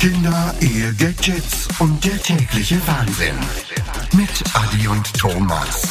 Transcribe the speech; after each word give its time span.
Kinder, 0.00 0.54
Ehe, 0.62 0.94
Gadgets 0.94 1.68
und 1.78 2.02
der 2.02 2.18
tägliche 2.22 2.80
Wahnsinn. 2.86 3.36
Mit 4.14 4.42
Adi 4.54 4.88
und 4.88 5.12
Thomas. 5.12 5.82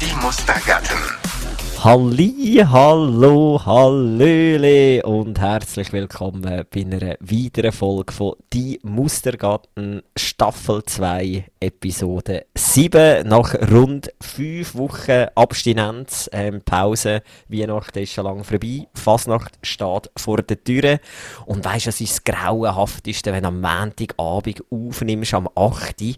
Die 0.00 0.14
Mustergatten. 0.22 1.23
Halli, 1.84 2.64
hallo, 2.66 3.60
hallöle 3.62 5.02
und 5.02 5.38
herzlich 5.38 5.92
willkommen 5.92 6.40
bei 6.40 6.80
einer 6.80 7.16
weiteren 7.20 7.72
Folge 7.72 8.10
von 8.10 8.36
Die 8.54 8.80
Mustergarten 8.82 10.00
Staffel 10.16 10.82
2 10.82 11.44
Episode 11.60 12.46
7 12.54 13.28
nach 13.28 13.54
rund 13.70 14.10
5 14.18 14.74
Wochen 14.76 15.26
Abstinenz, 15.34 16.30
ähm, 16.32 16.62
Pause, 16.64 17.22
Weihnachten 17.48 17.98
ist 17.98 18.14
schon 18.14 18.24
lange 18.24 18.44
vorbei, 18.44 18.86
Fasnacht 18.94 19.58
steht 19.62 20.10
vor 20.16 20.38
der 20.38 20.64
Tür. 20.64 21.00
Und 21.44 21.66
weisst, 21.66 21.88
es 21.88 22.00
ist 22.00 22.26
das 22.26 22.34
Grauenhafteste, 22.34 23.30
wenn 23.30 23.42
du 23.42 23.48
am 23.48 23.60
Montagabend 23.60 24.64
aufnimmst 24.70 25.34
am 25.34 25.50
8 25.54 26.16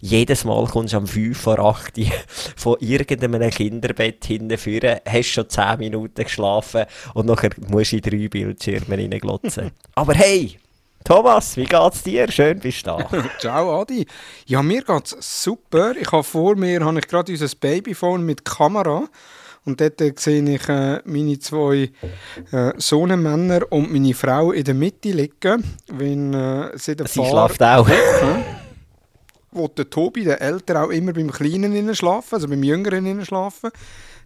jedes 0.00 0.44
Mal 0.44 0.66
kommst 0.66 0.92
du 0.92 0.98
am 0.98 1.06
5 1.06 1.40
vor 1.40 1.58
8 1.58 1.98
von 2.56 2.76
irgendeinem 2.80 3.48
Kinderbett 3.50 4.24
hinten 4.26 4.58
hast 5.06 5.28
schon 5.28 5.48
10 5.48 5.78
Minuten 5.78 6.22
geschlafen 6.22 6.84
und 7.14 7.26
nachher 7.26 7.50
musst 7.68 7.92
du 7.92 7.96
in 7.96 8.02
drei 8.02 8.28
Bildschirme 8.28 8.96
reinglotzen. 8.96 9.70
Aber 9.94 10.14
hey, 10.14 10.58
Thomas, 11.04 11.56
wie 11.56 11.64
geht's 11.64 12.02
dir? 12.02 12.30
Schön 12.30 12.58
bist 12.58 12.86
du 12.86 12.96
da. 12.96 13.08
Ciao 13.38 13.80
Adi. 13.80 14.06
Ja, 14.46 14.62
mir 14.62 14.82
geht's 14.82 15.16
super. 15.20 15.94
Ich 15.96 16.10
habe 16.10 16.24
vor 16.24 16.56
mir 16.56 16.84
habe 16.84 16.98
ich 16.98 17.08
gerade 17.08 17.30
unser 17.30 17.48
Babyphone 17.60 18.24
mit 18.24 18.44
Kamera 18.44 19.04
und 19.66 19.80
dort 19.80 20.18
sehe 20.18 20.42
ich 20.42 20.68
äh, 20.68 21.00
meine 21.04 21.38
zwei 21.38 21.90
äh, 22.52 22.72
Sohnenmänner 22.76 23.60
und 23.70 23.92
meine 23.92 24.14
Frau 24.14 24.52
in 24.52 24.64
der 24.64 24.74
Mitte 24.74 25.10
liegen, 25.10 25.64
wenn 25.88 26.34
äh, 26.34 26.70
sie 26.76 26.96
Sie 27.06 27.24
schlaft 27.24 27.62
auch. 27.62 27.88
wo 29.54 29.68
der 29.68 29.88
Tobi, 29.88 30.24
der 30.24 30.42
Ältere, 30.42 30.82
auch 30.82 30.90
immer 30.90 31.12
beim 31.12 31.30
Kleinen 31.30 31.94
schlafen, 31.94 32.34
also 32.34 32.48
beim 32.48 32.62
Jüngeren 32.62 33.24
schlafen. 33.24 33.70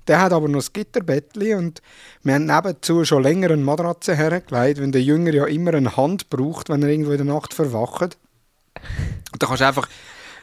Der 0.08 0.22
hat 0.22 0.32
aber 0.32 0.48
noch 0.48 0.58
das 0.58 0.72
Gitterbettli 0.72 1.54
und 1.54 1.82
wir 2.22 2.34
haben 2.34 2.46
nebenzu 2.46 3.04
schon 3.04 3.22
länger 3.22 3.50
eine 3.50 3.62
Matratze 3.62 4.16
hergelegt, 4.16 4.80
wenn 4.80 4.90
der 4.90 5.02
Jüngere 5.02 5.34
ja 5.34 5.44
immer 5.44 5.74
eine 5.74 5.96
Hand 5.96 6.30
braucht, 6.30 6.70
wenn 6.70 6.82
er 6.82 6.88
irgendwo 6.88 7.12
in 7.12 7.18
der 7.18 7.34
Nacht 7.34 7.52
verwacht. 7.52 8.16
Und 9.32 9.42
dann 9.42 9.48
kannst 9.48 9.60
du 9.60 9.66
einfach, 9.66 9.88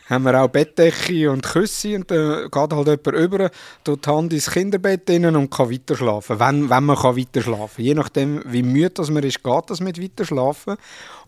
haben 0.08 0.24
wir 0.24 0.40
auch 0.40 0.50
Bettdecke 0.50 1.32
und 1.32 1.44
Küsse 1.44 1.96
und 1.96 2.12
dann 2.12 2.44
geht 2.52 2.74
halt 2.74 2.88
jemand 2.88 3.08
über, 3.08 3.52
tut 3.84 4.06
die 4.06 4.10
Hand 4.10 4.34
ins 4.34 4.52
Kinderbett 4.52 5.10
rein 5.10 5.36
und 5.36 5.50
kann 5.50 5.72
weiter 5.72 5.96
schlafen, 5.96 6.40
wenn, 6.40 6.70
wenn 6.70 6.84
man 6.84 6.96
kann 6.96 7.18
weiter 7.18 7.42
schlafen 7.42 7.84
Je 7.84 7.96
nachdem, 7.96 8.44
wie 8.46 8.62
müde 8.62 9.02
man 9.12 9.24
ist, 9.24 9.44
geht 9.44 9.64
das 9.70 9.80
mit 9.80 10.00
weiter 10.00 10.26
schlafen. 10.26 10.76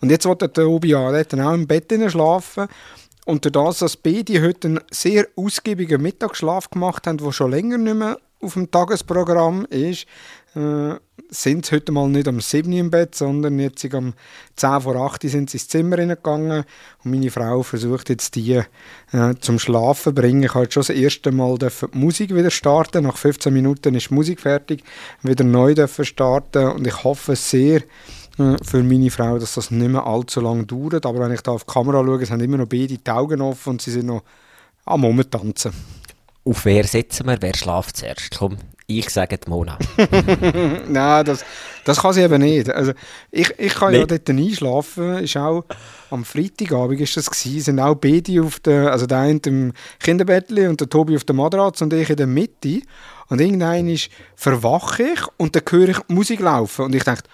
Und 0.00 0.10
jetzt 0.10 0.26
wollte 0.26 0.48
der 0.48 0.64
Tobi 0.64 0.90
ja, 0.90 1.10
dann 1.24 1.40
auch 1.40 1.54
im 1.54 1.66
Bett 1.66 1.92
schlafen 2.08 2.68
und 3.24 3.44
dadurch, 3.44 3.80
dass 3.80 3.96
beide 3.96 4.40
heute 4.40 4.68
einen 4.68 4.80
sehr 4.90 5.26
ausgiebigen 5.34 6.00
Mittagsschlaf 6.00 6.70
gemacht 6.70 7.06
haben, 7.06 7.18
der 7.18 7.32
schon 7.32 7.50
länger 7.50 7.76
nicht 7.76 7.96
mehr 7.96 8.16
auf 8.40 8.54
dem 8.54 8.70
Tagesprogramm 8.70 9.64
ist, 9.66 10.06
äh, 10.54 10.94
sind 11.30 11.66
sie 11.66 11.76
heute 11.76 11.92
mal 11.92 12.08
nicht 12.08 12.28
am 12.28 12.40
7 12.40 12.72
im 12.72 12.90
Bett, 12.90 13.14
sondern 13.14 13.58
jetzt 13.58 13.84
um 13.92 14.14
10 14.56 14.80
vor 14.80 14.96
8 14.96 15.22
sind 15.22 15.50
sie 15.50 15.56
ins 15.58 15.68
Zimmer 15.68 15.96
gegangen 15.96 16.64
und 17.04 17.10
meine 17.10 17.30
Frau 17.30 17.62
versucht 17.62 18.08
jetzt 18.08 18.34
die 18.34 18.62
äh, 19.12 19.34
zum 19.40 19.58
Schlafen 19.58 20.14
zu 20.14 20.20
bringen. 20.20 20.42
Ich 20.42 20.54
habe 20.54 20.70
schon 20.70 20.82
das 20.82 20.90
erste 20.90 21.32
Mal 21.32 21.58
die 21.58 21.68
Musik 21.92 22.34
wieder 22.34 22.50
starten. 22.50 23.04
Nach 23.04 23.16
15 23.16 23.52
Minuten 23.52 23.94
ist 23.94 24.10
die 24.10 24.14
Musik 24.14 24.40
fertig, 24.40 24.82
wieder 25.22 25.44
neu 25.44 25.74
starten 25.86 26.68
und 26.68 26.86
ich 26.86 27.04
hoffe 27.04 27.36
sehr, 27.36 27.82
äh, 28.38 28.56
für 28.62 28.82
meine 28.82 29.10
Frau, 29.10 29.38
dass 29.38 29.54
das 29.54 29.70
nicht 29.70 29.90
mehr 29.90 30.06
allzu 30.06 30.40
lange 30.40 30.64
dauert. 30.64 31.04
Aber 31.04 31.20
wenn 31.20 31.32
ich 31.32 31.42
da 31.42 31.52
auf 31.52 31.64
die 31.64 31.72
Kamera 31.72 32.04
schaue, 32.04 32.24
sind 32.24 32.40
immer 32.40 32.58
noch 32.58 32.68
beide 32.68 32.96
die 32.96 33.10
Augen 33.10 33.40
offen 33.42 33.70
und 33.70 33.82
sie 33.82 33.90
sind 33.90 34.06
noch 34.06 34.22
am 34.84 35.00
Momentanzen. 35.00 35.72
Auf 36.48 36.64
wer 36.64 36.84
setzen 36.84 37.26
wir? 37.26 37.36
Wer 37.40 37.54
schlaft 37.54 37.98
zuerst? 37.98 38.38
Komm, 38.38 38.56
ich 38.86 39.10
sage 39.10 39.36
die 39.36 39.50
Mona. 39.50 39.78
Nein, 40.88 41.24
das, 41.26 41.44
das 41.84 42.00
kann 42.00 42.14
sie 42.14 42.22
eben 42.22 42.40
nicht. 42.40 42.70
Also, 42.70 42.92
ich, 43.30 43.52
ich 43.58 43.74
kann 43.74 43.92
nee. 43.92 43.98
ja 43.98 44.06
dort 44.06 44.30
einschlafen. 44.30 45.18
Ist 45.18 45.36
auch 45.36 45.64
am 46.10 46.24
Freitagabend 46.24 47.02
ist 47.02 47.18
das 47.18 47.30
gewesen. 47.30 47.60
Sind 47.60 47.80
auch 47.80 47.96
beide 47.96 48.40
auf 48.40 48.60
der, 48.60 48.90
also 48.90 49.04
der 49.04 49.18
eine 49.18 49.40
im 49.44 49.74
Kinderbettli 50.00 50.66
und 50.66 50.80
der 50.80 50.88
Tobi 50.88 51.16
auf 51.16 51.24
der 51.24 51.36
Matratze 51.36 51.84
und 51.84 51.92
ich 51.92 52.08
in 52.08 52.16
der 52.16 52.26
Mitte. 52.26 52.80
Und 53.28 53.42
irgendwann 53.42 53.90
ist 53.90 54.08
verwache 54.34 55.02
ich 55.02 55.20
und 55.36 55.54
dann 55.54 55.64
höre 55.68 55.90
ich 55.90 55.98
Musik 56.08 56.40
laufen 56.40 56.86
und 56.86 56.94
ich 56.94 57.04
denke, 57.04 57.24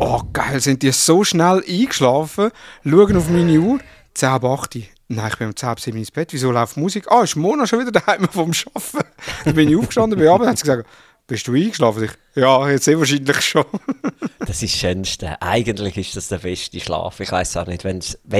oh 0.00 0.20
geil, 0.32 0.60
sind 0.60 0.82
die 0.82 0.90
so 0.90 1.22
schnell 1.22 1.62
eingeschlafen, 1.68 2.50
schauen 2.82 3.16
auf 3.16 3.30
meine 3.30 3.60
Uhr, 3.60 3.78
10 4.14 4.30
ab 4.30 4.44
8 4.44 4.93
Nein, 5.08 5.28
ich 5.30 5.38
bin 5.38 5.48
um 5.48 5.56
10 5.56 5.68
ab 5.68 5.80
7 5.80 5.98
ins 5.98 6.10
Bett. 6.10 6.32
Wieso 6.32 6.50
läuft 6.50 6.76
Musik? 6.76 7.10
Ah, 7.10 7.22
ist 7.22 7.36
Mona 7.36 7.66
schon 7.66 7.80
wieder 7.80 7.92
daheim 7.92 8.28
vom 8.30 8.52
Arbeiten? 8.74 9.08
Dann 9.44 9.54
bin 9.54 9.68
ich 9.68 9.76
aufgestanden, 9.76 10.18
bin 10.18 10.28
runter 10.28 10.44
und 10.44 10.50
hat 10.50 10.58
sie 10.58 10.62
gesagt, 10.62 10.88
bist 11.26 11.46
du 11.48 11.54
eingeschlafen? 11.54 12.04
Ich, 12.04 12.10
ja, 12.34 12.68
jetzt 12.68 12.84
sehr 12.84 12.98
wahrscheinlich 12.98 13.40
schon. 13.40 13.64
das 14.40 14.62
ist 14.62 14.74
das 14.74 14.80
Schönste. 14.80 15.40
Eigentlich 15.40 15.96
ist 15.96 16.16
das 16.16 16.28
der 16.28 16.38
beste 16.38 16.80
Schlaf. 16.80 17.18
Ich 17.20 17.32
weiß 17.32 17.56
auch 17.56 17.66
nicht, 17.66 17.84
wenn 17.84 17.98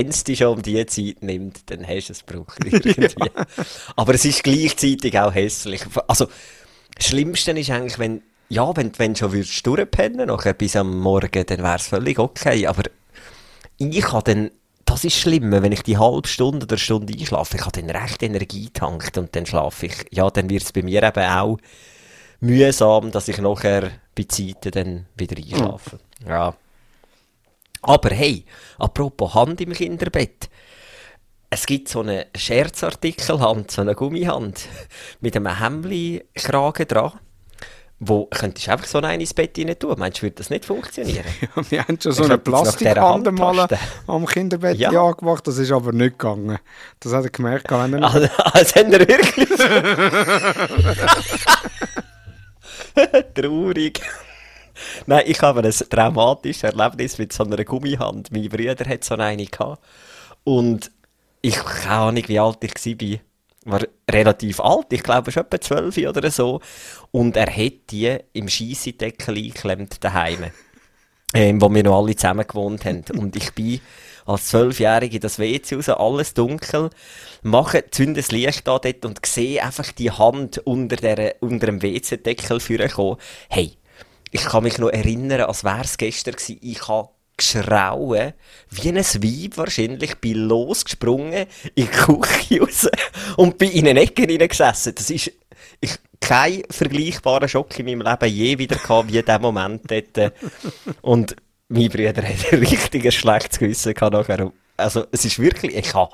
es 0.08 0.24
dich 0.24 0.38
schon 0.38 0.56
um 0.56 0.62
diese 0.62 0.86
Zeit 0.86 1.22
nimmt, 1.22 1.70
dann 1.70 1.86
hast 1.86 2.08
du 2.08 2.12
es 2.12 2.26
gebraucht 2.26 2.58
irgendwie. 2.64 3.10
ja. 3.18 3.46
Aber 3.96 4.14
es 4.14 4.24
ist 4.24 4.42
gleichzeitig 4.42 5.18
auch 5.18 5.34
hässlich. 5.34 5.82
Also, 6.08 6.28
das 6.94 7.06
Schlimmste 7.06 7.52
ist 7.52 7.70
eigentlich, 7.70 7.98
wenn, 7.98 8.22
ja, 8.50 8.76
wenn, 8.76 8.92
wenn 8.98 9.14
du 9.14 9.18
schon 9.18 9.32
würdest 9.32 9.66
durchpennen 9.66 10.26
nachher 10.26 10.52
bis 10.52 10.76
am 10.76 10.98
Morgen, 10.98 11.46
dann 11.46 11.62
wäre 11.62 11.76
es 11.76 11.86
völlig 11.86 12.18
okay. 12.18 12.66
Aber 12.66 12.82
ich 13.78 14.12
habe 14.12 14.34
dann 14.34 14.50
das 14.84 15.04
ist 15.04 15.16
schlimm, 15.16 15.50
wenn 15.50 15.72
ich 15.72 15.82
die 15.82 15.98
halbe 15.98 16.28
Stunde 16.28 16.66
oder 16.66 16.76
Stunde 16.76 17.12
einschlafe. 17.12 17.56
Ich 17.56 17.62
habe 17.64 17.80
dann 17.80 17.90
recht 17.90 18.22
Energie 18.22 18.70
tankt 18.70 19.16
und 19.18 19.34
dann 19.34 19.46
schlafe 19.46 19.86
ich. 19.86 19.94
Ja, 20.10 20.30
dann 20.30 20.50
wird 20.50 20.62
es 20.62 20.72
bei 20.72 20.82
mir 20.82 21.02
eben 21.02 21.22
auch 21.24 21.58
mühsam, 22.40 23.10
dass 23.10 23.28
ich 23.28 23.38
nachher 23.38 23.90
bei 24.14 24.24
Zeiten 24.24 24.70
dann 24.70 25.06
wieder 25.16 25.36
einschlafe. 25.36 25.98
Ja. 26.28 26.54
Aber 27.82 28.10
hey, 28.10 28.44
apropos 28.78 29.34
Hand 29.34 29.60
im 29.60 29.72
Kinderbett. 29.72 30.48
Es 31.50 31.66
gibt 31.66 31.88
so 31.88 32.00
eine 32.00 32.26
Scherzartikelhand, 32.34 33.70
so 33.70 33.82
eine 33.82 33.94
Gummihand 33.94 34.68
mit 35.20 35.36
einem 35.36 35.58
Hemli-Kragen 35.58 36.88
dran 36.88 37.12
wo 38.06 38.26
könntest 38.26 38.66
du 38.66 38.72
einfach 38.72 38.86
so 38.86 38.98
ins 38.98 39.34
Bett 39.34 39.58
rein 39.58 39.78
tun? 39.78 39.94
Meinst 39.98 40.18
du, 40.18 40.22
würde 40.22 40.36
das 40.36 40.50
nicht 40.50 40.64
funktionieren? 40.64 41.24
Ja, 41.40 41.70
wir 41.70 41.84
haben 41.84 42.00
schon 42.00 42.12
so 42.12 42.24
eine 42.24 42.38
Plastikhand 42.38 43.30
mal 43.32 43.68
am 44.06 44.26
Kinderbett 44.26 44.78
ja. 44.78 44.90
angemacht, 44.90 45.46
das 45.46 45.58
ist 45.58 45.72
aber 45.72 45.92
nicht 45.92 46.18
gegangen. 46.18 46.58
Das 47.00 47.12
hat 47.12 47.24
er 47.24 47.30
gemerkt. 47.30 47.70
Wenn 47.70 47.94
er 47.94 48.04
also, 48.04 48.28
also 48.38 48.74
hat 48.74 48.92
er 48.92 49.08
wirklich 49.08 49.48
Traurig. 53.34 54.00
Nein, 55.06 55.22
ich 55.26 55.40
habe 55.40 55.62
ein 55.62 55.70
traumatisches 55.70 56.62
Erlebnis 56.64 57.18
mit 57.18 57.32
so 57.32 57.44
einer 57.44 57.62
Gummihand. 57.64 58.30
Mein 58.32 58.48
Bruder 58.48 58.84
hat 58.88 59.04
so 59.04 59.14
eine 59.14 59.44
gehabt. 59.44 59.82
Und 60.44 60.90
ich 61.42 61.56
keine 61.56 61.94
Ahnung, 61.94 62.24
wie 62.26 62.38
alt 62.38 62.58
ich 62.62 62.74
war 62.74 63.18
war 63.64 63.82
relativ 64.10 64.60
alt, 64.60 64.86
ich 64.90 65.02
glaube 65.02 65.32
schon 65.32 65.44
etwa 65.44 65.60
12 65.60 65.96
oder 66.08 66.30
so. 66.30 66.60
Und 67.10 67.36
er 67.36 67.54
hat 67.54 67.90
die 67.90 68.16
im 68.32 68.48
Scheissendeckel 68.48 69.36
eingeklemmt 69.36 70.02
daheim, 70.02 70.50
ähm, 71.34 71.60
wo 71.60 71.72
wir 71.72 71.82
noch 71.82 71.98
alle 71.98 72.16
zusammen 72.16 72.46
gewohnt 72.46 72.84
haben. 72.84 73.04
Und 73.16 73.36
ich 73.36 73.52
bin 73.52 73.80
als 74.26 74.46
Zwölfjährige 74.46 75.16
in 75.16 75.20
das 75.20 75.38
WC 75.38 75.76
raus, 75.76 75.88
alles 75.88 76.34
dunkel, 76.34 76.90
mache, 77.42 77.90
zünde 77.90 78.20
das 78.20 78.32
Licht 78.32 78.66
da 78.66 78.78
dort 78.78 79.04
und 79.04 79.24
sehe 79.24 79.62
einfach 79.62 79.92
die 79.92 80.10
Hand 80.10 80.58
unter, 80.58 80.96
der, 80.96 81.36
unter 81.40 81.66
dem 81.66 81.82
WC-Deckel 81.82 82.60
vorkommen. 82.60 83.18
Hey, 83.48 83.72
ich 84.30 84.42
kann 84.42 84.64
mich 84.64 84.78
noch 84.78 84.88
erinnern, 84.88 85.42
als 85.42 85.62
wäre 85.62 85.82
es 85.82 85.96
gestern 85.96 86.34
gewesen. 86.34 86.58
Ich 86.62 86.88
habe 86.88 87.10
geschrauen, 87.36 88.32
wie 88.70 88.88
ein 88.88 88.96
Weib 88.96 89.56
wahrscheinlich, 89.56 90.16
bin 90.16 90.48
losgesprungen 90.48 91.46
in 91.74 91.86
die 91.86 91.86
Küche 91.86 92.60
raus 92.60 92.88
und 93.36 93.58
bin 93.58 93.70
in 93.70 93.88
eine 93.88 94.00
Ecke 94.00 94.22
hineingesessen. 94.22 94.94
Das 94.94 95.10
ist 95.10 95.32
ich, 95.80 95.98
kein 96.20 96.62
vergleichbarer 96.70 97.48
Schock 97.48 97.78
in 97.78 97.86
meinem 97.86 98.02
Leben 98.02 98.34
je 98.34 98.58
wieder 98.58 98.76
gehabt, 98.76 99.12
wie 99.12 99.22
der 99.22 99.38
Moment 99.38 99.82
dort. 99.90 100.32
Und 101.02 101.36
mein 101.68 101.88
Bruder 101.88 102.22
hat 102.22 102.24
ein 102.52 102.58
richtiges 102.60 103.14
schlechtes 103.14 103.58
Gewissen 103.58 103.94
nachher. 103.98 104.52
Also, 104.76 105.06
es 105.12 105.24
ist 105.24 105.38
wirklich, 105.38 105.76
ich 105.76 105.94
habe 105.94 106.10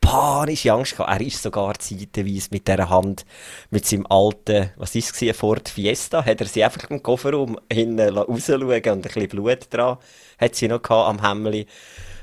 panische 0.00 0.72
Angst 0.72 0.96
gehabt. 0.96 1.10
Er 1.10 1.26
ist 1.26 1.42
sogar 1.42 1.78
zeitweise 1.78 2.48
mit 2.50 2.66
dieser 2.66 2.88
Hand, 2.88 3.24
mit 3.70 3.86
seinem 3.86 4.06
alten, 4.08 4.70
was 4.76 4.94
ist 4.94 5.20
es, 5.22 5.36
Ford 5.36 5.68
Fiesta, 5.68 6.24
hat 6.24 6.40
er 6.40 6.46
sie 6.46 6.64
einfach 6.64 6.88
im 6.90 7.02
Kofferraum 7.02 7.58
hinten 7.70 8.16
rausschauen 8.16 8.62
und 8.62 8.86
ein 8.86 9.00
bisschen 9.00 9.28
Blut 9.28 9.66
dran, 9.70 9.98
hat 10.38 10.54
sie 10.54 10.68
noch 10.68 10.82
gehabt 10.82 11.08
am 11.08 11.22
Hemmli. 11.22 11.66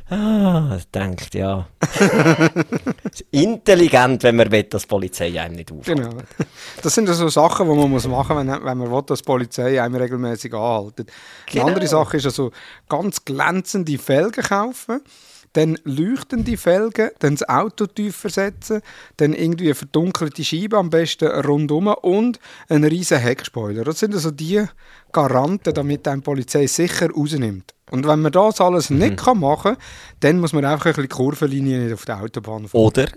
Ah, 0.07 0.77
denkt, 0.93 1.33
ja. 1.33 1.67
intelligent, 3.31 4.21
wenn 4.21 4.35
man 4.35 4.51
will, 4.51 4.63
dass 4.63 4.83
die 4.83 4.87
Polizei 4.87 5.41
einem 5.41 5.55
nicht 5.55 5.71
aufhält. 5.71 5.97
Genau. 5.97 6.17
Das 6.83 6.93
sind 6.93 7.07
so 7.07 7.27
Sachen, 7.27 7.67
die 7.67 7.75
man 7.75 7.89
muss 7.89 8.07
machen 8.07 8.35
muss, 8.35 8.45
wenn, 8.45 8.65
wenn 8.65 8.77
man 8.77 8.91
will, 8.91 9.01
dass 9.01 9.19
die 9.19 9.25
Polizei 9.25 9.81
einem 9.81 9.95
regelmäßig 9.95 10.53
anhaltet. 10.53 11.11
Genau. 11.47 11.63
Eine 11.65 11.73
andere 11.73 11.87
Sache 11.87 12.17
ist 12.17 12.25
also 12.25 12.51
ganz 12.87 13.25
glänzende 13.25 13.97
Felgen 13.97 14.43
kaufen 14.43 15.01
dann 15.55 15.77
leuchtende 15.83 16.57
Felgen, 16.57 17.09
dann 17.19 17.35
das 17.35 17.47
Auto 17.49 17.85
tiefer 17.87 18.29
setzen, 18.29 18.81
dann 19.17 19.33
irgendwie 19.33 19.65
eine 19.65 19.75
verdunkelte 19.75 20.43
Scheibe, 20.43 20.77
am 20.77 20.89
besten 20.89 21.27
rundum 21.27 21.87
und 21.87 22.39
ein 22.69 22.83
riesen 22.83 23.17
Heckspoiler. 23.19 23.83
Das 23.83 23.99
sind 23.99 24.13
also 24.13 24.31
die 24.31 24.63
Garanten, 25.11 25.73
damit 25.73 26.07
ein 26.07 26.21
Polizei 26.21 26.67
sicher 26.67 27.09
rausnimmt. 27.09 27.73
Und 27.91 28.07
wenn 28.07 28.21
man 28.21 28.31
das 28.31 28.59
alles 28.61 28.89
Mhm. 28.89 28.97
nicht 28.97 29.17
kann 29.17 29.39
machen 29.39 29.75
kann, 29.75 29.83
dann 30.19 30.39
muss 30.39 30.53
man 30.53 30.65
einfach 30.65 30.87
ein 30.87 30.93
bisschen 30.93 31.09
Kurvenlinien 31.09 31.83
nicht 31.85 31.93
auf 31.93 32.05
der 32.05 32.21
Autobahn 32.21 32.67
fahren. 32.67 32.81
Oder 32.81 33.07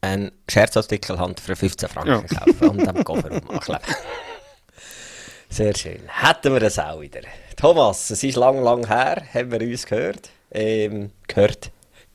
ein 0.00 0.30
Scherzartikelhand 0.48 1.40
für 1.40 1.56
15 1.56 1.88
Franken 1.88 2.26
kaufen 2.26 2.68
und 2.68 2.88
am 2.88 3.02
Kofferraum 3.02 3.48
ankleben. 3.50 3.80
Sehr 5.50 5.74
schön. 5.76 6.00
Hätten 6.06 6.52
wir 6.52 6.60
das 6.60 6.78
auch 6.78 7.00
wieder. 7.00 7.20
Thomas, 7.56 8.10
es 8.10 8.22
ist 8.22 8.36
lang, 8.36 8.62
lang 8.62 8.86
her, 8.86 9.22
haben 9.32 9.50
wir 9.50 9.60
uns 9.62 9.86
gehört. 9.86 10.30
Ähm, 10.50 11.10
gehört? 11.26 11.70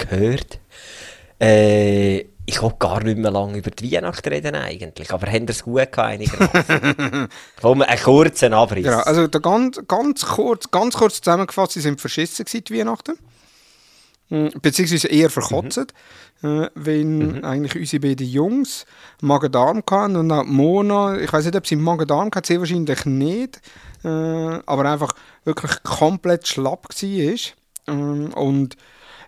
Gehört? 0.10 0.60
Äh, 1.40 2.26
ich 2.46 2.62
wollte 2.62 2.78
gar 2.80 3.02
nicht 3.04 3.18
mehr 3.18 3.32
lange 3.32 3.58
über 3.58 3.72
die 3.72 3.92
Weihnacht 3.92 4.28
reden 4.28 4.56
eigentlich, 4.56 5.12
aber 5.12 5.28
haben 5.28 5.46
es 5.48 5.64
gut 5.64 5.92
gehabt 5.92 6.00
einigermaßen? 6.00 7.28
Komm, 7.62 7.82
einen 7.82 8.02
kurzen 8.02 8.54
Abriss. 8.54 8.86
Ja, 8.86 9.00
also 9.02 9.28
der 9.28 9.40
ganz, 9.40 9.82
ganz, 9.88 10.26
kurz, 10.26 10.70
ganz 10.70 10.96
kurz 10.96 11.22
zusammengefasst, 11.22 11.74
sie 11.74 11.82
sind 11.82 12.02
verschissen 12.02 12.44
gewesen, 12.46 12.64
die 12.66 12.80
Weihnachten. 12.80 13.18
Mm, 14.30 14.48
Beziehungsweise 14.62 15.08
eher 15.08 15.30
verkotzt, 15.30 15.94
äh, 16.44 16.68
wenn 16.76 17.44
eigentlich 17.46 17.78
unsere 17.78 18.02
beiden 18.02 18.28
Jungs 18.28 18.86
Magen-Darm 19.22 19.84
hatten 19.90 20.16
und 20.18 20.32
auch 20.32 20.44
Mona, 20.44 21.20
ich 21.20 21.32
weiß 21.32 21.46
nicht, 21.46 21.56
ob 21.56 21.66
sie 21.66 21.78
Magen-Darm 21.78 22.30
hatte, 22.36 22.54
sie 22.54 22.60
wahrscheinlich 22.60 23.06
nicht, 23.06 23.62
äh, 24.04 24.08
aber 24.08 24.86
einfach 24.86 25.14
wirklich 25.46 25.82
komplett 25.84 26.48
schlapp 26.48 26.88
war. 26.90 27.38
Ähm, 27.88 28.34
und 28.34 28.76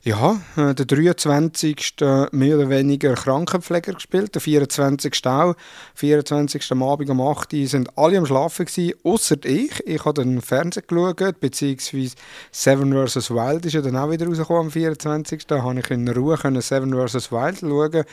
ja, 0.05 0.39
äh, 0.55 0.75
der 0.75 0.85
23. 0.85 1.95
mehr 2.31 2.57
oder 2.57 2.69
weniger 2.69 3.15
Krankenpfleger 3.15 3.93
gespielt, 3.93 4.35
der 4.35 4.41
24. 4.41 5.25
auch. 5.25 5.55
24. 5.95 6.71
am 6.71 6.83
Abend 6.83 7.09
um 7.09 7.19
8 7.19 7.51
Uhr 7.53 7.67
sind 7.67 7.97
alle 7.97 8.19
am 8.19 8.25
Schlafen 8.27 8.67
gewesen, 8.67 8.93
ausser 9.03 9.37
ich. 9.43 9.71
Ich 9.87 10.05
habe 10.05 10.23
den 10.23 10.41
Fernsehen 10.41 10.85
geschaut, 10.87 11.39
beziehungsweise 11.39 12.15
Seven 12.51 12.93
vs. 12.93 13.31
Wild 13.31 13.65
ist 13.65 13.73
ja 13.73 13.81
dann 13.81 13.97
auch 13.97 14.11
wieder 14.11 14.27
rausgekommen 14.27 14.65
am 14.65 14.71
24. 14.71 15.47
Da 15.47 15.63
habe 15.63 15.79
ich 15.79 15.89
in 15.89 16.07
Ruhe 16.07 16.37
Seven 16.61 16.93
vs. 16.93 17.31
Wild 17.31 17.61
schauen 17.61 18.05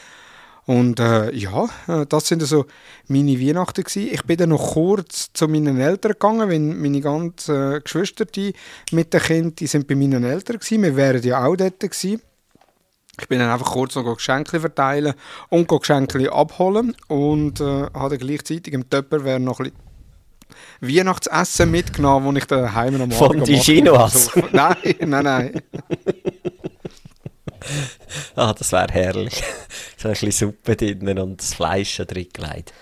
und 0.67 1.01
äh, 1.01 1.35
ja, 1.35 1.69
äh, 1.89 2.07
das 2.07 2.29
sind 2.29 2.43
so 2.43 2.67
meine 3.09 3.41
Weihnachten 3.41 3.83
gewesen. 3.83 4.09
Ich 4.13 4.23
bin 4.25 4.37
dann 4.37 4.51
noch 4.51 4.75
kurz 4.75 5.33
zu 5.33 5.49
meinen 5.49 5.81
Eltern 5.81 6.13
gegangen, 6.13 6.49
wenn 6.49 6.81
meine 6.81 7.01
ganzen 7.01 7.73
äh, 7.75 7.81
Geschwister 7.81 8.25
die 8.25 8.55
mit 8.93 9.13
den 9.13 9.21
Kindern, 9.21 9.57
die 9.57 9.67
sind 9.67 9.89
bei 9.89 9.97
meinen 9.97 10.23
Eltern 10.25 10.59
gewesen. 10.59 10.83
Wir 10.83 10.97
wären 10.97 11.23
ja 11.23 11.45
auch 11.45 11.57
dort 11.57 11.81
gewesen. 11.81 12.23
Ich 13.21 13.29
bin 13.29 13.41
dann 13.41 13.51
einfach 13.51 13.73
kurz 13.73 13.95
noch 13.95 14.15
Geschenke 14.15 14.59
verteilen 14.61 15.15
und 15.51 15.69
Geschenke 15.69 16.33
abholen 16.33 16.97
und 17.09 17.61
äh, 17.61 17.89
habe 17.93 18.17
dann 18.17 18.19
gleichzeitig 18.19 18.73
im 18.73 18.89
Töpper 18.89 19.39
noch 19.39 19.61
ein 19.61 19.65
bisschen 19.71 19.83
Weihnachtsessen 20.81 21.71
mitgenommen, 21.71 22.35
das 22.35 22.43
ich 22.43 22.49
daheim 22.49 23.01
am 23.01 23.11
Von 23.11 23.31
Abend 23.31 23.49
die 23.49 23.83
gemacht 23.83 24.31
habe. 24.35 24.49
Nein, 24.53 24.77
nein, 25.01 25.25
nein. 25.25 25.63
Ah, 28.37 28.53
das 28.53 28.73
wäre 28.73 28.93
herrlich. 28.93 29.43
so 29.97 30.09
ein 30.09 30.13
bisschen 30.13 30.33
Suppe 30.33 30.77
drinnen 30.77 31.19
und 31.19 31.41
das 31.41 31.55
Fleisch 31.55 31.95
schon 31.95 32.07
drin 32.07 32.29
gelegt. 32.33 32.73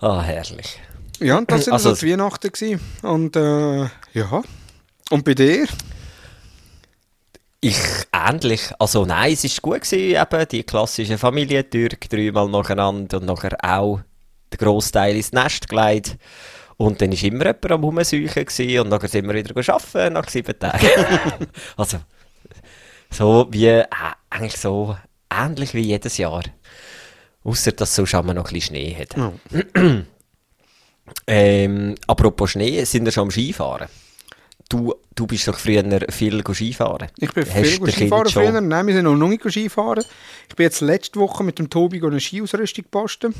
Ah, 0.00 0.22
herrlich. 0.22 0.80
Ja, 1.20 1.38
und 1.38 1.50
das 1.50 1.64
sind 1.64 1.72
Also- 1.72 1.94
die 1.94 2.10
Weihnachten 2.12 2.50
gewesen. 2.50 2.80
Und 3.02 3.36
äh, 3.36 3.82
ja. 4.12 4.42
Und 5.10 5.24
bei 5.24 5.34
dir? 5.34 5.66
Ich 7.60 7.78
ähnlich. 8.12 8.72
Also 8.78 9.04
nein, 9.04 9.32
es 9.34 9.44
war 9.44 9.50
gut 9.76 9.82
gewesen, 9.82 10.20
eben 10.20 10.48
die 10.48 10.64
klassische 10.64 11.16
Familientürk, 11.16 12.08
dreimal 12.10 12.48
nacheinander 12.48 13.18
und 13.18 13.26
nachher 13.26 13.56
auch 13.62 14.00
der 14.50 14.58
Großteil 14.58 15.14
ins 15.14 15.30
Nest 15.32 15.68
gelegt. 15.68 16.16
Und 16.76 17.00
dann 17.00 17.12
war 17.12 17.22
immer 17.22 17.44
jemand 17.46 17.70
am 17.70 17.84
Rumsäuchen 17.84 18.44
gewesen 18.44 18.80
und 18.80 18.88
nachher 18.88 19.08
sind 19.08 19.28
wir 19.28 19.34
wieder 19.34 19.54
arbeiten 19.72 20.14
nach 20.14 20.28
sieben 20.28 20.58
Tagen. 20.58 20.88
also, 21.76 21.98
so 23.12 23.46
wie, 23.50 23.66
äh, 23.66 23.84
eigentlich 24.30 24.56
so 24.60 24.96
ähnlich 25.30 25.74
wie 25.74 25.80
jedes 25.80 26.16
Jahr. 26.18 26.42
Außer 27.44 27.72
dass 27.72 27.94
sonst 27.94 28.14
auch 28.14 28.22
noch 28.24 28.34
ein 28.34 28.42
bisschen 28.42 28.60
Schnee 28.76 28.94
hat. 28.98 29.16
Ja. 29.16 29.32
Ähm, 31.26 31.94
apropos 32.06 32.52
Schnee, 32.52 32.84
sind 32.84 33.04
wir 33.04 33.12
schon 33.12 33.24
am 33.24 33.30
Skifahren? 33.30 33.88
Du, 34.68 34.94
du 35.14 35.26
bist 35.26 35.46
doch 35.48 35.58
früher 35.58 35.84
viel 36.10 36.42
Skifahren. 36.54 37.08
Ich 37.18 37.32
bin 37.32 37.44
Hast 37.44 37.54
viel 37.54 37.90
Skifahren 37.90 38.28
schon- 38.30 38.46
früher. 38.50 38.60
Nein, 38.60 38.86
wir 38.86 38.94
sind 38.94 39.04
noch 39.04 39.28
nicht 39.28 39.42
Skifahren. 39.50 40.04
Ich 40.48 40.56
bin 40.56 40.64
jetzt 40.64 40.80
letzte 40.80 41.20
Woche 41.20 41.44
mit 41.44 41.58
dem 41.58 41.68
Tobi 41.68 42.00
eine 42.02 42.20
Skiausrüstung 42.20 42.84
posten. 42.90 43.34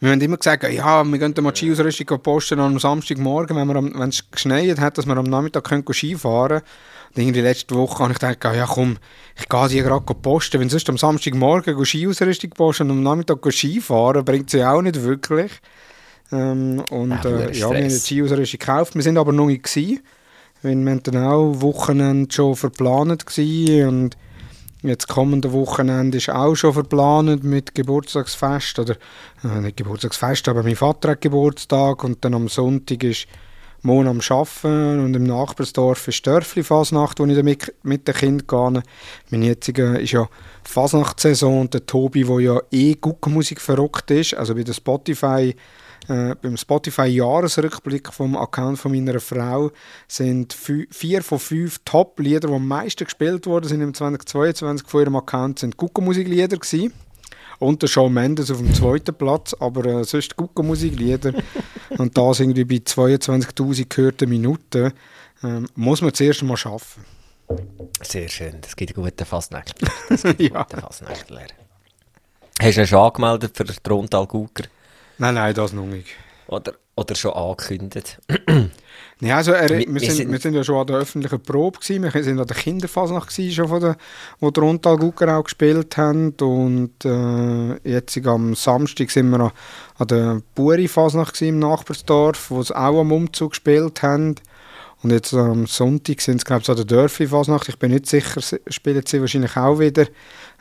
Wir 0.00 0.10
haben 0.10 0.20
immer 0.20 0.36
gesagt, 0.36 0.64
ja, 0.64 1.04
wir 1.04 1.18
gehen 1.18 1.34
mal 1.42 1.52
die 1.52 1.58
Skiausrüstung 1.58 2.20
posten 2.20 2.58
am 2.60 2.78
Samstagmorgen, 2.78 3.56
wenn 3.56 4.08
es 4.08 4.30
geschneit 4.30 4.78
hat, 4.78 4.98
dass 4.98 5.06
wir 5.06 5.16
am 5.16 5.24
Nachmittag 5.26 5.64
können 5.64 5.84
Skifahren 5.90 6.58
können. 6.58 6.68
Irgendwie 7.16 7.40
letzte 7.40 7.74
Woche 7.76 8.02
habe 8.02 8.12
ich 8.12 8.18
gedacht, 8.18 8.42
ja 8.56 8.66
komm, 8.66 8.98
ich 9.36 9.48
gehe 9.48 9.68
die 9.68 9.80
gerade 9.82 10.14
posten. 10.14 10.60
Wenn 10.60 10.68
sonst 10.68 10.88
am 10.88 10.98
Samstagmorgen 10.98 11.84
Skiausrüstung 11.84 12.50
posten 12.50 12.90
und 12.90 12.98
am 12.98 13.02
Nachmittag 13.02 13.40
Skifahren, 13.52 14.24
bringt 14.24 14.50
sie 14.50 14.64
auch 14.64 14.82
nicht 14.82 15.02
wirklich. 15.02 15.52
Ähm, 16.32 16.82
und 16.90 17.10
Ja, 17.10 17.24
äh, 17.24 17.56
ja, 17.56 17.70
wir 17.70 17.76
haben 17.76 17.88
die 17.88 17.90
Skiausrüstung 17.90 18.58
gekauft. 18.58 18.94
Wir 18.94 19.02
sind 19.02 19.18
aber 19.18 19.32
noch 19.32 19.46
nicht 19.46 19.64
gewesen. 19.64 20.00
Weil 20.62 20.76
wir 20.76 20.96
dann 20.96 21.24
auch 21.24 21.60
Wochenende 21.60 22.34
schon 22.34 22.56
verplant 22.56 23.26
gewesen 23.26 23.86
und 23.86 24.16
jetzt 24.82 25.08
kommende 25.08 25.52
Wochenende 25.52 26.16
ist 26.16 26.30
auch 26.30 26.54
schon 26.54 26.72
verplant 26.72 27.44
mit 27.44 27.74
Geburtstagsfest 27.74 28.78
oder 28.78 28.96
äh, 29.44 29.60
nicht 29.60 29.76
Geburtstagsfest, 29.76 30.48
aber 30.48 30.62
mein 30.62 30.76
Vater 30.76 31.10
hat 31.10 31.20
Geburtstag 31.20 32.02
und 32.02 32.24
dann 32.24 32.34
am 32.34 32.48
Sonntag 32.48 33.02
ist 33.04 33.26
Mon 33.86 34.08
am 34.08 34.20
Arbeiten 34.26 35.04
und 35.04 35.14
im 35.14 35.24
Nachbarsdorf 35.24 36.08
ist 36.08 36.26
Dörfli-Fasnacht, 36.26 37.20
wo 37.20 37.26
ich 37.26 37.42
mit, 37.42 37.74
mit 37.82 38.08
den 38.08 38.14
Kindern 38.14 38.72
gehe. 38.72 38.82
Mein 39.28 39.42
jetziger 39.42 40.00
ist 40.00 40.12
ja 40.12 40.26
Fasnachtssaison 40.64 41.60
und 41.60 41.74
der 41.74 41.84
Tobi, 41.84 42.24
der 42.24 42.40
ja 42.40 42.60
eh 42.70 42.94
Guckenmusik 42.94 43.60
verrückt 43.60 44.10
ist, 44.10 44.32
also 44.32 44.54
bei 44.54 44.62
der 44.62 44.72
Spotify 44.72 45.54
äh, 46.08 46.34
beim 46.40 46.56
Spotify-Jahresrückblick 46.56 48.10
vom 48.10 48.38
Account 48.38 48.78
von 48.78 48.92
meiner 48.92 49.20
Frau 49.20 49.70
sind 50.08 50.56
vier 50.90 51.22
von 51.22 51.38
fünf 51.38 51.80
Top-Lieder, 51.84 52.48
die 52.48 52.54
am 52.54 52.66
meisten 52.66 53.04
gespielt 53.04 53.46
wurden, 53.46 53.68
sind 53.68 53.82
im 53.82 53.92
2022 53.92 54.88
von 54.88 55.02
ihrem 55.02 55.16
Account 55.16 55.58
sind 55.58 55.76
Guckenmusiklieder 55.76 56.56
gewesen. 56.56 56.94
Und 57.58 57.82
der 57.82 57.88
Shawn 57.88 58.12
Mendes 58.12 58.50
auf 58.50 58.58
dem 58.58 58.74
zweiten 58.74 59.14
Platz, 59.14 59.54
aber 59.58 59.84
äh, 59.86 60.04
sonst 60.04 60.36
Guckenmusiklieder. 60.36 61.32
Und 61.98 62.16
das 62.18 62.40
irgendwie 62.40 62.64
bei 62.64 62.76
22'000 62.76 63.86
gehörten 63.88 64.28
Minuten. 64.28 64.92
Ähm, 65.42 65.68
muss 65.74 66.00
man 66.02 66.12
zuerst 66.14 66.42
mal 66.42 66.56
schaffen. 66.56 67.04
Sehr 68.02 68.28
schön, 68.28 68.60
das 68.62 68.74
gibt 68.74 68.96
einen 68.96 69.04
guten 69.04 69.24
Fastnächtler. 69.24 69.90
Das 70.08 70.22
gibt 70.22 70.40
einen 70.40 70.52
Ja. 70.52 70.62
guten 70.64 70.80
Fastnächtler. 70.80 71.42
Hast 72.60 72.76
du 72.76 72.80
ihn 72.80 72.86
schon 72.86 72.98
angemeldet 73.00 73.56
für 73.56 73.64
den 73.64 73.76
Trontal 73.82 74.26
Gucker? 74.26 74.64
Nein, 75.18 75.34
nein, 75.34 75.54
das 75.54 75.72
noch 75.72 75.86
nicht. 75.86 76.08
Oder, 76.46 76.72
oder 76.96 77.14
schon 77.14 77.32
angekündigt? 77.32 78.18
Ja, 79.20 79.36
also 79.36 79.52
er, 79.52 79.68
Wir- 79.70 79.86
wir, 79.88 80.00
sind, 80.00 80.12
sind- 80.12 80.32
wir 80.32 80.38
sind 80.40 80.54
ja 80.54 80.64
schon 80.64 80.76
an 80.76 80.86
der 80.86 80.96
öffentlichen 80.96 81.40
Probe 81.40 81.78
gewesen. 81.78 82.02
Wir 82.02 82.22
sind 82.22 82.38
an 82.40 82.46
der 82.46 82.56
Kinderfasnacht 82.56 83.28
gewesen, 83.30 83.52
schon 83.54 83.68
von 83.68 83.80
der, 83.80 83.96
wo 84.40 84.50
der 84.50 84.62
Rundtal 84.62 84.96
Gucker 84.98 85.36
auch 85.36 85.44
gespielt 85.44 85.96
haben 85.96 86.30
und 86.40 87.04
äh, 87.04 87.88
jetzt 87.88 88.16
am 88.26 88.54
Samstag 88.54 89.10
sind 89.10 89.30
wir 89.30 89.40
an, 89.40 89.50
an 89.98 90.06
der 90.08 90.42
Buri 90.54 90.88
Fasnacht 90.88 91.34
gewesen, 91.34 91.48
im 91.54 91.58
Nachbarsdorf, 91.60 92.50
wo 92.50 92.62
sie 92.62 92.76
auch 92.76 93.00
am 93.00 93.12
Umzug 93.12 93.50
gespielt 93.50 94.02
haben. 94.02 94.34
Und 95.02 95.10
jetzt 95.10 95.34
am 95.34 95.66
Sonntag 95.66 96.22
sind 96.22 96.40
sie, 96.40 96.44
glaube 96.46 96.62
ich, 96.62 96.68
an 96.70 96.76
der 96.76 96.86
Dörfli-Fasnacht. 96.86 97.68
Ich 97.68 97.78
bin 97.78 97.90
nicht 97.92 98.06
sicher, 98.06 98.40
spielen 98.68 99.02
sie 99.06 99.20
wahrscheinlich 99.20 99.54
auch 99.54 99.78
wieder. 99.78 100.06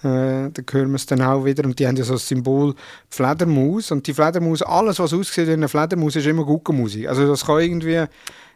Äh, 0.03 0.51
da 0.51 0.61
hören 0.71 0.89
wir 0.89 0.95
es 0.95 1.05
dann 1.05 1.21
auch 1.21 1.45
wieder. 1.45 1.63
Und 1.63 1.79
die 1.79 1.87
haben 1.87 1.95
ja 1.95 2.03
so 2.03 2.13
das 2.13 2.27
Symbol 2.27 2.75
Fledermaus. 3.09 3.91
Und 3.91 4.05
die 4.05 4.13
Fledermaus, 4.13 4.61
alles, 4.61 4.99
was 4.99 5.13
aussieht 5.13 5.47
wie 5.47 5.53
eine 5.53 5.69
Fledermaus, 5.69 6.15
ist 6.15 6.27
immer 6.27 6.43
Guckenmusik. 6.43 7.07
Also 7.07 7.27
das 7.27 7.45
kann 7.45 7.59
irgendwie... 7.59 8.05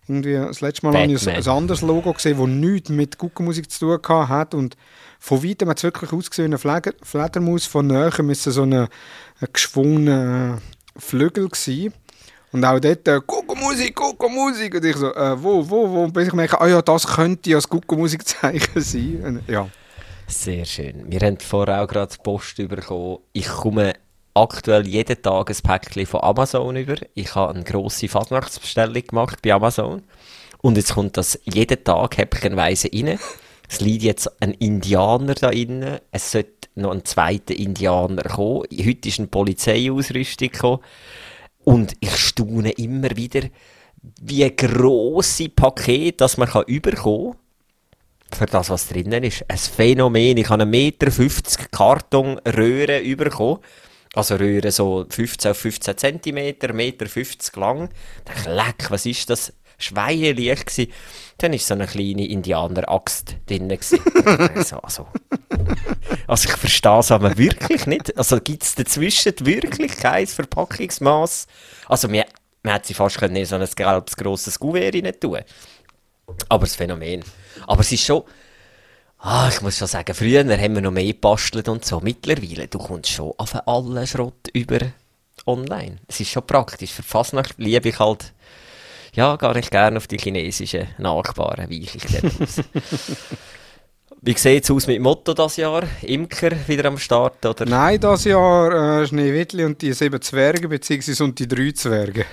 irgendwie 0.07 0.33
das 0.33 0.61
letzte 0.61 0.85
Mal 0.85 1.01
habe 1.01 1.11
ich 1.11 1.29
ein, 1.29 1.47
anderes 1.47 1.81
Logo 1.81 2.13
gesehen, 2.13 2.37
das 2.37 2.47
nichts 2.47 2.89
mit 2.89 3.17
Guckenmusik 3.17 3.71
zu 3.71 3.97
tun 3.97 4.29
hat. 4.29 4.53
Und 4.53 4.75
von 5.19 5.43
weitem 5.43 5.69
hat 5.69 5.77
es 5.77 5.83
wirklich 5.83 6.11
ausgesehen 6.11 6.51
wie 6.51 6.55
eine 6.55 6.57
Fleder 6.57 6.93
Fledermaus. 7.01 7.65
Von 7.65 7.87
näher 7.87 8.11
müsste 8.21 8.51
so 8.51 8.63
eine, 8.63 8.89
ein 9.39 9.47
geschwungener 9.53 10.59
Flügel 10.97 11.49
sein. 11.53 11.93
Und 12.51 12.63
auch 12.63 12.79
dort, 12.79 13.07
äh, 13.07 13.19
Guckenmusik, 13.25 13.95
Guckenmusik. 13.95 14.75
Und 14.75 14.85
ich 14.85 14.95
so, 14.95 15.13
äh, 15.13 15.41
wo, 15.41 15.69
wo, 15.69 15.89
wo? 15.89 16.03
Und 16.05 16.13
bis 16.13 16.27
ich 16.27 16.33
merke, 16.33 16.59
ah 16.59 16.67
ja, 16.67 16.81
das 16.81 17.05
könnte 17.05 17.49
ja 17.49 17.57
das 17.57 17.69
Guckenmusikzeichen 17.69 18.81
sein. 18.81 19.23
Und, 19.23 19.49
ja. 19.49 19.69
Sehr 20.29 20.65
schön. 20.65 21.09
Wir 21.09 21.21
haben 21.21 21.39
vorher 21.39 21.81
auch 21.81 21.87
gerade 21.87 22.13
Post 22.21 22.57
bekommen. 22.57 23.19
Ich 23.31 23.47
komme 23.47 23.93
aktuell 24.33 24.85
jeden 24.85 25.21
Tag 25.21 25.49
ein 25.49 25.55
Päckchen 25.63 26.05
von 26.05 26.21
Amazon 26.21 26.75
über. 26.75 26.95
Ich 27.13 27.33
habe 27.33 27.53
eine 27.53 27.63
grosse 27.63 28.09
Fasnachtsbestellung 28.09 29.03
gemacht 29.07 29.41
bei 29.41 29.53
Amazon. 29.53 30.03
Und 30.61 30.75
jetzt 30.75 30.95
kommt 30.95 31.15
das 31.15 31.39
jeden 31.45 31.81
Tag 31.81 32.17
häppchenweise 32.17 32.89
rein. 32.93 33.17
es 33.69 33.79
liegt 33.79 34.03
jetzt 34.03 34.29
ein 34.41 34.51
Indianer 34.51 35.33
da 35.33 35.49
innen, 35.49 35.99
es 36.11 36.33
sollte 36.33 36.67
noch 36.75 36.91
ein 36.91 37.05
zweiter 37.05 37.55
Indianer 37.55 38.23
kommen. 38.23 38.65
Heute 38.69 39.07
ist 39.07 39.19
eine 39.19 39.29
Polizeiausrüstung 39.29 40.49
gekommen. 40.49 40.83
Und 41.63 41.93
ich 42.01 42.15
staune 42.17 42.71
immer 42.71 43.15
wieder, 43.15 43.47
wie 44.21 44.55
grosse 44.55 45.47
Pakete, 45.47 46.17
das 46.17 46.35
man 46.35 46.49
kann 46.49 46.63
überkommen 46.67 47.37
für 48.35 48.45
das, 48.45 48.69
was 48.69 48.87
drinnen 48.87 49.23
ist. 49.23 49.45
Ein 49.47 49.57
Phänomen. 49.57 50.37
Ich 50.37 50.49
habe 50.49 50.63
einen 50.63 50.71
Meter 50.71 51.11
50 51.11 51.71
Karton 51.71 52.39
Röhre 52.39 52.99
überkommen. 52.99 53.59
Also 54.13 54.35
Röhre 54.35 54.71
so 54.71 55.05
15 55.09 55.51
auf 55.51 55.57
15 55.57 55.97
cm, 55.97 56.55
Meter 56.73 57.07
50 57.07 57.55
lang. 57.55 57.89
Da 58.25 58.33
dachte 58.33 58.49
ich, 58.49 58.55
leck, 58.55 58.91
was 58.91 59.05
ist 59.05 59.29
das? 59.29 59.53
Schweineleicht 59.79 60.65
gsi. 60.65 60.91
Dann 61.37 61.51
war 61.51 61.59
so 61.59 61.75
eine 61.75 61.85
kleine 61.85 62.25
Indianer-Axt 62.27 63.35
drin. 63.45 63.71
also, 63.71 63.97
also. 64.81 65.07
also 66.25 66.49
ich 66.49 66.55
verstehe 66.55 66.99
es 66.99 67.11
aber 67.11 67.37
wirklich 67.37 67.85
nicht. 67.85 68.17
Also 68.17 68.39
gibt 68.39 68.63
es 68.63 68.73
dazwischen 68.73 69.33
wirklich 69.41 69.95
kein 69.97 70.25
Verpackungsmaß? 70.25 71.45
Also 71.87 72.07
mir, 72.07 72.25
man 72.63 72.73
hätte 72.73 72.87
sie 72.87 72.93
fast 72.95 73.19
können 73.19 73.35
in 73.35 73.45
so 73.45 73.55
ein 73.55 73.67
gelbes, 73.75 74.17
grosses 74.17 74.59
rein 74.59 75.11
tun 75.19 75.41
Aber 76.49 76.65
das 76.65 76.75
Phänomen. 76.75 77.23
Aber 77.65 77.81
es 77.81 77.91
ist 77.91 78.03
schon... 78.03 78.23
Ah, 79.19 79.49
ich 79.51 79.61
muss 79.61 79.77
schon 79.77 79.87
sagen, 79.87 80.13
früher 80.13 80.41
haben 80.41 80.75
wir 80.75 80.81
noch 80.81 80.91
mehr 80.91 81.05
gebastelt 81.05 81.67
und 81.69 81.83
so. 81.83 81.99
Mittlerweile, 82.01 82.67
du 82.67 82.77
kommst 82.77 83.09
schon 83.09 83.33
auf 83.37 83.55
allen 83.67 84.05
Schrott 84.05 84.47
über 84.53 84.79
online. 85.45 85.97
Es 86.07 86.19
ist 86.19 86.29
schon 86.29 86.45
praktisch. 86.45 86.91
Für 86.91 87.03
Fasnacht 87.03 87.55
liebe 87.57 87.89
ich 87.89 87.99
halt 87.99 88.33
ja, 89.13 89.35
gar 89.35 89.55
nicht 89.55 89.71
gerne 89.71 89.97
auf 89.97 90.05
die 90.05 90.19
chinesischen 90.19 90.87
Nachbarn, 90.99 91.69
weiche 91.69 91.97
ich 91.97 92.03
dann 92.03 92.31
aus. 92.39 92.61
Wie 94.21 94.33
sieht 94.33 94.63
es 94.63 94.71
aus 94.71 94.87
mit 94.87 94.97
dem 94.97 95.03
Motto 95.03 95.33
das 95.33 95.57
Jahr? 95.57 95.83
Imker 96.01 96.51
wieder 96.67 96.85
am 96.85 96.97
Start? 96.99 97.43
Oder? 97.45 97.65
Nein, 97.65 97.99
das 97.99 98.25
Jahr 98.25 99.01
äh, 99.01 99.07
Schneewittli 99.07 99.63
und 99.63 99.81
die 99.81 99.93
sieben 99.93 100.21
Zwerge, 100.21 100.67
beziehungsweise 100.67 101.23
und 101.23 101.39
die 101.39 101.47
drei 101.47 101.71
Zwerge. 101.71 102.25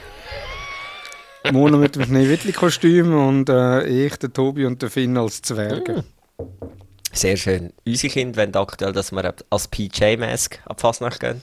Mona 1.53 1.77
mit 1.77 1.95
dem 1.97 2.05
Schneewittli-Kostüm 2.05 3.15
und 3.15 3.49
äh, 3.49 3.87
ich, 3.87 4.17
der 4.17 4.33
Tobi 4.33 4.65
und 4.67 4.81
der 4.81 4.91
Finn 4.91 5.17
als 5.17 5.43
Zwerge. 5.43 6.05
Sehr 7.13 7.37
schön. 7.37 7.73
Unsere 7.87 8.13
Kinder 8.13 8.43
wollen 8.43 8.55
aktuell, 8.55 8.93
dass 8.93 9.13
wir 9.13 9.35
als 9.51 9.69
PJ-Mask 9.69 10.59
ab 10.67 10.81
Fasnacht 10.81 11.21
gehen. 11.21 11.41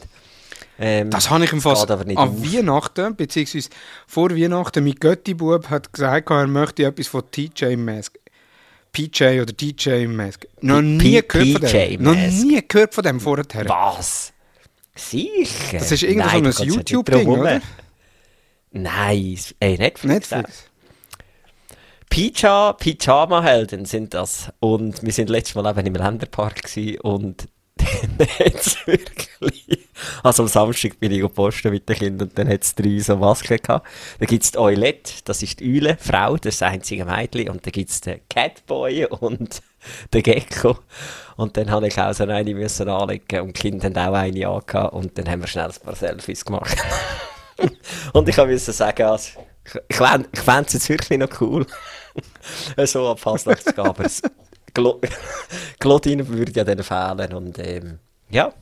Ähm, 0.80 1.10
das 1.12 1.30
habe 1.30 1.46
ich 1.46 1.54
im 1.54 1.62
Fall 1.62 1.78
an 1.78 2.18
auf. 2.18 2.44
Weihnachten, 2.44 3.16
beziehungsweise 3.16 3.70
vor 4.08 4.32
Weihnachten, 4.32 4.84
mein 4.84 4.96
Götti-Bub 4.96 5.70
hat 5.70 5.94
gesagt, 5.94 6.30
er 6.32 6.48
möchte 6.48 6.86
etwas 6.86 7.08
von 7.08 7.24
TJ 7.30 7.76
Mask. 7.76 8.18
PJ 8.92 9.42
oder 9.42 9.54
DJ 9.54 10.08
Mask. 10.08 10.46
Noch 10.62 10.82
nie 10.82 11.22
gehört 11.26 11.62
von 11.62 11.72
dem. 11.72 12.04
Noch 12.04 12.16
nie 12.16 12.62
gehört 12.68 12.94
von 12.94 13.04
dem 13.04 13.20
vorher. 13.20 13.46
Was? 13.68 14.34
Sicher? 14.96 15.78
Das 15.78 15.92
ist 15.92 16.04
irgendein 16.04 16.52
so 16.52 16.64
ein 16.64 16.70
YouTube-Ding, 16.70 17.28
oder? 17.28 17.62
Nein, 18.72 19.38
ey, 19.60 19.78
Netflix. 19.78 20.32
Netflix. 20.32 20.72
Pyjama-Helden 22.10 23.86
sind 23.86 24.14
das. 24.14 24.52
Und 24.60 25.04
wir 25.04 25.12
sind 25.12 25.30
letztes 25.30 25.56
Mal 25.56 25.70
eben 25.70 25.88
im 25.88 25.96
Länderpark 25.96 26.62
und 27.02 27.48
dann 28.18 28.28
hat 28.28 28.56
es 28.56 28.88
wirklich. 28.88 29.88
Also 30.24 30.44
am 30.44 30.50
Samstag 30.50 31.00
bin 31.00 31.12
ich 31.12 31.34
posten 31.34 31.72
mit 31.72 31.88
den 31.88 31.96
Kindern 31.96 32.28
und 32.30 32.38
dann 32.38 32.48
hat 32.48 32.64
es 32.64 32.76
drei 32.76 33.00
so 33.00 33.18
Masken 33.18 33.58
gehabt. 33.58 33.88
Dann 34.20 34.28
gibt 34.28 34.44
es 34.44 34.52
die 34.52 34.58
Eulette, 34.58 35.14
das 35.26 35.42
ist 35.42 35.60
die 35.60 35.76
Eule, 35.76 35.98
Frau, 36.00 36.38
das 36.38 36.56
ist 36.56 36.62
das 36.62 36.72
einzige 36.72 37.06
Mädchen. 37.06 37.50
Und 37.50 37.66
dann 37.66 37.72
gibt 37.72 37.90
es 37.90 38.02
den 38.02 38.22
Catboy 38.30 39.06
und 39.06 39.62
den 40.14 40.24
Gecko. 40.24 40.80
Und 41.38 41.58
dann 41.58 41.72
habe 41.72 41.88
ich 41.88 41.98
auch 42.00 42.14
so 42.14 42.26
eine 42.26 42.54
müssen 42.54 42.90
anlegen 42.90 43.42
und 43.42 43.58
die 43.58 43.62
Kinder 43.62 43.86
haben 43.86 43.98
auch 43.98 44.14
eine 44.14 44.48
angehabt. 44.48 44.94
Und 44.94 45.18
dann 45.18 45.30
haben 45.30 45.42
wir 45.42 45.48
schnell 45.48 45.70
ein 45.70 45.84
paar 45.84 45.96
Selfies 45.96 46.46
gemacht. 46.46 46.78
und 48.14 48.30
ich 48.30 48.38
musste 48.38 48.72
sagen, 48.72 49.04
also, 49.04 49.40
ich, 49.66 49.76
ich 49.90 49.96
fände 49.96 50.28
es 50.68 50.74
jetzt 50.74 50.90
wirklich 50.90 51.20
noch 51.20 51.42
cool, 51.42 51.66
so 52.86 53.10
ab 53.10 53.20
Fastnacht 53.20 53.64
zu 53.64 53.74
gehen, 53.74 53.86
aber 53.86 54.06
Claudine 55.80 56.28
würde 56.28 56.52
ja 56.52 56.64
dann 56.64 56.84
fehlen 56.84 57.34
und 57.34 57.60
ähm, 57.60 58.00
ja, 58.30 58.54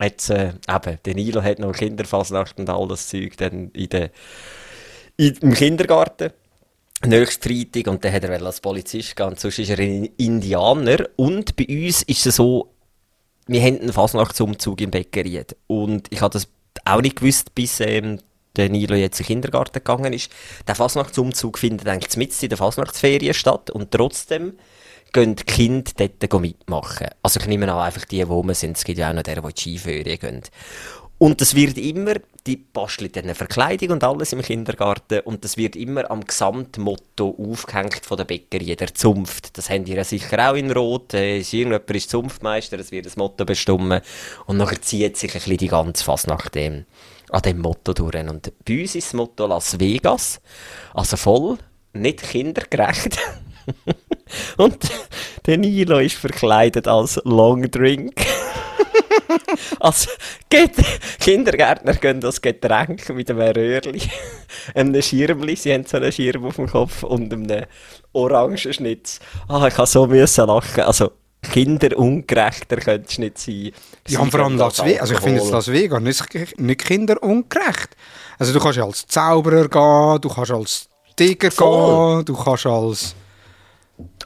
jetzt 0.00 0.30
äh, 0.30 0.52
eben, 0.68 0.98
der 1.04 1.14
Nilo 1.14 1.42
hat 1.42 1.58
noch 1.58 1.72
Kinderfasnacht 1.72 2.58
und 2.58 2.70
all 2.70 2.88
das 2.88 3.08
Zeug 3.08 3.36
dann 3.36 3.70
in 3.70 3.88
der, 3.88 4.10
in, 5.16 5.34
im 5.36 5.54
Kindergarten. 5.54 6.30
Nächsten 7.04 7.42
Freitag 7.42 7.88
und 7.92 8.04
dann 8.04 8.12
hat 8.12 8.24
er 8.24 8.42
als 8.42 8.60
Polizist 8.60 9.16
gehen, 9.16 9.34
sonst 9.36 9.58
ist 9.58 9.68
er 9.68 9.78
ein 9.78 10.08
Indianer 10.16 11.06
und 11.16 11.54
bei 11.54 11.66
uns 11.68 12.02
ist 12.04 12.24
es 12.24 12.36
so, 12.36 12.72
wir 13.46 13.60
haben 13.60 13.80
einen 13.80 13.92
Fasnachtsumzug 13.92 14.80
im 14.80 14.90
Bäckeried 14.90 15.56
und 15.66 16.10
ich 16.10 16.22
habe 16.22 16.32
das 16.32 16.48
auch 16.86 17.02
nicht 17.02 17.16
gewusst, 17.16 17.54
bis 17.54 17.80
ähm, 17.80 18.18
der 18.56 18.68
Nilo 18.68 18.94
jetzt 18.94 19.20
in 19.20 19.24
den 19.24 19.28
Kindergarten 19.28 19.74
gegangen 19.74 20.12
ist. 20.12 20.30
Der 20.66 20.74
Fasnachtsumzug 20.74 21.58
findet 21.58 21.88
eigentlich 21.88 22.16
mitten 22.16 22.44
in 22.44 22.48
der 22.48 22.58
Fasnachtsferien 22.58 23.34
statt 23.34 23.70
und 23.70 23.90
trotzdem 23.90 24.54
gehen 25.12 25.36
die 25.36 25.44
Kinder 25.44 25.92
dort 25.96 26.40
mitmachen. 26.40 27.08
Also 27.22 27.40
ich 27.40 27.46
nehme 27.46 27.72
an, 27.72 27.78
einfach 27.78 28.04
die, 28.04 28.16
die 28.16 28.22
rum 28.22 28.52
sind. 28.54 28.76
Es 28.76 28.84
gibt 28.84 28.98
ja 28.98 29.10
auch 29.10 29.14
noch 29.14 29.22
die, 29.22 29.34
die 29.34 29.60
Skiferien 29.60 30.18
gehen. 30.18 30.42
Und 31.18 31.40
das 31.40 31.54
wird 31.54 31.78
immer, 31.78 32.14
die 32.46 32.56
basteln 32.56 33.10
dann 33.10 33.24
eine 33.24 33.34
Verkleidung 33.34 33.92
und 33.92 34.04
alles 34.04 34.34
im 34.34 34.42
Kindergarten 34.42 35.20
und 35.20 35.44
das 35.44 35.56
wird 35.56 35.74
immer 35.74 36.10
am 36.10 36.22
Gesamtmotto 36.22 37.34
aufgehängt 37.38 38.04
von 38.04 38.18
der 38.18 38.24
Bäckerie, 38.24 38.76
der 38.76 38.94
Zunft. 38.94 39.56
Das 39.56 39.70
haben 39.70 39.86
die 39.86 39.94
ja 39.94 40.04
sicher 40.04 40.50
auch 40.50 40.54
in 40.54 40.70
Rot. 40.70 41.14
Äh, 41.14 41.38
ist 41.38 41.54
irgendjemand 41.54 41.90
ist 41.90 42.10
Zunftmeister, 42.10 42.78
es 42.78 42.92
wird 42.92 43.06
das 43.06 43.16
Motto 43.16 43.46
bestimmen 43.46 44.02
und 44.44 44.58
nachher 44.58 44.82
zieht 44.82 45.16
sich 45.16 45.30
ein 45.30 45.40
bisschen 45.40 45.56
die 45.56 45.68
ganze 45.68 46.04
Fass 46.04 46.26
nach 46.26 46.50
dem, 46.50 46.84
an 47.30 47.42
dem 47.42 47.60
Motto 47.60 47.92
durch. 47.92 48.16
Und 48.28 48.52
bei 48.64 48.80
uns 48.82 48.94
ist 48.94 49.08
das 49.08 49.14
Motto 49.14 49.46
Las 49.46 49.78
Vegas, 49.78 50.40
also 50.94 51.16
voll, 51.16 51.58
nicht 51.92 52.22
kindergerecht. 52.22 53.18
Und 54.56 54.78
der 55.44 55.58
Nilo 55.58 55.98
ist 55.98 56.16
verkleidet 56.16 56.86
als 56.86 57.20
Long 57.24 57.70
Drink. 57.70 58.14
als 59.80 60.08
Kindergärtner 61.20 61.94
gehen 61.94 62.20
das 62.20 62.40
Getränk 62.40 63.08
mit 63.10 63.30
einem 63.30 63.40
Röhrli, 63.40 64.02
einem 64.74 65.02
Schirmli, 65.02 65.56
sie 65.56 65.74
haben 65.74 65.84
so 65.84 65.96
einen 65.96 66.12
Schirm 66.12 66.44
auf 66.44 66.56
dem 66.56 66.68
Kopf 66.68 67.02
und 67.02 67.32
einem 67.32 67.66
Orangenschnitz. 68.12 69.20
Ah, 69.48 69.66
ich 69.66 69.76
habe 69.76 69.86
so 69.86 70.06
müssen 70.06 70.46
lachen. 70.46 70.84
Also, 70.84 71.12
kinderungerechter 71.50 72.76
könnte 72.76 73.06
es 73.08 73.18
nicht 73.18 73.38
sein. 73.38 73.72
Ja, 74.08 74.20
und 74.20 74.30
vor 74.30 74.40
allem 74.40 74.56
Las 74.56 74.84
Vegas, 74.84 75.00
also 75.00 75.14
ich 75.14 75.20
finde 75.20 75.40
jetzt 75.40 75.50
Las 75.50 75.68
Vegas 75.68 76.00
nicht, 76.00 76.58
nicht 76.60 76.84
kinderungerecht. 76.84 77.96
Also 78.38 78.52
du 78.52 78.60
kannst 78.60 78.78
als 78.78 79.06
Zauberer 79.06 79.68
gehen, 79.68 80.20
du 80.20 80.28
kannst 80.28 80.50
als 80.50 80.88
Tiger 81.16 81.50
Voll. 81.50 82.16
gehen, 82.16 82.24
du 82.26 82.36
kannst 82.36 82.66
als 82.66 83.14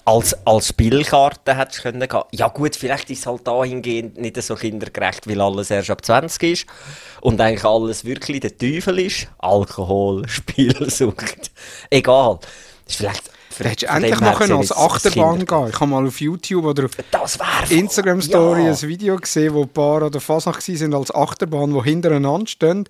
als, 0.05 0.35
als 0.47 0.69
Spielkarte 0.69 1.57
hättest 1.57 1.79
du 1.79 1.83
können 1.83 2.09
gehen. 2.09 2.23
Ja 2.33 2.49
gut, 2.49 2.75
vielleicht 2.75 3.11
ist 3.11 3.21
es 3.21 3.27
halt 3.27 3.47
dahingehend 3.47 4.19
nicht 4.19 4.41
so 4.43 4.55
kindergerecht, 4.55 5.29
weil 5.29 5.41
alles 5.41 5.71
erst 5.71 5.91
ab 5.91 6.05
20 6.05 6.43
ist 6.43 6.67
und 7.21 7.41
eigentlich 7.41 7.65
alles 7.65 8.05
wirklich 8.05 8.41
der 8.41 8.57
Teufel 8.57 8.99
ist. 8.99 9.29
Alkohol, 9.39 10.27
Spielsucht, 10.29 11.51
egal. 11.91 12.39
Das 12.85 12.95
ist 12.95 12.97
vielleicht 12.97 13.31
Du 13.61 13.69
hättest 13.69 13.93
endlich 13.93 14.21
noch 14.21 14.41
als 14.41 14.73
Achterbahn 14.73 15.45
gehen 15.45 15.69
Ich 15.69 15.81
habe 15.81 15.91
mal 15.91 16.07
auf 16.07 16.19
YouTube 16.19 16.65
oder 16.65 16.87
auf 16.87 17.39
Instagram 17.69 18.23
Story 18.23 18.65
ja. 18.65 18.71
ein 18.71 18.83
Video 18.83 19.17
gesehen, 19.17 19.53
wo 19.53 19.65
ein 19.65 19.69
paar 19.69 20.03
an 20.03 20.11
der 20.11 20.23
Fasnacht 20.23 20.63
sind 20.63 20.95
als 20.95 21.15
Achterbahn, 21.15 21.75
die 21.75 21.83
hintereinander 21.83 22.47
stehen, 22.47 22.85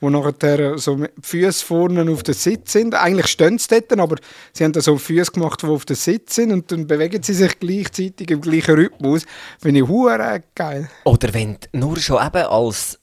wo 0.00 0.10
nachher 0.10 0.78
so 0.78 0.96
die 0.96 1.08
Füße 1.22 1.64
vorne 1.64 2.10
auf 2.10 2.24
dem 2.24 2.34
Sitz 2.34 2.72
sind. 2.72 2.96
Eigentlich 2.96 3.28
stehen 3.28 3.58
sie 3.58 3.68
dort, 3.68 3.96
aber 4.00 4.16
sie 4.52 4.64
haben 4.64 4.72
da 4.72 4.80
so 4.80 4.98
Füße 4.98 5.30
gemacht, 5.30 5.62
die 5.62 5.66
auf 5.66 5.84
dem 5.84 5.94
Sitz 5.94 6.34
sind 6.34 6.50
und 6.50 6.72
dann 6.72 6.88
bewegen 6.88 7.22
sie 7.22 7.34
sich 7.34 7.60
gleichzeitig 7.60 8.28
im 8.28 8.40
gleichen 8.40 8.74
Rhythmus. 8.74 9.26
Finde 9.60 9.82
ich 9.82 9.86
hure 9.86 10.42
geil. 10.56 10.90
Oder 11.04 11.32
wenn 11.34 11.54
du 11.54 11.78
nur 11.78 11.98
schon 11.98 12.26
eben 12.26 12.46
als 12.46 12.98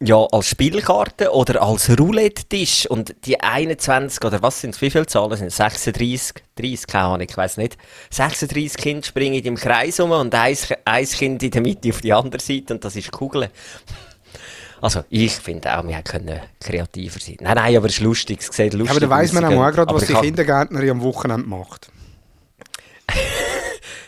ja, 0.00 0.26
als 0.32 0.48
Spielkarte 0.48 1.32
oder 1.32 1.62
als 1.62 1.88
Roulette-Tisch. 1.98 2.86
Und 2.86 3.14
die 3.26 3.40
21, 3.40 4.24
oder 4.24 4.42
was 4.42 4.60
sind 4.60 4.74
es, 4.74 4.80
wie 4.80 4.90
viele 4.90 5.06
Zahlen 5.06 5.36
sind 5.36 5.52
36, 5.52 6.42
30, 6.56 6.86
keine 6.86 7.04
Ahnung, 7.04 7.26
ich 7.28 7.36
weiß 7.36 7.56
nicht. 7.58 7.76
36 8.10 8.76
Kinder 8.76 9.06
springen 9.06 9.42
im 9.44 9.56
Kreis 9.56 10.00
um 10.00 10.10
und 10.10 10.34
ein, 10.34 10.56
ein 10.84 11.06
Kind 11.06 11.42
in 11.42 11.50
der 11.50 11.62
Mitte 11.62 11.90
auf 11.90 12.00
die 12.00 12.12
andere 12.12 12.42
Seite 12.42 12.74
und 12.74 12.84
das 12.84 12.96
ist 12.96 13.12
Kugeln. 13.12 13.50
Also, 14.80 15.04
ich 15.08 15.32
finde 15.32 15.78
auch, 15.78 15.86
wir 15.86 16.02
können 16.02 16.40
kreativer 16.60 17.18
sein. 17.18 17.36
Nein, 17.40 17.54
nein, 17.54 17.76
aber 17.76 17.86
es 17.86 17.94
ist 17.94 18.00
lustig, 18.00 18.40
es 18.40 18.54
sieht 18.54 18.74
lustig 18.74 18.90
Aber 18.90 19.00
da 19.00 19.08
weiss 19.08 19.32
man 19.32 19.44
auch 19.44 19.70
gerade, 19.70 19.94
was 19.94 20.06
die 20.06 20.12
Kindergärtnerin 20.12 20.90
am 20.90 21.02
Wochenende 21.02 21.48
macht. 21.48 21.90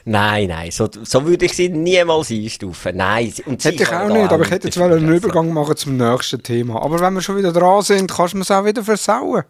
Nein, 0.08 0.50
nein, 0.50 0.70
so, 0.70 0.88
so 1.02 1.26
würde 1.26 1.46
ich 1.46 1.54
sie 1.54 1.68
niemals 1.68 2.30
einstufen. 2.30 2.96
Nein, 2.96 3.32
und 3.44 3.64
hätte 3.64 3.82
ich 3.82 3.92
auch 3.92 4.08
nicht, 4.08 4.30
aber 4.30 4.44
ich 4.44 4.50
hätte 4.52 4.68
jetzt 4.68 4.78
einen 4.78 5.12
Übergang 5.12 5.52
machen 5.52 5.76
zum 5.76 5.96
nächsten 5.96 6.40
Thema. 6.40 6.80
Aber 6.80 7.00
wenn 7.00 7.14
wir 7.14 7.22
schon 7.22 7.36
wieder 7.36 7.52
dran 7.52 7.82
sind, 7.82 8.12
kannst 8.12 8.34
du 8.34 8.38
es 8.38 8.52
auch 8.52 8.64
wieder 8.64 8.84
versauen. 8.84 9.42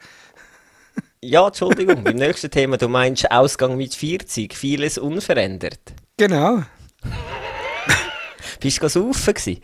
ja, 1.21 1.47
Entschuldigung, 1.47 2.03
beim 2.03 2.17
nächsten 2.17 2.51
Thema, 2.51 2.79
du 2.79 2.89
meinst 2.89 3.31
Ausgang 3.31 3.77
mit 3.77 3.95
40, 3.95 4.55
vieles 4.55 4.97
unverändert. 4.97 5.79
Genau. 6.17 6.63
Bist 8.61 8.83
du 8.83 8.89
saufen 8.89 9.35
gewesen? 9.35 9.61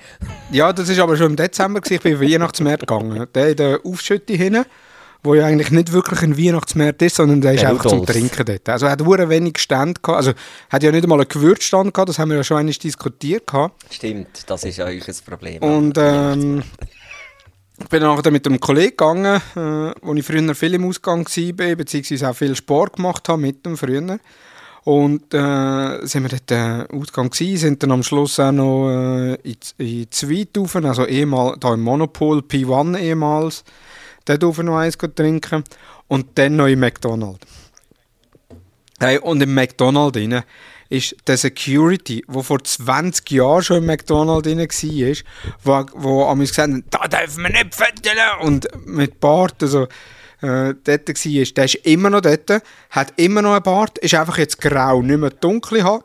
Ja, 0.50 0.74
das 0.74 0.94
war 0.94 1.04
aber 1.04 1.16
schon 1.16 1.30
im 1.30 1.36
Dezember. 1.36 1.80
Gewesen. 1.80 1.94
Ich 1.94 2.02
bin 2.02 2.20
Weihnachtsmarkt 2.20 2.80
gegangen. 2.80 3.26
Der 3.34 3.48
in 3.48 3.56
der 3.56 3.80
Aufschütte 3.82 4.34
hinten, 4.34 4.66
wo 5.22 5.34
ja 5.34 5.46
eigentlich 5.46 5.70
nicht 5.70 5.92
wirklich 5.92 6.22
ein 6.22 6.36
Weihnachtsmarkt 6.36 7.00
ist, 7.02 7.16
sondern 7.16 7.40
der 7.40 7.54
ist 7.54 7.62
Der 7.62 7.70
einfach 7.70 7.86
zum. 7.86 8.04
Trinken 8.04 8.44
dort. 8.44 8.68
Also 8.68 8.86
er 8.86 8.92
hat 8.92 9.04
hure 9.04 9.28
wenig 9.28 9.58
Stand 9.58 10.02
gehabt. 10.02 10.18
Also 10.18 10.32
hat 10.68 10.82
ja 10.82 10.90
nicht 10.90 11.04
einmal 11.04 11.20
einen 11.20 11.28
Gewürzstand 11.28 11.94
gehabt, 11.94 12.08
das 12.08 12.18
haben 12.18 12.30
wir 12.30 12.38
ja 12.38 12.44
schon 12.44 12.56
einmal 12.56 12.74
diskutiert 12.74 13.46
gehabt. 13.46 13.74
Stimmt, 13.92 14.44
das 14.46 14.64
ist 14.64 14.78
ja 14.78 14.86
euch 14.86 15.06
ein 15.06 15.14
Problem. 15.24 15.62
Und 15.62 15.96
ähm, 15.98 16.62
ich 17.78 17.88
bin 17.88 18.00
dann 18.00 18.16
nachher 18.16 18.30
mit 18.30 18.46
einem 18.46 18.60
Kollegen 18.60 18.90
gegangen, 18.90 19.40
äh, 19.56 19.94
wo 20.02 20.14
ich 20.14 20.24
früher 20.24 20.54
viel 20.54 20.74
im 20.74 20.86
Ausgang 20.86 21.26
war, 21.26 21.76
beziehungsweise 21.76 22.28
auch 22.28 22.36
viel 22.36 22.56
Sport 22.56 22.96
gemacht 22.96 23.28
habe 23.28 23.40
mit 23.40 23.64
dem 23.64 23.76
früher. 23.76 24.18
Und 24.84 25.32
äh, 25.32 26.06
sind 26.06 26.24
wir 26.24 26.28
dort 26.28 26.50
äh, 26.50 26.92
Ausgang 26.92 27.30
gewesen, 27.30 27.56
sind 27.56 27.82
dann 27.82 27.92
am 27.92 28.02
Schluss 28.02 28.40
auch 28.40 28.50
noch 28.50 28.90
äh, 28.90 29.34
in, 29.34 29.56
in 29.78 30.10
Zweit 30.10 30.58
also 30.84 31.06
ehemal, 31.06 31.56
da 31.60 31.74
im 31.74 31.82
Monopol, 31.82 32.40
P1 32.40 32.98
ehemals, 32.98 33.62
dort 34.24 34.44
rauf 34.44 34.58
noch 34.58 34.78
eins 34.78 34.96
trinken 34.96 35.64
und 36.08 36.38
dann 36.38 36.56
noch 36.56 36.66
im 36.66 36.80
McDonald's. 36.80 37.46
Hey, 38.98 39.18
und 39.18 39.42
im 39.42 39.54
McDonald's 39.54 40.12
drin 40.12 40.42
ist 40.88 41.16
der 41.26 41.36
Security, 41.36 42.24
der 42.28 42.42
vor 42.42 42.62
20 42.62 43.30
Jahren 43.30 43.62
schon 43.62 43.78
im 43.78 43.86
McDonald's 43.86 44.46
drin 44.46 44.58
war, 44.58 45.16
wo, 45.64 45.86
wo 45.94 46.24
an 46.26 46.38
mich 46.38 46.50
gesagt 46.50 46.72
hat, 46.72 47.10
da 47.10 47.18
dürfen 47.18 47.42
wir 47.44 47.50
nicht 47.50 47.74
fetteln. 47.74 48.18
Und 48.42 48.68
mit 48.86 49.18
Bart, 49.18 49.62
also 49.62 49.84
äh, 50.42 50.74
dort 50.84 51.08
war, 51.08 51.44
der 51.56 51.64
ist 51.64 51.74
immer 51.86 52.10
noch 52.10 52.20
dort, 52.20 52.62
hat 52.90 53.12
immer 53.16 53.42
noch 53.42 53.54
einen 53.54 53.62
Bart, 53.62 53.98
ist 53.98 54.14
einfach 54.14 54.38
jetzt 54.38 54.60
grau, 54.60 55.00
nicht 55.00 55.18
mehr 55.18 55.30
dunkle 55.30 55.82
Haar, 55.82 56.04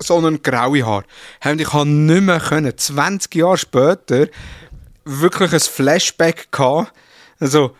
sondern 0.00 0.42
graue 0.42 0.86
Haar. 0.86 1.04
Hey, 1.40 1.52
Und 1.52 1.60
ich 1.60 1.68
konnte 1.68 1.92
nicht 1.92 2.22
mehr 2.22 2.40
können, 2.40 2.76
20 2.76 3.34
Jahre 3.34 3.58
später, 3.58 4.28
wirklich 5.04 5.52
ein 5.52 5.60
Flashback 5.60 6.52
gehabt. 6.52 6.92
Also, 7.40 7.74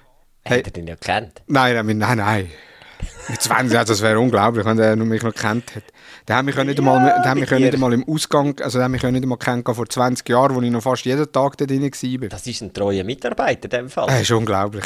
hey, 0.45 0.59
Habt 0.59 0.67
ihr 0.69 0.73
den 0.73 0.87
ja 0.87 0.97
kennt? 0.97 1.43
Nein, 1.47 1.75
nein, 1.75 1.99
nein, 1.99 2.19
nein. 2.19 2.51
Mit 3.29 3.41
20, 3.41 3.77
also 3.79 3.93
das 3.93 4.03
wäre 4.03 4.19
unglaublich, 4.19 4.65
wenn 4.65 4.77
der 4.77 4.97
mich 4.97 5.23
noch 5.23 5.35
kennt 5.35 5.75
hätte. 5.75 5.93
Der 6.29 6.37
hat 6.37 6.45
mich 6.45 6.55
ja 6.55 6.65
nicht 6.65 6.79
einmal, 6.79 7.01
der 7.23 7.31
hat 7.31 7.39
mich 7.39 7.51
nicht 7.51 7.75
einmal 7.75 7.93
im 7.93 8.09
Ausgang, 8.09 8.59
also 8.61 8.79
der 8.79 8.85
hat 8.85 8.91
mich 8.91 9.03
nicht 9.03 9.23
einmal 9.23 9.39
kennengelernt 9.39 9.77
vor 9.77 9.89
20 9.89 10.29
Jahren, 10.29 10.55
wo 10.55 10.61
ich 10.63 10.71
noch 10.71 10.83
fast 10.83 11.05
jeden 11.05 11.31
Tag 11.31 11.57
da 11.59 11.67
drin 11.67 11.83
war. 11.83 12.29
Das 12.29 12.47
ist 12.47 12.61
ein 12.63 12.73
treuer 12.73 13.05
Mitarbeiter 13.05 13.65
in 13.65 13.71
dem 13.71 13.89
Fall. 13.91 14.07
Das 14.07 14.23
ist 14.23 14.31
unglaublich. 14.31 14.85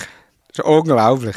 Das 0.48 0.58
ist 0.58 0.64
unglaublich. 0.64 1.36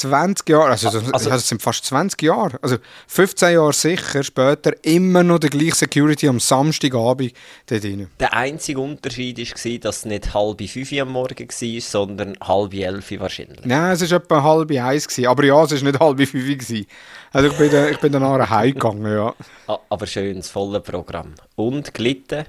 20 0.00 0.48
Jahre, 0.48 0.70
also, 0.70 0.90
das- 0.90 1.12
Also- 1.12 1.30
das 1.30 1.48
sind 1.48 1.62
fast 1.62 1.84
20 1.84 2.22
Jahre. 2.22 2.58
Also 2.62 2.76
15 3.06 3.52
Jahre 3.54 3.72
sicher, 3.72 4.22
später 4.22 4.72
immer 4.84 5.22
noch 5.22 5.38
der 5.38 5.50
gleiche 5.50 5.74
Security 5.76 6.26
am 6.28 6.40
Samstagabend 6.40 7.32
da 7.66 7.78
drin. 7.78 8.08
Der 8.18 8.32
einzige 8.34 8.80
Unterschied 8.80 9.38
war, 9.38 9.78
dass 9.78 9.98
es 9.98 10.04
nicht 10.06 10.34
halb 10.34 10.60
fünf 10.68 10.92
am 10.92 11.12
Morgen 11.12 11.48
war, 11.48 11.80
sondern 11.80 12.36
halb 12.42 12.74
elf 12.74 13.10
wahrscheinlich. 13.20 13.64
Nein, 13.64 13.92
es 13.92 14.10
war 14.10 14.18
etwa 14.18 14.42
halb 14.42 14.70
eins. 14.72 15.06
Gewesen. 15.08 15.26
Aber 15.26 15.44
ja, 15.44 15.62
es 15.64 15.72
war 15.72 15.82
nicht 15.90 16.00
halb 16.00 16.18
fünf. 16.18 16.32
Gewesen. 16.32 16.86
Also 17.32 17.48
ich 17.48 17.56
bin, 17.58 17.70
dann- 17.70 17.92
ich 17.92 17.98
bin 17.98 18.12
dann 18.12 18.22
nachher 18.22 18.50
heimgegangen, 18.50 19.12
ja. 19.12 19.34
Ah, 19.68 19.78
Aber 19.88 20.06
schönes, 20.06 20.48
volles 20.48 20.82
Programm. 20.82 21.34
Und 21.56 21.92
gelitten? 21.94 22.44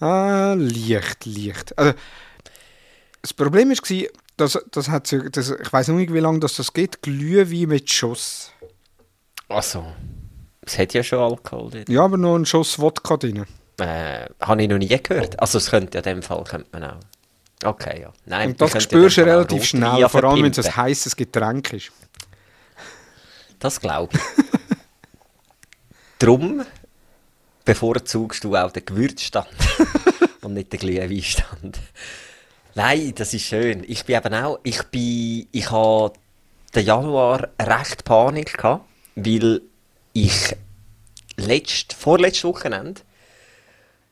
Ah, 0.00 0.54
leicht, 0.58 1.24
leicht. 1.26 1.78
Also, 1.78 1.92
das 3.22 3.32
Problem 3.32 3.70
war, 3.70 4.06
dass, 4.36 4.58
das 4.70 4.88
hat, 4.88 5.06
so- 5.06 5.18
das, 5.28 5.50
ich 5.50 5.72
weiß 5.72 5.88
nicht, 5.88 6.12
wie 6.12 6.18
lange 6.20 6.40
das, 6.40 6.54
das 6.56 6.72
geht, 6.72 7.02
Glühwein 7.02 7.68
mit 7.68 7.90
Schuss. 7.90 8.50
Also, 9.48 9.84
es 10.62 10.78
hat 10.78 10.94
ja 10.94 11.02
schon 11.02 11.18
Alkohol 11.20 11.70
drin. 11.70 11.84
Ja, 11.88 12.04
aber 12.04 12.16
noch 12.16 12.36
ein 12.36 12.46
Schuss 12.46 12.78
Wodka 12.78 13.16
drin. 13.16 13.44
Äh, 13.78 14.26
habe 14.40 14.62
ich 14.62 14.68
noch 14.68 14.78
nie 14.78 14.88
gehört. 14.88 15.38
Also, 15.40 15.58
es 15.58 15.70
könnte 15.70 15.98
ja 15.98 16.04
in 16.04 16.16
dem 16.16 16.22
Fall 16.22 16.42
könnte 16.44 16.68
man 16.72 16.84
auch. 16.84 17.00
Okay, 17.64 18.02
ja. 18.02 18.12
Nein, 18.26 18.50
Und 18.50 18.60
das 18.60 18.82
spürst 18.82 19.16
du 19.16 19.22
relativ 19.24 19.64
schnell, 19.64 20.08
vor 20.08 20.24
allem 20.24 20.42
wenn 20.44 20.52
es 20.52 20.64
ein 20.66 20.76
heißes 20.76 21.16
Getränk 21.16 21.72
ist. 21.72 21.92
Das 23.58 23.80
glaube 23.80 24.14
ich. 24.16 24.20
Drum 26.18 26.64
bevorzugst 27.64 28.44
du 28.44 28.56
auch 28.56 28.70
den 28.72 28.84
Gewürzstand 28.84 29.48
und 30.42 30.54
nicht 30.54 30.72
den 30.72 30.80
Glühweinstand. 30.80 31.78
Nein, 32.76 33.12
das 33.14 33.32
ist 33.32 33.44
schön. 33.44 33.84
Ich 33.86 34.04
bin 34.04 34.16
eben 34.16 34.34
auch, 34.34 34.58
ich 34.64 34.82
bin, 34.84 35.46
ich 35.52 35.70
habe 35.70 36.12
den 36.74 36.84
Januar 36.84 37.48
recht 37.60 38.04
Panik 38.04 38.56
gehabt, 38.56 38.84
weil 39.14 39.62
ich 40.12 40.56
letzt, 41.36 41.92
vorletztes 41.92 42.44
Wochenende, 42.44 43.00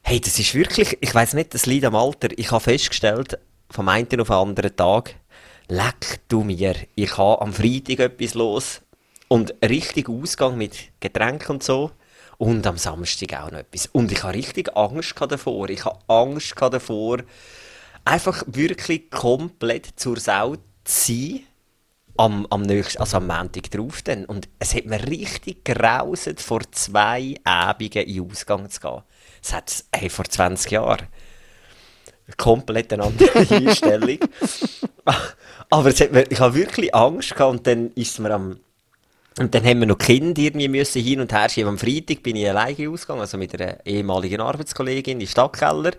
hey, 0.02 0.20
das 0.20 0.38
ist 0.38 0.54
wirklich, 0.54 0.96
ich 1.00 1.12
weiß 1.12 1.34
nicht, 1.34 1.54
das 1.54 1.66
liegt 1.66 1.84
am 1.84 1.96
Alter. 1.96 2.28
Ich 2.36 2.52
habe 2.52 2.62
festgestellt, 2.62 3.36
vom 3.68 3.88
einen 3.88 4.20
auf 4.20 4.28
den 4.28 4.36
anderen 4.36 4.76
Tag, 4.76 5.16
leck 5.66 6.20
du 6.28 6.44
mir, 6.44 6.76
ich 6.94 7.18
habe 7.18 7.42
am 7.42 7.52
Freitag 7.52 7.98
etwas 7.98 8.34
los 8.34 8.80
und 9.26 9.54
richtig 9.64 10.08
Ausgang 10.08 10.56
mit 10.56 10.76
Getränken 11.00 11.52
und 11.54 11.64
so. 11.64 11.90
Und 12.38 12.66
am 12.66 12.76
Samstag 12.76 13.40
auch 13.40 13.50
noch 13.52 13.60
etwas. 13.60 13.86
Und 13.86 14.10
ich 14.10 14.22
habe 14.24 14.34
richtig 14.34 14.76
Angst 14.76 15.14
davor. 15.16 15.68
Ich 15.68 15.84
habe 15.84 15.98
Angst 16.08 16.54
davor, 16.58 17.18
einfach 18.04 18.42
wirklich 18.46 19.10
komplett 19.10 19.88
zur 19.96 20.18
Sau 20.18 20.56
zu 20.56 20.62
sein 20.84 21.40
am, 22.16 22.46
am 22.50 22.62
nächsten, 22.62 23.00
also 23.00 23.18
am 23.18 23.26
Montag 23.26 23.70
drauf 23.70 24.02
dann. 24.02 24.24
Und 24.24 24.48
es 24.58 24.74
hat 24.74 24.86
mir 24.86 25.06
richtig 25.06 25.64
gerauset, 25.64 26.40
vor 26.40 26.60
zwei 26.72 27.34
Abenden 27.44 28.02
in 28.02 28.14
den 28.14 28.30
Ausgang 28.30 28.68
zu 28.70 28.80
gehen. 28.80 29.02
Das 29.40 29.52
hat 29.54 29.84
hey, 29.92 30.08
vor 30.08 30.24
20 30.24 30.70
Jahren. 30.70 31.08
Komplett 32.36 32.92
eine 32.92 33.04
andere 33.04 33.38
Einstellung. 33.50 34.18
Aber 35.70 35.88
es 35.88 36.00
hat 36.00 36.12
mir, 36.12 36.30
ich 36.30 36.38
habe 36.38 36.54
wirklich 36.54 36.94
Angst 36.94 37.34
gehabt 37.34 37.50
und 37.50 37.66
dann 37.66 37.90
ist 37.94 38.18
mir 38.18 38.30
am 38.30 38.60
und 39.38 39.54
dann 39.54 39.64
haben 39.64 39.80
wir 39.80 39.86
noch 39.86 39.96
Kinder 39.96 40.42
irgendwie 40.42 40.68
müssen 40.68 41.02
hin 41.02 41.20
und 41.20 41.32
her 41.32 41.48
schieben. 41.48 41.70
Am 41.70 41.78
Freitag 41.78 42.22
bin 42.22 42.36
ich 42.36 42.48
alleine 42.48 42.90
ausgegangen, 42.90 43.22
also 43.22 43.38
mit 43.38 43.58
einer 43.58 43.78
ehemaligen 43.86 44.42
Arbeitskollegin 44.42 45.22
in 45.22 45.26
Stadtkeller. 45.26 45.92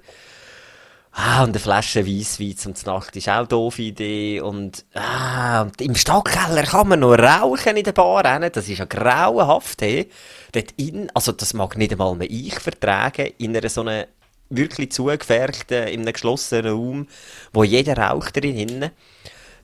Ah, 1.15 1.43
und 1.43 1.49
eine 1.49 1.60
Flasche 1.60 2.08
Weisswein 2.08 2.58
zum 2.58 2.73
Nacht 2.86 3.15
ist 3.15 3.30
auch 3.30 3.34
eine 3.38 3.47
doofe 3.47 3.84
Idee. 3.84 4.41
Und, 4.41 4.84
ah, 4.95 5.62
und 5.62 5.80
im 5.80 5.93
Stadtkeller 5.93 6.63
kann 6.63 6.88
man 6.88 7.02
noch 7.02 7.13
rauchen 7.13 7.78
in 7.78 7.84
der 7.84 7.91
Bar. 7.91 8.23
Das 8.49 8.67
ist 8.67 8.80
ja 8.80 8.86
grauenhaft. 8.86 9.84
Hey. 9.84 10.10
Dort 10.54 10.71
in, 10.78 11.12
also 11.13 11.32
das 11.32 11.54
mag 11.54 11.78
nicht 11.78 11.91
einmal 11.91 12.15
mehr 12.15 12.30
ich 12.32 12.60
vertragen, 12.60 13.32
in 13.38 13.56
einer 13.56 13.69
so 13.69 13.82
einer 13.82 14.08
wirklich 14.49 14.91
zugefährchten, 14.91 15.88
in 15.88 16.02
einem 16.02 16.13
geschlossenen 16.13 16.73
Raum, 16.73 17.08
wo 17.54 17.63
jeder 17.63 17.95
raucht 17.95 18.36
drin 18.36 18.56
hinten. 18.56 18.89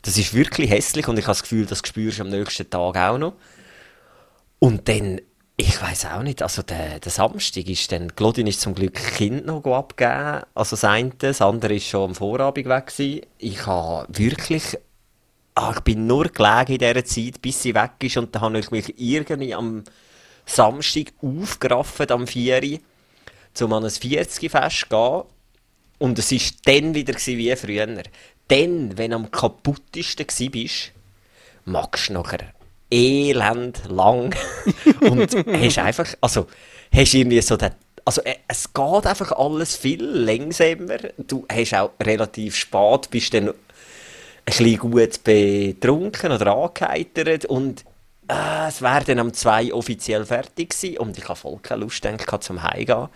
Das 0.04 0.18
ist 0.18 0.36
wirklich 0.36 0.70
hässlich 0.70 1.08
und 1.08 1.18
ich 1.18 1.26
habe 1.26 1.32
das 1.32 1.44
Gefühl, 1.44 1.66
das 1.66 1.80
spürst 1.80 2.20
du 2.20 2.24
am 2.24 2.30
nächsten 2.30 2.70
Tag 2.70 2.96
auch 2.96 3.18
noch. 3.18 3.34
Und 4.60 4.88
dann, 4.88 5.20
ich 5.60 5.82
weiß 5.82 6.06
auch 6.06 6.24
nicht, 6.24 6.42
also 6.42 6.62
der, 6.62 7.02
der 7.02 7.12
Samstag 7.12 7.68
ist 7.68 7.92
dann, 7.92 8.16
Claudine 8.16 8.50
ist 8.50 8.62
zum 8.62 8.74
Glück 8.74 8.94
Kind 8.94 9.46
noch 9.46 9.66
abgegeben, 9.66 10.44
also 10.56 10.78
das 10.78 10.86
eine, 10.86 11.12
das 11.18 11.42
andere 11.42 11.76
ist 11.76 11.88
schon 11.88 12.12
am 12.12 12.16
Vorabend 12.16 12.70
weg 12.70 12.88
gewesen. 12.88 13.26
Ich 13.40 13.68
habe 13.68 14.08
wirklich, 14.18 14.78
ah, 15.56 15.74
ich 15.76 15.82
bin 15.82 16.08
nur 16.08 16.30
gelegen 16.30 16.72
in 16.72 16.78
dieser 16.78 17.04
Zeit, 17.04 17.42
bis 17.42 17.62
sie 17.62 17.76
weg 17.76 17.92
ist 18.02 18.16
und 18.16 18.34
dann 18.34 18.42
habe 18.42 18.60
ich 18.60 18.72
mich 18.72 18.94
irgendwie 18.98 19.54
am 19.54 19.84
Samstag 20.46 21.12
aufgerafft, 21.22 22.10
am 22.10 22.26
4 22.26 22.64
Uhr, 22.64 23.66
um 23.66 23.74
an 23.74 23.84
ein 23.84 23.90
40-Fest 23.90 24.80
zu 24.80 24.88
gehen. 24.88 25.24
Und 25.98 26.20
es 26.20 26.32
war 26.32 26.40
dann 26.64 26.96
wieder 26.96 27.14
wie 27.14 27.56
früher. 27.58 28.04
Dann, 28.48 28.98
wenn 28.98 29.12
du 29.12 29.18
am 29.18 29.30
kaputtesten 29.30 30.26
warst, 30.26 30.94
magst 31.66 32.08
du 32.08 32.14
nachher 32.14 32.54
elend 32.92 33.82
lang. 33.90 34.36
und 35.02 35.34
hast 35.34 35.78
einfach, 35.80 36.08
also, 36.22 36.48
hast 36.94 37.14
irgendwie 37.14 37.42
so 37.42 37.58
den, 37.58 37.72
also, 38.06 38.22
äh, 38.24 38.36
es 38.48 38.74
geht 38.74 39.06
einfach 39.06 39.32
alles 39.34 39.76
viel 39.76 40.04
langsamer. 40.04 40.98
Du 41.18 41.46
hast 41.52 41.74
auch 41.76 41.92
relativ 42.02 42.56
spät, 42.56 43.10
bist 43.10 43.34
dann 43.34 43.50
ein 43.50 43.54
bisschen 44.46 44.78
gut 44.78 45.24
betrunken 45.24 46.32
oder 46.32 46.56
angeheitert 46.56 47.46
und 47.46 47.86
äh, 48.28 48.68
es 48.68 48.82
wäre 48.82 49.04
dann 49.06 49.20
um 49.20 49.34
zwei 49.34 49.74
offiziell 49.74 50.26
fertig 50.26 50.70
gewesen 50.70 50.98
und 50.98 51.18
ich 51.18 51.24
habe 51.26 51.36
voll 51.36 51.60
keine 51.62 51.82
Lust 51.82 52.02
gedacht, 52.02 52.44
zum 52.44 52.64
Heimgehen. 52.64 53.10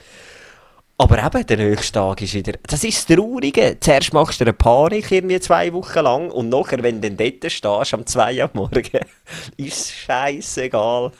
Aber 0.98 1.24
eben, 1.24 1.46
der 1.48 1.58
nächste 1.58 1.94
Tag 1.94 2.22
ist 2.22 2.34
wieder... 2.36 2.54
Das 2.68 2.84
ist 2.84 3.10
das 3.10 3.18
Traurige. 3.18 3.78
Zuerst 3.80 4.14
machst 4.14 4.40
du 4.40 4.46
eine 4.46 4.54
Panik 4.54 5.12
irgendwie 5.12 5.40
zwei 5.40 5.74
Wochen 5.74 6.00
lang 6.00 6.30
und 6.30 6.50
nachher, 6.50 6.84
wenn 6.84 7.02
du 7.02 7.10
dann 7.10 7.18
dort 7.18 7.52
stehst, 7.52 7.94
am 7.94 8.06
2 8.06 8.38
Uhr 8.38 8.44
am 8.44 8.50
Morgen, 8.54 8.84
ist 9.58 9.78
es 9.78 9.92
scheissegal. 9.92 11.12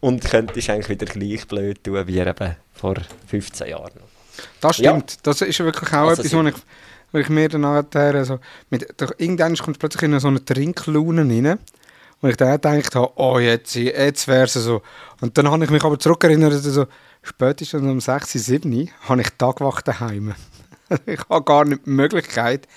Und 0.00 0.22
könntest 0.24 0.70
eigentlich 0.70 0.88
wieder 0.90 1.06
gleich 1.06 1.46
blöd 1.48 1.82
tun 1.82 2.06
wie 2.06 2.18
eben 2.18 2.56
vor 2.72 2.94
15 3.26 3.68
Jahren. 3.68 4.00
Das 4.60 4.78
Ja. 4.78 4.92
stimmt. 4.92 5.26
Das 5.26 5.40
ist 5.40 5.58
wirklich 5.60 5.92
auch 5.92 6.08
Also 6.08 6.22
etwas, 6.22 6.34
wo 6.34 6.42
ich, 6.42 6.54
wo 7.12 7.18
ich 7.18 7.28
mir 7.28 7.48
dann 7.48 7.62
nachher, 7.62 8.14
also, 8.14 8.38
mit, 8.70 8.86
irgendwann 9.18 9.56
kommst 9.56 9.76
du 9.76 9.80
plötzlich 9.80 10.02
in 10.02 10.20
so 10.20 10.28
eine 10.28 10.44
Trinklaune 10.44 11.22
rein. 11.22 11.58
Und 12.20 12.30
ich 12.30 12.36
dann 12.36 12.52
gedacht 12.60 12.94
habe, 12.94 13.12
oh, 13.16 13.38
jetzt, 13.38 13.74
jetzt 13.74 14.28
wäre 14.28 14.44
es 14.44 14.54
so. 14.54 14.82
Und 15.20 15.36
dann 15.36 15.50
habe 15.50 15.64
ich 15.64 15.70
mich 15.70 15.84
aber 15.84 15.98
zurückerinnert, 15.98 16.52
also, 16.52 16.86
spätestens 17.24 17.82
um 17.82 18.00
6, 18.00 18.32
7 18.32 18.90
habe 19.08 19.20
ich 19.20 19.30
Tagwacht 19.36 19.88
daheim. 19.88 20.34
ich 21.06 21.20
habe 21.28 21.44
gar 21.44 21.64
nicht 21.64 21.86
die 21.86 21.90
Möglichkeit, 21.90 22.68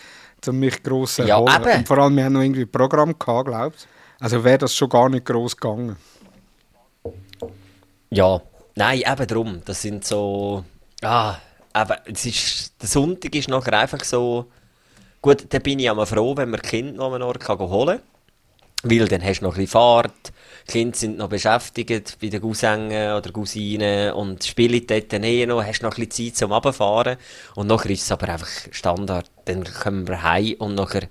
um 0.48 0.60
mich 0.60 0.82
gross 0.82 1.16
zu 1.16 1.24
Ja, 1.24 1.40
erholen. 1.40 1.80
Und 1.80 1.88
vor 1.88 1.98
allem, 2.00 2.16
wir 2.16 2.26
haben 2.26 2.34
noch 2.34 2.42
irgendwie 2.42 2.62
ein 2.62 2.72
Programm 2.72 3.18
gehabt, 3.18 3.48
glaubst? 3.48 3.88
Also 4.20 4.44
wäre 4.44 4.58
das 4.58 4.76
schon 4.76 4.90
gar 4.90 5.10
nicht 5.10 5.26
gross 5.26 5.56
gegangen. 5.56 5.96
Ja, 8.10 8.42
nein, 8.76 9.04
eben 9.06 9.28
drum. 9.28 9.62
Das 9.66 9.82
sind 9.82 10.06
so. 10.06 10.64
Ah, 11.02 11.36
eben, 11.76 11.96
es 12.06 12.26
ist, 12.26 12.82
der 12.82 12.88
Sonntag 12.88 13.36
ist 13.36 13.50
nachher 13.50 13.74
einfach 13.74 14.04
so. 14.04 14.46
Gut, 15.22 15.46
dann 15.50 15.62
bin 15.62 15.80
ich 15.80 15.90
auch 15.90 16.08
froh, 16.08 16.38
wenn 16.38 16.50
man 16.50 16.62
Kinder 16.62 16.94
noch 16.94 17.14
einen 17.14 17.24
Ort 17.24 17.42
kann 17.42 17.60
holen 17.60 17.98
kann. 18.00 18.17
Weil 18.84 19.08
dann 19.08 19.24
hast 19.24 19.40
du 19.40 19.46
noch 19.46 19.54
ein 19.54 19.62
bisschen 19.62 19.72
Fahrt. 19.72 20.34
Die 20.68 20.72
Kinder 20.72 20.98
sind 20.98 21.18
noch 21.18 21.30
beschäftigt 21.30 22.18
bei 22.22 22.28
den 22.28 22.42
Cousinen 22.42 23.14
oder 23.14 23.32
Cousinen 23.32 24.12
und 24.14 24.44
spielen 24.44 24.86
dort 24.86 25.14
eh 25.14 25.46
noch. 25.46 25.64
Hast 25.64 25.82
noch 25.82 25.98
ein 25.98 26.08
bisschen 26.08 26.28
Zeit 26.28 26.38
zum 26.38 26.52
Runterfahren. 26.52 27.18
Und 27.56 27.68
nachher 27.68 27.90
ist 27.90 28.04
es 28.04 28.12
aber 28.12 28.30
einfach 28.30 28.50
Standard. 28.72 29.30
Dann 29.46 29.64
kommen 29.64 30.08
wir 30.08 30.24
heim 30.24 30.56
und 30.60 30.76
nachher. 30.76 31.08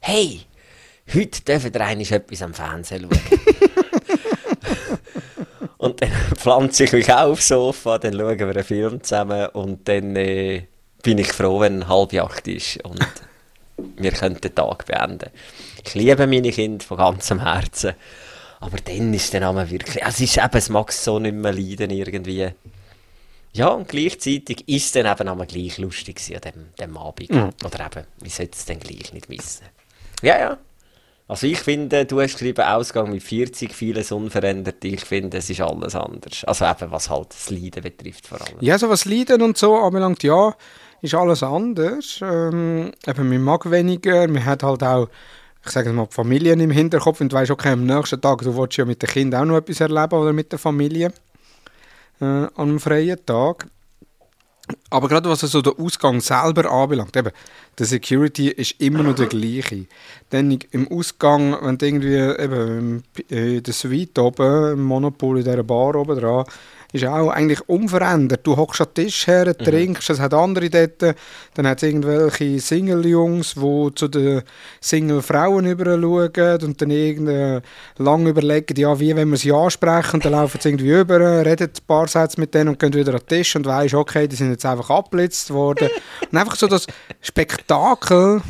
Hey! 0.00 0.40
Heute 1.14 1.40
dürfen 1.42 1.72
wir 1.72 1.80
eigentlich 1.82 2.10
etwas 2.10 2.42
am 2.42 2.52
Fernsehen 2.52 3.08
schauen. 3.08 3.20
Und 5.78 6.02
dann 6.02 6.10
pflanze 6.34 6.84
ich 6.84 6.92
mich 6.92 7.12
auch 7.12 7.30
aufs 7.30 7.48
Sofa, 7.48 7.98
dann 7.98 8.14
schauen 8.14 8.38
wir 8.38 8.48
einen 8.48 8.64
Film 8.64 9.02
zusammen 9.04 9.46
und 9.50 9.86
dann 9.86 10.16
äh, 10.16 10.64
bin 11.02 11.18
ich 11.18 11.32
froh, 11.32 11.60
wenn 11.60 11.86
halb 11.86 12.12
acht 12.14 12.48
ist 12.48 12.82
und 12.84 13.06
wir 13.96 14.10
können 14.10 14.40
den 14.40 14.54
Tag 14.54 14.86
beenden. 14.86 15.30
Ich 15.86 15.94
liebe 15.94 16.26
meine 16.26 16.50
Kinder 16.50 16.84
von 16.84 16.98
ganzem 16.98 17.40
Herzen, 17.40 17.94
aber 18.60 18.78
dann 18.78 19.14
ist 19.14 19.32
der 19.32 19.40
Name 19.40 19.70
wirklich, 19.70 20.04
also 20.04 20.24
es 20.24 20.30
ist 20.30 20.38
eben, 20.38 20.56
es 20.56 20.68
mag 20.68 20.92
so 20.92 21.18
nicht 21.18 21.34
mehr 21.34 21.52
leiden 21.52 21.90
irgendwie. 21.90 22.50
Ja, 23.52 23.68
und 23.68 23.88
gleichzeitig 23.88 24.68
ist 24.68 24.86
es 24.86 24.92
dann 24.92 25.10
eben 25.10 25.28
einmal 25.28 25.46
gleich 25.46 25.78
lustig 25.78 26.20
an 26.34 26.40
dem, 26.40 26.66
dem 26.78 26.96
Abend. 26.96 27.30
Oder 27.64 27.86
eben, 27.86 28.06
wie 28.20 28.28
sollte 28.28 28.52
es 28.52 28.66
denn 28.66 28.80
gleich 28.80 29.14
nicht 29.14 29.28
missen? 29.28 29.66
Ja, 30.22 30.38
ja. 30.38 30.58
Also 31.28 31.46
ich 31.46 31.58
finde, 31.58 32.04
du 32.04 32.20
hast 32.20 32.34
geschrieben, 32.34 32.64
Ausgang 32.64 33.10
mit 33.10 33.22
40, 33.22 33.74
vieles 33.74 34.12
unverändert. 34.12 34.84
Ich 34.84 35.04
finde, 35.04 35.38
es 35.38 35.50
ist 35.50 35.60
alles 35.60 35.96
anders. 35.96 36.44
Also 36.44 36.66
eben, 36.66 36.92
was 36.92 37.10
halt 37.10 37.30
das 37.30 37.50
Leiden 37.50 37.82
betrifft 37.82 38.26
vor 38.26 38.40
allem. 38.40 38.58
Ja, 38.60 38.78
so 38.78 38.88
was 38.88 39.06
Leiden 39.06 39.42
und 39.42 39.56
so 39.56 39.74
anbelangt, 39.74 40.22
ja, 40.22 40.54
ist 41.02 41.14
alles 41.14 41.42
anders. 41.42 42.20
Ähm, 42.22 42.92
eben, 43.06 43.28
man 43.28 43.42
mag 43.42 43.70
weniger, 43.70 44.28
man 44.28 44.44
hat 44.44 44.62
halt 44.62 44.84
auch, 44.84 45.08
ich 45.66 45.72
sage 45.72 45.92
mal, 45.92 46.06
die 46.06 46.14
Familien 46.14 46.60
im 46.60 46.70
Hinterkopf 46.70 47.20
und 47.20 47.32
du 47.32 47.36
weißt, 47.36 47.50
okay, 47.50 47.70
am 47.70 47.84
nächsten 47.84 48.20
Tag, 48.20 48.42
du 48.42 48.56
willst 48.56 48.76
ja 48.76 48.84
mit 48.84 49.02
den 49.02 49.08
Kindern 49.08 49.42
auch 49.42 49.46
noch 49.46 49.56
etwas 49.56 49.80
erleben 49.80 50.14
oder 50.14 50.32
mit 50.32 50.50
der 50.52 50.58
Familie 50.58 51.12
äh, 52.20 52.24
an 52.24 52.50
einem 52.56 52.80
freien 52.80 53.24
Tag. 53.26 53.66
Aber 54.90 55.08
gerade 55.08 55.28
was 55.28 55.40
so 55.40 55.62
den 55.62 55.78
Ausgang 55.78 56.20
selber 56.20 56.70
anbelangt, 56.70 57.16
eben, 57.16 57.30
der 57.78 57.86
Security 57.86 58.48
ist 58.48 58.80
immer 58.80 59.02
noch 59.02 59.14
der 59.14 59.26
gleiche. 59.26 59.86
Dann 60.30 60.58
im 60.70 60.90
Ausgang, 60.90 61.56
wenn 61.62 61.78
du 61.78 61.86
irgendwie 61.86 62.16
eben 62.16 63.04
in 63.28 63.62
der 63.62 63.74
Suite 63.74 64.18
oben, 64.18 64.72
im 64.72 64.82
Monopol 64.82 65.38
in 65.38 65.44
dieser 65.44 65.62
Bar 65.62 65.94
oben 65.94 66.18
dran, 66.18 66.46
ist 66.92 67.04
auch 67.04 67.30
eigentlich 67.30 67.68
unverändert. 67.68 68.46
Du 68.46 68.56
hockst 68.56 68.80
an 68.80 68.88
den 68.96 69.04
Tisch 69.04 69.26
her, 69.26 69.56
trinkst, 69.56 70.10
es 70.10 70.20
hat 70.20 70.34
andere 70.34 70.70
dort, 70.70 71.16
dann 71.54 71.66
hat 71.66 71.78
es 71.78 71.88
irgendwelche 71.88 72.60
Single-Jungs, 72.60 73.54
die 73.54 73.90
zu 73.94 74.08
den 74.08 74.42
Single-Frauen 74.80 75.66
überschauen 75.66 76.62
und 76.62 76.80
dann 76.80 76.90
irgendwie 76.90 77.60
lang 77.98 78.26
überlegen, 78.26 78.78
ja, 78.78 78.98
wie 78.98 79.14
wenn 79.14 79.30
wir 79.30 79.36
sie 79.36 79.52
ansprechen 79.52 80.14
und 80.14 80.24
dann 80.24 80.32
laufen 80.32 80.60
sie 80.60 80.68
irgendwie 80.68 80.90
über, 80.90 81.44
reden 81.44 81.68
ein 81.68 81.86
paar 81.86 82.08
Sätze 82.08 82.40
mit 82.40 82.54
denen 82.54 82.70
und 82.70 82.78
gehen 82.78 82.94
wieder 82.94 83.14
an 83.14 83.20
den 83.20 83.28
Tisch 83.28 83.56
und 83.56 83.66
weisst, 83.66 83.94
okay, 83.94 84.28
die 84.28 84.36
sind 84.36 84.50
jetzt 84.50 84.66
einfach 84.66 84.90
abgeblitzt 84.90 85.50
worden. 85.50 85.88
und 86.30 86.38
einfach 86.38 86.56
so 86.56 86.66
das 86.66 86.86
Spektakel, 87.20 88.42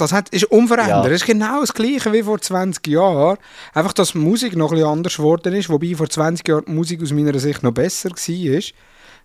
das 0.00 0.12
hat, 0.12 0.28
ist 0.30 0.44
unverändert. 0.44 1.04
Ja. 1.04 1.10
Es 1.10 1.22
ist 1.22 1.26
genau 1.26 1.60
das 1.60 1.74
Gleiche 1.74 2.12
wie 2.12 2.22
vor 2.22 2.40
20 2.40 2.86
Jahren. 2.86 3.38
Einfach, 3.74 3.92
dass 3.92 4.12
die 4.12 4.18
Musik 4.18 4.56
noch 4.56 4.70
ein 4.70 4.76
bisschen 4.76 4.90
anders 4.90 5.16
geworden 5.16 5.54
ist, 5.54 5.68
wobei 5.68 5.94
vor 5.94 6.08
20 6.08 6.46
Jahren 6.48 6.64
die 6.66 6.72
Musik 6.72 7.02
aus 7.02 7.12
meiner 7.12 7.38
Sicht 7.38 7.62
noch 7.62 7.72
besser 7.72 8.10
war. 8.10 8.62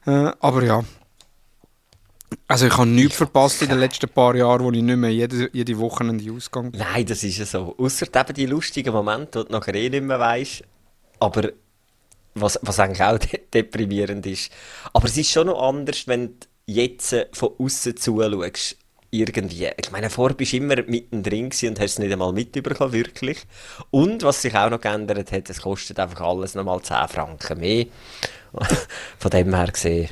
Äh, 0.06 0.34
aber 0.40 0.64
ja. 0.64 0.84
Also 2.48 2.68
ich 2.68 2.78
habe 2.78 2.88
nichts 2.88 3.16
verpasst 3.16 3.62
in 3.62 3.70
den 3.70 3.80
letzten 3.80 4.10
paar 4.10 4.36
Jahren, 4.36 4.64
wo 4.64 4.72
ich 4.72 4.82
nicht 4.82 4.98
mehr 4.98 5.12
jede, 5.12 5.50
jede 5.54 5.78
Woche 5.78 6.04
in 6.04 6.18
den 6.18 6.36
Ausgang 6.36 6.72
bin. 6.72 6.80
Nein, 6.80 7.06
das 7.06 7.24
ist 7.24 7.38
ja 7.38 7.46
so. 7.46 7.76
Ausser 7.78 8.08
eben 8.14 8.34
die 8.34 8.46
lustigen 8.46 8.94
Momente, 8.94 9.40
wo 9.40 9.44
du 9.44 9.52
nachher 9.52 9.76
eh 9.76 9.90
nicht 9.90 10.04
mehr 10.04 10.20
weisst. 10.20 10.64
Aber 11.20 11.50
was, 12.36 12.60
was 12.62 12.80
eigentlich 12.80 13.04
auch 13.04 13.18
de 13.32 13.40
deprimierend 13.54 14.26
ist. 14.26 14.52
Aber 14.94 15.06
es 15.06 15.18
ist 15.18 15.30
schon 15.30 15.48
noch 15.48 15.62
anders, 15.62 16.08
wenn 16.08 16.40
du 16.40 16.48
jetzt 16.66 17.16
von 17.34 17.52
außen 17.58 17.98
zuschaust. 17.98 18.78
Irgendwie. 19.14 19.70
Ich 19.78 19.92
meine, 19.92 20.10
vorher 20.10 20.36
bist 20.36 20.54
du 20.54 20.58
immer 20.58 20.76
mittendrin 20.88 21.46
und 21.46 21.80
hast 21.80 21.92
es 21.92 22.00
nicht 22.00 22.12
einmal 22.12 22.34
mitbekommen, 22.34 22.94
wirklich. 22.94 23.38
Und 23.92 24.24
was 24.24 24.42
sich 24.42 24.56
auch 24.56 24.72
noch 24.72 24.82
geändert 24.82 25.32
hat, 25.32 25.52
es 25.52 25.62
kostet 25.62 26.00
einfach 26.00 26.22
alles 26.22 26.56
nochmal 26.56 26.82
10 26.82 27.08
Franken 27.10 27.60
mehr. 27.60 27.86
Von 29.20 29.30
dem 29.30 29.54
her 29.54 29.68
gesehen. 29.68 30.10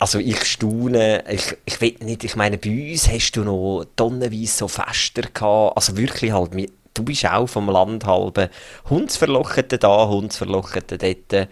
Also 0.00 0.18
ich 0.18 0.44
staune, 0.44 1.22
ich, 1.30 1.56
ich 1.64 1.80
weiß 1.80 2.00
nicht, 2.00 2.24
ich 2.24 2.34
meine, 2.34 2.58
bei 2.58 2.90
uns 2.90 3.08
hast 3.08 3.36
du 3.36 3.44
noch 3.44 3.84
tonnenweise 3.94 4.46
so 4.46 4.66
Fester 4.66 5.22
gehabt, 5.22 5.76
also 5.76 5.96
wirklich 5.96 6.32
halt, 6.32 6.50
du 6.94 7.04
bist 7.04 7.24
auch 7.24 7.46
vom 7.46 7.70
Land 7.70 8.04
halbe, 8.04 8.50
Hundsverlochete 8.90 9.78
da, 9.78 10.08
Hundsverlochete 10.08 10.98
dort. 10.98 11.48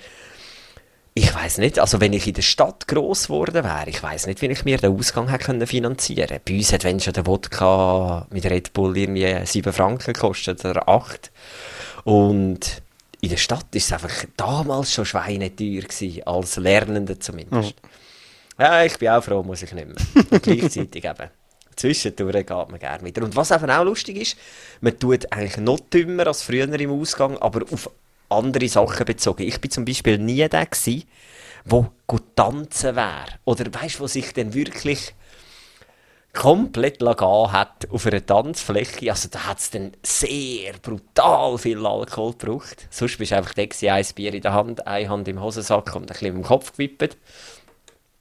Ich 1.15 1.35
weiß 1.35 1.59
nicht, 1.59 1.79
also 1.81 2.01
wenn 2.01 2.13
ich 2.13 2.27
in 2.27 2.35
der 2.35 2.43
Stadt 2.43 2.87
gross 2.87 3.25
geworden 3.25 3.65
wäre, 3.65 3.89
ich 3.89 4.01
weiß 4.01 4.27
nicht, 4.27 4.41
wie 4.43 4.47
ich 4.47 4.65
mir 4.65 4.79
den 4.79 4.97
Ausgang 4.97 5.29
hätte 5.29 5.47
können 5.47 5.67
finanzieren 5.67 6.39
Bei 6.47 6.55
uns 6.55 6.73
hat, 6.73 6.85
wenn 6.85 7.01
schon 7.01 7.15
der 7.15 7.27
Wodka 7.27 8.27
mit 8.31 8.45
Red 8.45 8.73
Bull 8.73 8.97
irgendwie 8.97 9.45
7 9.45 9.73
Franken 9.73 10.13
gekostet 10.13 10.65
oder 10.65 10.89
8. 10.89 11.33
Und 12.05 12.83
in 13.21 13.29
der 13.29 13.37
Stadt 13.37 13.67
ist 13.75 13.87
es 13.87 13.93
einfach 13.93 14.25
damals 14.37 14.95
schon 14.95 15.05
schweineteuer 15.05 15.83
gewesen, 15.83 16.23
als 16.27 16.57
Lernende 16.57 17.19
zumindest. 17.19 17.75
Ja, 18.59 18.85
ich 18.85 18.99
bin 18.99 19.09
auch 19.09 19.25
froh, 19.25 19.43
muss 19.43 19.63
ich 19.63 19.73
nicht 19.73 19.89
mehr. 19.89 20.25
Und 20.31 20.43
gleichzeitig 20.43 21.05
eben. 21.05 21.31
Zwischendurch 21.77 22.47
geht 22.47 22.51
man 22.51 22.79
gerne 22.79 23.05
wieder. 23.05 23.23
Und 23.25 23.35
was 23.35 23.51
eben 23.51 23.71
auch 23.71 23.85
lustig 23.85 24.17
ist, 24.17 24.37
man 24.81 24.99
tut 24.99 25.33
eigentlich 25.33 25.57
noch 25.57 25.81
dümmer 25.81 26.27
als 26.27 26.43
früher 26.43 26.69
im 26.69 26.91
Ausgang, 26.93 27.37
aber 27.39 27.63
auf 27.73 27.91
andere 28.31 28.69
Sachen 28.69 29.05
bezogen. 29.05 29.43
Ich 29.43 29.61
bin 29.61 29.71
zum 29.71 29.85
Beispiel 29.85 30.19
nie 30.19 30.49
der 30.49 30.67
gewesen, 30.67 31.05
wo 31.65 31.89
gut 32.07 32.37
tanzen 32.37 32.97
wäre. 32.97 33.27
Oder 33.45 33.67
weißt 33.73 33.99
du, 33.99 34.05
wo 34.05 34.07
sich 34.07 34.33
dann 34.33 34.55
wirklich 34.55 35.15
komplett 36.33 37.03
lagan 37.03 37.53
hat 37.53 37.89
auf 37.91 38.07
einer 38.07 38.25
Tanzfläche. 38.25 39.11
Also 39.11 39.29
da 39.31 39.47
hat 39.47 39.59
es 39.59 39.71
dann 39.71 39.93
sehr 40.03 40.75
brutal 40.81 41.59
viel 41.59 41.85
Alkohol 41.85 42.33
gebraucht. 42.33 42.87
Sonst 42.91 43.19
bist 43.19 43.33
du 43.33 43.37
einfach 43.37 43.55
der 43.55 43.67
gewesen, 43.67 43.91
ein 43.91 44.07
Bier 44.15 44.35
in 44.35 44.43
der 44.43 44.53
Hand, 44.53 44.87
eine 44.87 45.09
Hand 45.09 45.29
im 45.29 45.43
Hosensack 45.43 45.95
und 45.97 46.03
ein 46.03 46.07
bisschen 46.07 46.37
im 46.37 46.43
Kopf 46.43 46.73
gewippt. 46.73 47.17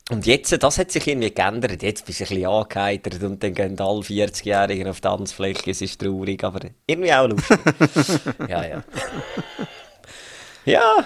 Und 0.10 0.26
jetzt, 0.26 0.52
das 0.64 0.80
hat 0.80 0.92
sich 0.92 1.08
irgendwie 1.08 1.32
geändert. 1.32 1.84
Jetzt 1.84 2.04
bist 2.08 2.20
du 2.20 2.24
ein 2.24 2.30
bisschen 2.30 2.48
angeheitert 2.48 3.22
und 3.22 3.44
dann 3.44 3.54
gehen 3.54 3.80
alle 3.80 4.00
40-Jährigen 4.00 4.88
auf 4.88 5.02
die 5.02 5.08
Tanzfläche. 5.08 5.70
Es 5.70 5.84
ist 5.84 6.02
traurig, 6.02 6.44
aber 6.44 6.62
irgendwie 6.88 7.14
auch 7.14 7.28
lustig. 7.28 7.60
ja, 8.50 8.66
ja. 8.66 8.84
Ja, 10.66 11.06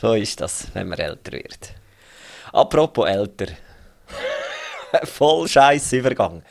so 0.00 0.14
ist 0.14 0.40
das, 0.40 0.68
wenn 0.74 0.88
man 0.88 0.98
älter 0.98 1.32
wird. 1.32 1.74
Apropos 2.52 3.08
älter. 3.08 3.46
Voll 5.04 5.48
scheiß 5.48 5.92
Übergang. 5.92 6.42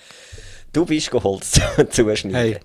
Du 0.72 0.86
bist 0.86 1.12
Holz 1.14 1.60
zuschneiden. 1.90 2.34
Hey. 2.34 2.60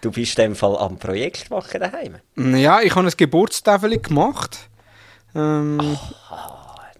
Du 0.00 0.10
bist 0.10 0.38
in 0.38 0.50
dem 0.50 0.56
Fall 0.56 0.76
am 0.76 0.98
Projekt 0.98 1.50
machen 1.50 1.80
daheim. 1.80 2.16
Ja, 2.36 2.80
ich 2.82 2.94
habe 2.94 3.06
ein 3.06 3.12
Geburtstafel 3.16 3.98
gemacht. 3.98 4.68
Ähm, 5.34 5.96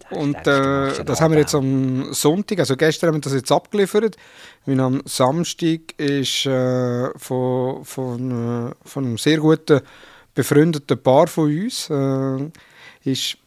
und 0.09 0.37
du, 0.37 0.41
du 0.43 0.59
machst 0.59 0.99
äh, 0.99 1.05
das 1.05 1.21
haben 1.21 1.33
wir 1.33 1.39
jetzt 1.39 1.55
am 1.55 2.13
Sonntag, 2.13 2.59
also 2.59 2.75
gestern 2.75 3.09
haben 3.09 3.17
wir 3.17 3.21
das 3.21 3.33
jetzt 3.33 3.51
abgeliefert. 3.51 4.17
Weil 4.65 4.79
am 4.79 5.01
Samstag 5.05 5.97
ist 5.97 6.45
äh, 6.47 7.09
von, 7.17 7.85
von, 7.85 8.71
äh, 8.71 8.87
von 8.87 9.05
einem 9.05 9.17
sehr 9.17 9.37
guten 9.37 9.81
befreundeten 10.35 11.01
Paar 11.01 11.27
von 11.27 11.45
uns 11.45 11.89
äh, 11.89 12.51
ist, 13.09 13.37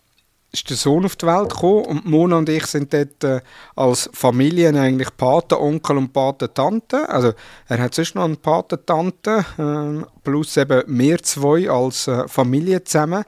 ist 0.51 0.70
der 0.70 0.77
Sohn 0.77 1.05
auf 1.05 1.16
die 1.16 1.27
Welt 1.27 1.51
gekommen 1.51 1.85
und 1.85 2.07
Mona 2.07 2.38
und 2.38 2.48
ich 2.48 2.66
sind 2.66 2.92
dort 2.92 3.22
äh, 3.22 3.40
als 3.77 4.11
Familien 4.12 4.77
eigentlich 4.77 5.14
Patenonkel 5.16 5.98
und 5.98 6.12
Patentante. 6.12 7.09
Also 7.09 7.35
er 7.68 7.79
hat 7.79 7.94
sonst 7.94 8.14
noch 8.14 8.24
eine 8.24 8.37
Patentante 8.37 9.44
äh, 9.59 10.05
plus 10.24 10.57
eben 10.57 10.83
wir 10.87 11.22
zwei 11.22 11.70
als 11.70 12.09
äh, 12.09 12.27
Familie 12.27 12.83
zusammen. 12.83 13.24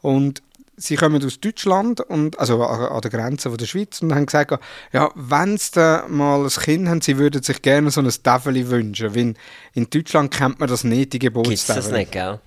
Und 0.00 0.42
sie 0.76 0.96
kommen 0.96 1.24
aus 1.24 1.40
Deutschland, 1.40 2.00
und, 2.00 2.38
also 2.38 2.62
an, 2.62 3.00
der 3.00 3.10
Grenze 3.10 3.48
von 3.48 3.58
der 3.58 3.66
Schweiz, 3.66 4.02
und 4.02 4.14
haben 4.14 4.26
gesagt, 4.26 4.58
ja, 4.92 5.10
wenn 5.14 5.56
sie 5.58 6.04
mal 6.08 6.44
ein 6.44 6.48
Kind 6.48 6.88
haben, 6.88 7.00
sie 7.00 7.18
würden 7.18 7.42
sich 7.42 7.62
gerne 7.62 7.90
so 7.90 8.00
ein 8.00 8.10
Tafel 8.22 8.68
wünschen, 8.68 9.14
weil 9.14 9.34
in 9.72 9.90
Deutschland 9.90 10.32
kennt 10.32 10.60
man 10.60 10.68
das 10.68 10.84
nicht, 10.84 11.12
die 11.12 11.18
Gibt 11.18 11.36
es 11.36 11.66
das 11.66 11.76
Geburtstafel. 11.76 11.98
nicht, 11.98 12.12
gell? 12.12 12.40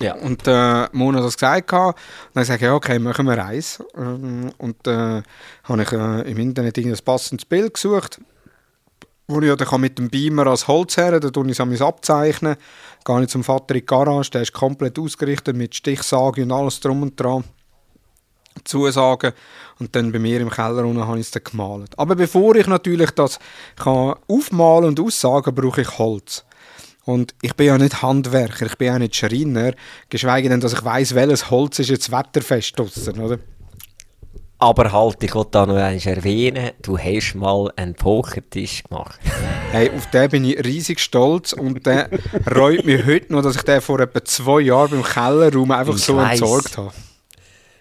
Ja. 0.00 0.14
Und 0.14 0.46
äh, 0.46 0.88
Mona 0.92 1.18
hat 1.18 1.26
das 1.26 1.36
gesagt. 1.36 1.72
Und 1.72 1.94
dann 2.34 2.46
habe 2.46 2.64
ich 2.64 2.70
okay, 2.70 2.98
machen 2.98 3.26
wir 3.26 3.44
eins. 3.44 3.82
Ähm, 3.96 4.52
und 4.58 4.86
äh, 4.86 5.22
habe 5.64 5.82
ich 5.82 5.92
äh, 5.92 6.30
im 6.30 6.38
Internet 6.38 6.78
ein 6.78 6.96
passendes 7.04 7.44
Bild 7.44 7.74
gesucht, 7.74 8.20
wo 9.26 9.40
ich 9.40 9.48
ja 9.48 9.56
dann 9.56 9.66
kann 9.66 9.80
mit 9.80 9.98
dem 9.98 10.08
Beamer 10.08 10.46
als 10.46 10.68
Holz 10.68 10.96
her, 10.96 11.18
da 11.18 11.30
tue 11.30 11.50
ich 11.50 11.58
es 11.58 11.82
abzeichnen. 11.82 12.56
Gehe 13.04 13.22
ich 13.22 13.28
zum 13.28 13.42
Vater 13.42 13.74
in 13.74 13.80
die 13.80 13.86
Garage, 13.86 14.30
der 14.30 14.42
ist 14.42 14.52
komplett 14.52 14.98
ausgerichtet 14.98 15.56
mit 15.56 15.74
Stichsage 15.74 16.42
und 16.42 16.52
alles 16.52 16.80
drum 16.80 17.02
und 17.02 17.18
dran. 17.18 17.44
Zusagen 18.64 19.32
und 19.78 19.94
dann 19.94 20.10
bei 20.12 20.18
mir 20.18 20.40
im 20.40 20.50
Keller 20.50 20.84
unten 20.84 21.06
habe 21.06 21.18
ich 21.18 21.26
es 21.26 21.30
dann 21.30 21.44
gemalt. 21.44 21.96
Aber 21.96 22.16
bevor 22.16 22.56
ich 22.56 22.66
natürlich 22.66 23.10
das 23.12 23.38
kann 23.76 24.16
aufmalen 24.28 24.86
und 24.86 25.00
aussagen, 25.00 25.54
brauche 25.54 25.82
ich 25.82 25.98
Holz. 25.98 26.44
Und 27.08 27.34
ich 27.40 27.54
bin 27.54 27.68
ja 27.68 27.78
nicht 27.78 28.02
Handwerker, 28.02 28.66
ich 28.66 28.76
bin 28.76 28.88
ja 28.88 28.98
nicht 28.98 29.16
Schreiner, 29.16 29.72
geschweige 30.10 30.50
denn, 30.50 30.60
dass 30.60 30.74
ich 30.74 30.84
weiß, 30.84 31.14
welches 31.14 31.50
Holz 31.50 31.78
ist 31.78 31.88
jetzt 31.88 32.12
wetterfest 32.12 32.78
draussen, 32.78 33.18
oder? 33.18 33.38
Aber 34.58 34.92
halt, 34.92 35.22
ich 35.22 35.34
wollte 35.34 35.52
da 35.52 35.64
noch 35.64 35.76
eins 35.76 36.04
erwähnen, 36.04 36.72
du 36.82 36.98
hast 36.98 37.34
mal 37.34 37.72
einen 37.76 37.94
Pokertisch 37.94 38.82
gemacht. 38.84 39.18
Hey, 39.70 39.90
auf 39.94 40.06
den 40.10 40.30
bin 40.30 40.44
ich 40.44 40.64
riesig 40.64 40.98
stolz 40.98 41.52
und 41.52 41.84
der 41.84 42.08
reut 42.54 42.86
mir 42.86 43.04
heute 43.04 43.32
noch, 43.32 43.42
dass 43.42 43.56
ich 43.56 43.62
den 43.62 43.82
vor 43.82 44.00
etwa 44.00 44.24
zwei 44.24 44.60
Jahren 44.60 44.90
beim 44.90 45.02
Kellerraum 45.02 45.70
einfach 45.70 45.94
Ich 45.94 46.04
so 46.04 46.16
weiss. 46.16 46.40
entsorgt 46.40 46.78
habe. 46.78 46.92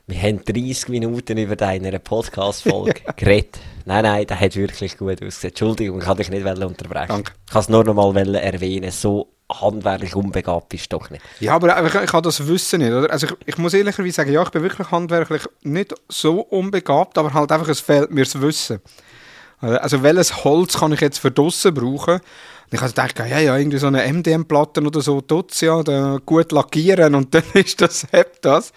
Wir 0.05 0.21
haben 0.21 0.43
30 0.43 0.89
Minuten 0.89 1.37
über 1.37 1.55
deine 1.55 1.97
Podcast-Folge 1.99 3.01
geredet. 3.15 3.57
Nein, 3.87 4.03
nein, 4.03 4.27
der 4.27 4.37
hat 4.37 4.53
wirklich 4.57 4.97
gut 4.97 5.23
ausgesehen. 5.23 5.51
Entschuldigung, 5.51 5.99
ich 5.99 6.05
kann 6.05 6.17
dich 6.17 6.29
nicht 6.29 6.45
unterbrechen. 6.45 7.07
Danke. 7.07 7.31
Ich 7.45 7.53
kann 7.53 7.61
es 7.61 7.69
nur 7.69 7.85
noch 7.85 7.93
mal 7.93 8.35
erwähnen, 8.35 8.91
so 8.91 9.29
handwerklich 9.49 10.13
unbegabt 10.13 10.67
bist 10.67 10.91
du 10.91 10.97
doch 10.97 11.09
nicht. 11.09 11.23
Ja, 11.39 11.53
aber 11.55 11.85
ich, 11.85 11.95
ich 11.95 12.11
habe 12.11 12.21
das 12.21 12.45
Wissen 12.45 12.81
nicht, 12.81 12.91
oder? 12.91 13.09
Also 13.09 13.27
ich, 13.27 13.33
ich 13.45 13.57
muss 13.57 13.73
ehrlicherweise 13.73 14.11
sagen, 14.11 14.33
ja, 14.33 14.43
ich 14.43 14.49
bin 14.49 14.61
wirklich 14.61 14.91
handwerklich 14.91 15.43
nicht 15.63 15.95
so 16.09 16.41
unbegabt, 16.41 17.17
aber 17.17 17.33
halt 17.33 17.49
einfach, 17.49 17.69
es 17.69 17.79
fehlt 17.79 18.11
mir 18.11 18.25
das 18.25 18.41
Wissen. 18.41 18.81
Also 19.61 20.03
welches 20.03 20.43
Holz 20.43 20.77
kann 20.77 20.91
ich 20.91 20.99
jetzt 20.99 21.19
für 21.19 21.31
draussen 21.31 21.73
brauchen? 21.73 22.15
Und 22.15 22.73
ich 22.73 22.81
habe 22.81 22.89
gedacht, 22.89 23.19
ja, 23.19 23.39
ja, 23.39 23.57
irgendwie 23.57 23.77
so 23.77 23.87
eine 23.87 24.05
MDM-Platte 24.11 24.81
oder 24.81 24.99
so, 24.99 25.21
tut's 25.21 25.61
ja, 25.61 25.81
gut 26.25 26.51
lackieren 26.51 27.15
und 27.15 27.33
dann 27.33 27.43
ist 27.53 27.79
das, 27.79 28.05
hebt 28.11 28.43
das. 28.43 28.73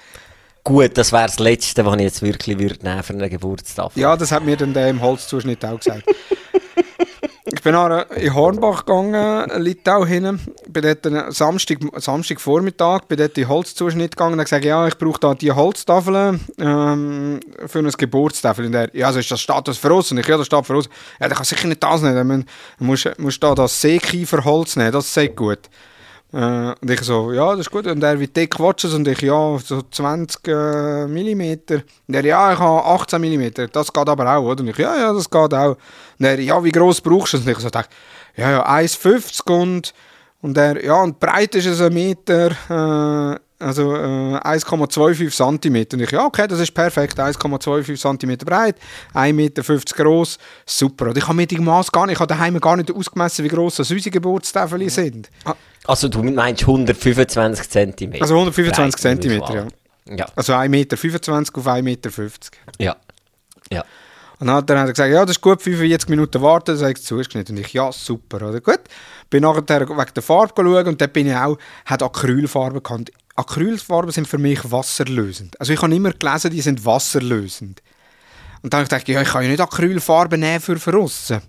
Gut, 0.65 0.97
das 0.99 1.13
wäre 1.13 1.27
das 1.27 1.39
Letzte, 1.39 1.85
was 1.87 1.97
ich 1.97 2.03
jetzt 2.03 2.23
wirklich 2.23 2.59
würde 2.59 2.85
nehmen 2.85 3.03
für 3.03 3.15
einen 3.15 3.31
Geburtstag. 3.31 3.93
Ja, 3.95 4.17
das 4.17 4.31
hat 4.31 4.45
mir 4.45 4.57
dann 4.57 4.75
der 4.75 4.89
im 4.89 5.01
Holzzuschnitt 5.01 5.65
auch 5.65 5.79
gesagt. 5.79 6.05
ich 7.47 7.63
bin 7.63 7.73
nachher 7.73 8.11
in 8.17 8.35
Hornbach 8.35 8.85
gegangen, 8.85 9.51
Litau 9.63 10.05
hin, 10.05 10.39
bin 10.69 10.83
dort 10.83 11.07
am 11.07 11.33
Samstag, 11.33 11.79
Samstag 11.97 12.41
Vormittag, 12.41 13.09
bin 13.09 13.17
dort 13.17 13.39
in 13.39 13.45
den 13.45 13.49
Holzzuschnitt 13.49 14.13
gegangen 14.13 14.35
und 14.35 14.39
habe 14.39 14.45
gesagt, 14.45 14.65
ja, 14.67 14.87
ich 14.87 14.99
brauche 14.99 15.19
da 15.19 15.35
die 15.35 15.51
Holztafeln 15.51 16.41
ähm, 16.59 17.41
für 17.67 17.79
ein 17.79 17.91
Geburtstafel. 17.91 18.67
Und 18.67 18.75
er, 18.75 18.95
ja, 18.95 19.07
also 19.07 19.19
ist 19.19 19.31
das 19.31 19.41
steht 19.41 19.67
das 19.67 19.79
für 19.79 19.93
uns? 19.93 20.13
Und 20.13 20.19
ich, 20.19 20.27
ja, 20.27 20.37
das 20.37 20.47
steht 20.47 20.67
für 20.67 20.77
uns. 20.77 20.91
Ja, 21.19 21.29
dann 21.29 21.37
kann 21.37 21.45
sicher 21.45 21.69
nicht 21.69 21.83
das 21.83 22.03
nehmen, 22.03 22.45
du 22.79 22.85
musst, 22.85 23.19
musst 23.19 23.43
da 23.43 23.55
das 23.55 23.81
Seekieferholz 23.81 24.77
nehmen, 24.77 24.93
das 24.93 25.17
ist 25.17 25.37
gut. 25.37 25.71
Äh, 26.33 26.75
und 26.81 26.91
ich 26.91 27.01
so, 27.03 27.33
ja, 27.33 27.51
das 27.51 27.61
ist 27.61 27.71
gut. 27.71 27.87
Und 27.87 28.03
er, 28.03 28.19
wie 28.21 28.29
dick 28.29 28.59
willst 28.59 28.85
es? 28.85 28.95
Und 28.95 29.07
ich, 29.09 29.21
ja, 29.21 29.59
so 29.59 29.83
20 29.83 30.47
äh, 30.49 31.07
Millimeter. 31.07 31.83
Und 32.07 32.15
er, 32.15 32.25
ja, 32.25 32.53
ich 32.53 32.59
habe 32.59 32.85
18 32.85 33.21
Millimeter. 33.21 33.67
Das 33.69 33.93
geht 33.93 34.09
aber 34.09 34.37
auch, 34.37 34.45
oder? 34.45 34.63
Und 34.63 34.69
ich, 34.69 34.79
ja, 34.79 34.97
ja, 34.97 35.13
das 35.13 35.29
geht 35.29 35.55
auch. 35.55 35.77
Und 36.19 36.25
er, 36.25 36.39
ja, 36.41 36.63
wie 36.63 36.73
gross 36.73 37.01
brauchst 37.01 37.33
du 37.33 37.39
es? 37.39 37.45
Und 37.45 37.51
ich 37.51 37.59
so 37.59 37.71
dachte, 37.71 37.91
ja, 38.37 38.51
ja, 38.51 38.67
1,50 38.67 39.53
und, 39.53 39.95
und 40.41 40.57
er, 40.57 40.83
ja, 40.85 41.03
und 41.03 41.19
breit 41.19 41.55
ist 41.55 41.67
es 41.67 41.81
ein 41.81 41.93
Meter, 41.93 42.51
äh, 43.35 43.39
also 43.61 43.95
äh, 43.95 43.99
1,25 44.41 45.31
cm. 45.61 45.87
Und 45.93 46.01
ich, 46.03 46.11
ja, 46.11 46.25
okay, 46.25 46.47
das 46.49 46.61
ist 46.61 46.73
perfekt, 46.73 47.19
1,25 47.21 48.19
cm 48.19 48.39
breit, 48.39 48.77
1,50 49.15 49.33
Meter 49.33 49.63
groß, 50.03 50.39
super. 50.67 51.07
Und 51.09 51.19
ich 51.19 51.25
habe 51.27 51.35
mir 51.37 51.47
die 51.47 51.59
Maß 51.59 51.93
gar 51.93 52.07
nicht, 52.07 52.15
ich 52.15 52.21
habe 52.21 52.35
daheim 52.35 52.59
gar 52.61 52.77
nicht 52.77 52.91
ausgemessen, 52.91 53.45
wie 53.45 53.49
gross 53.49 53.77
das 53.77 53.91
unsere 53.91 54.11
Geburtstafel 54.11 54.89
sind. 54.91 55.31
Ah, 55.45 55.55
Also 55.87 56.09
du 56.09 56.23
meinst 56.23 56.63
125 56.63 57.69
cm? 57.69 58.15
Also 58.21 58.35
125 58.35 59.01
cm, 59.01 59.43
ja. 59.55 59.67
Ja, 60.17 60.27
Also 60.35 60.55
1,25 60.55 60.69
Meter 60.69 60.97
auf 60.97 61.05
1,50 61.05 61.83
Meter. 61.83 62.11
ja, 62.79 62.97
ja. 63.71 63.85
Und 64.41 64.47
dann 64.47 64.57
hat 64.57 64.71
er 64.71 64.87
gesagt, 64.87 65.13
ja, 65.13 65.21
das 65.27 65.33
ist 65.37 65.43
gut, 65.43 65.61
45 65.61 66.09
Minuten 66.09 66.41
warten, 66.41 66.73
dann 66.75 66.81
habe 66.81 66.93
ich 66.93 66.99
es 66.99 67.05
zugeschnitten. 67.05 67.57
Und 67.59 67.61
ich, 67.63 67.75
ja, 67.75 67.93
super, 67.93 68.49
oder? 68.49 68.63
Gut. 68.63 68.81
Bin 69.29 69.43
nachher 69.43 69.69
wegen 69.69 70.15
der 70.15 70.23
Farbe 70.23 70.55
schauen 70.57 70.87
und 70.89 70.99
dort 70.99 71.13
bin 71.13 71.27
ich 71.27 71.35
auch, 71.37 71.59
hat 71.85 72.03
Acrylfarben 72.03 72.83
gehabt. 72.83 73.13
Acrylfarben 73.37 74.11
sind 74.13 74.29
für 74.29 74.39
mich 74.39 74.71
wasserlösend. 74.71 75.59
Also 75.61 75.73
ich 75.73 75.81
habe 75.81 75.95
immer 75.95 76.13
gelesen, 76.13 76.51
die 76.51 76.61
sind 76.61 76.85
wasserlösend. 76.85 77.83
Und 78.63 78.73
dann 78.73 78.79
habe 78.79 78.85
ich 78.85 78.91
gedacht, 78.91 79.09
ja, 79.09 79.23
ich 79.23 79.29
kann 79.29 79.43
ja 79.43 79.49
nicht 79.49 79.61
Acrylfarben 79.61 80.41
nehmen 80.41 80.61
für 80.61 80.77
draussen. 80.77 81.41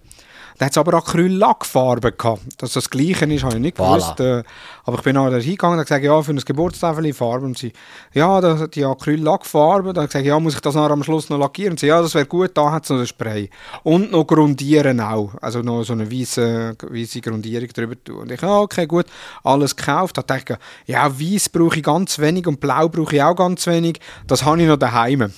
Dann 0.61 0.67
hat 0.67 0.77
aber 0.77 0.93
Acryllackfarben 0.93 2.13
gehabt. 2.15 2.41
Dass 2.59 2.73
das 2.73 2.87
Gleiche 2.91 3.25
ist, 3.25 3.43
habe 3.43 3.55
ich 3.55 3.61
nicht 3.61 3.77
Voilà. 3.77 3.95
gewusst. 3.95 4.19
Äh, 4.19 4.43
aber 4.83 4.97
ich 4.97 5.01
bin 5.01 5.15
nachher 5.15 5.39
hingegangen 5.39 5.79
und 5.79 5.85
gesagt, 5.85 6.05
ja, 6.05 6.21
für 6.21 6.33
ein 6.33 6.37
Geburtstag 6.37 7.15
Farbe. 7.15 7.47
Und 7.47 7.57
sie, 7.57 7.73
ja, 8.13 8.39
das, 8.39 8.69
die 8.69 8.85
Acryllackfarbe. 8.85 9.91
Dann 9.91 10.03
habe 10.03 10.05
ich 10.05 10.11
gesagt, 10.11 10.25
ja, 10.27 10.39
muss 10.39 10.53
ich 10.53 10.59
das 10.59 10.75
nachher 10.75 10.91
am 10.91 11.01
Schluss 11.03 11.31
noch 11.31 11.39
lackieren? 11.39 11.71
Und 11.71 11.79
sie, 11.79 11.87
ja, 11.87 11.99
das 11.99 12.13
wäre 12.13 12.27
gut, 12.27 12.51
da 12.53 12.71
hat 12.71 12.83
es 12.83 12.91
noch 12.91 12.99
ein 12.99 13.07
Spray. 13.07 13.49
Und 13.81 14.11
noch 14.11 14.25
grundieren 14.25 14.99
auch. 14.99 15.31
Also 15.41 15.63
noch 15.63 15.81
so 15.81 15.93
eine 15.93 16.11
weiße, 16.11 16.75
weiße 16.79 17.21
Grundierung 17.21 17.69
drüber 17.69 17.95
tun. 18.03 18.17
Und 18.17 18.31
ich, 18.31 18.39
ja, 18.39 18.59
okay, 18.59 18.85
gut, 18.85 19.07
alles 19.43 19.75
gekauft. 19.75 20.19
Da 20.19 20.21
dachte 20.21 20.59
ich, 20.85 20.93
ja, 20.93 21.09
weiß 21.11 21.49
brauche 21.49 21.77
ich 21.77 21.83
ganz 21.83 22.19
wenig 22.19 22.45
und 22.45 22.59
blau 22.59 22.87
brauche 22.87 23.15
ich 23.15 23.23
auch 23.23 23.33
ganz 23.35 23.65
wenig. 23.65 23.99
Das 24.27 24.45
habe 24.45 24.61
ich 24.61 24.67
noch 24.67 24.77
daheim. 24.77 25.33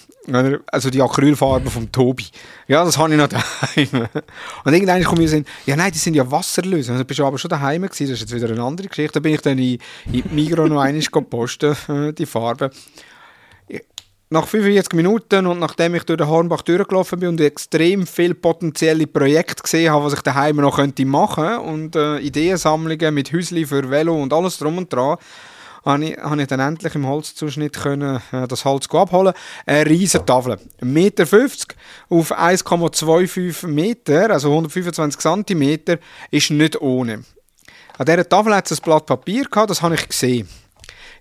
Also 0.71 0.89
die 0.89 1.01
Acrylfarben 1.01 1.69
vom 1.69 1.91
Tobi. 1.91 2.25
Ja, 2.69 2.86
das 2.86 2.97
habe 2.97 3.12
ich 3.12 3.17
noch 3.17 3.27
daheim. 3.29 4.07
Und 4.63 4.73
irgendwann 4.73 5.03
komme 5.13 5.26
ich 5.26 5.32
so, 5.32 5.41
ja 5.65 5.76
nein, 5.76 5.91
die 5.91 5.99
sind 5.99 6.15
ja 6.15 6.30
wasserlösend. 6.30 6.93
Also 6.93 7.06
bist 7.06 7.19
du 7.19 7.26
aber 7.26 7.38
schon 7.38 7.49
daheim 7.49 7.84
gewesen, 7.84 8.10
das 8.10 8.21
ist 8.21 8.32
jetzt 8.32 8.36
wieder 8.36 8.52
eine 8.52 8.63
andere 8.63 8.88
Geschichte. 8.88 9.13
Da 9.13 9.19
bin 9.19 9.36
ich 9.36 9.41
dann 9.41 9.58
in, 9.58 9.78
in 10.12 10.23
Migros 10.32 10.69
noch 10.69 10.82
einmal 10.82 11.02
äh, 11.02 12.13
die 12.17 12.26
Farben. 12.26 12.71
Nach 14.30 14.47
45 14.47 14.93
Minuten 14.93 15.45
und 15.45 15.60
nachdem 15.60 15.93
ich 15.93 16.04
durch 16.06 16.17
den 16.17 16.28
Hornbach 16.28 16.63
durchgelaufen 16.63 17.19
bin 17.19 17.30
und 17.30 17.41
extrem 17.41 18.08
viele 18.08 18.34
potenzielle 18.34 19.06
Projekte 19.06 19.62
gesehen 19.62 19.93
habe, 19.93 20.06
was 20.06 20.13
ich 20.13 20.21
daheim 20.21 20.56
noch 20.56 20.78
könnte 20.78 21.06
machen 21.06 21.58
und 21.58 21.95
äh, 21.95 22.17
Ideensammlungen 22.17 23.13
mit 23.13 23.32
Häusli 23.32 23.63
für 23.67 23.88
Velo 23.88 24.19
und 24.19 24.34
alles 24.34 24.58
drum 24.58 24.80
und 24.80 24.91
dran, 24.91 25.17
habe 25.85 26.05
ich, 26.05 26.17
habe 26.17 26.41
ich 26.41 26.47
dann 26.47 26.59
endlich 26.59 26.95
im 26.95 27.07
Holzzuschnitt 27.07 27.73
können, 27.73 28.21
äh, 28.31 28.47
das 28.47 28.65
Holz 28.65 28.87
abholen. 28.89 29.33
Eine 29.65 29.89
riesige 29.89 30.25
Tafel. 30.25 30.53
1,50 30.81 30.85
Meter 30.85 31.23
auf 32.09 32.31
1,25 32.31 33.67
Meter, 33.67 34.29
also 34.31 34.49
125 34.49 35.19
cm, 35.19 35.99
ist 36.31 36.51
nicht 36.51 36.81
ohne. 36.81 37.23
An 37.97 38.05
dieser 38.05 38.27
Tafel 38.27 38.55
hat 38.55 38.69
es 38.71 38.79
ein 38.79 38.83
Blatt 38.83 39.05
Papier 39.05 39.43
gehabt, 39.45 39.69
das 39.69 39.81
habe 39.81 39.95
ich 39.95 40.07
gesehen. 40.07 40.47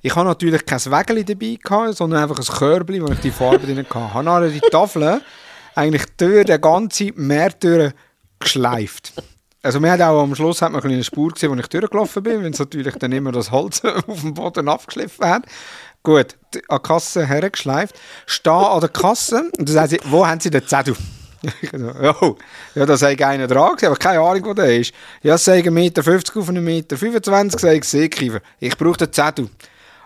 Ich 0.01 0.16
habe 0.16 0.29
natürlich 0.29 0.64
kein 0.66 0.85
Wägeli 0.85 1.25
dabei 1.25 1.59
gehabt, 1.62 1.96
sondern 1.96 2.22
einfach 2.22 2.38
ein 2.38 2.57
Körbchen, 2.59 3.07
wo 3.07 3.12
ich 3.12 3.20
die 3.20 3.31
Farbe 3.31 3.59
drin 3.66 3.87
hatte. 3.87 4.09
Ich 4.09 4.14
habe 4.14 4.51
die 4.51 4.61
Tafel 4.70 5.20
eigentlich 5.75 6.05
durch 6.16 6.46
den 6.46 6.61
ganzen 6.61 7.12
durch 7.14 7.94
geschleift. 8.40 9.12
Also 9.62 9.79
man 9.79 9.92
hat 9.92 10.01
auch 10.01 10.22
am 10.22 10.35
Schluss 10.35 10.61
hat 10.61 10.72
man 10.72 10.83
eine 10.83 11.05
Spur 11.05 11.31
gesehen, 11.31 11.51
wo 11.51 11.55
ich 11.55 11.68
durchgelaufen 11.68 12.22
bin, 12.22 12.42
wenn 12.42 12.53
es 12.53 12.59
natürlich 12.59 12.96
dann 12.96 13.12
immer 13.12 13.31
das 13.31 13.53
Holz 13.53 13.85
auf 14.07 14.20
dem 14.20 14.35
Boden 14.35 14.68
abgeschliffen 14.68 15.25
hat. 15.25 15.44
Gut, 16.03 16.35
an 16.68 16.79
die 16.81 16.83
Kasse 16.83 17.27
hergeschleift, 17.27 17.94
stehe 18.27 18.55
an 18.55 18.81
der 18.81 18.88
Kasse 18.88 19.44
und 19.57 19.68
dann 19.68 19.75
sagen 19.75 19.88
sie, 19.88 20.01
wo 20.07 20.27
haben 20.27 20.40
sie 20.40 20.51
den 20.51 20.66
Zettel? 20.66 20.96
So, 21.72 21.92
oh, 22.20 22.37
ja, 22.77 22.87
da 22.87 22.96
sei 22.96 23.18
einer 23.27 23.48
dran 23.48 23.77
aber 23.83 23.96
keine 23.96 24.20
Ahnung, 24.20 24.44
wo 24.44 24.55
der 24.55 24.79
ist. 24.79 24.94
Ja, 25.25 25.35
es 25.35 25.44
sei 25.44 25.59
1,50 25.59 25.70
Meter 25.72 26.01
auf 26.03 26.07
1,25 26.07 26.61
Meter, 26.61 26.96
25, 26.96 27.61
sei 27.61 27.75
ich 27.75 27.85
Seekiefer. 27.85 28.40
Ich 28.61 28.79
brauche 28.79 28.98
den 28.98 29.12
Zettel. 29.12 29.48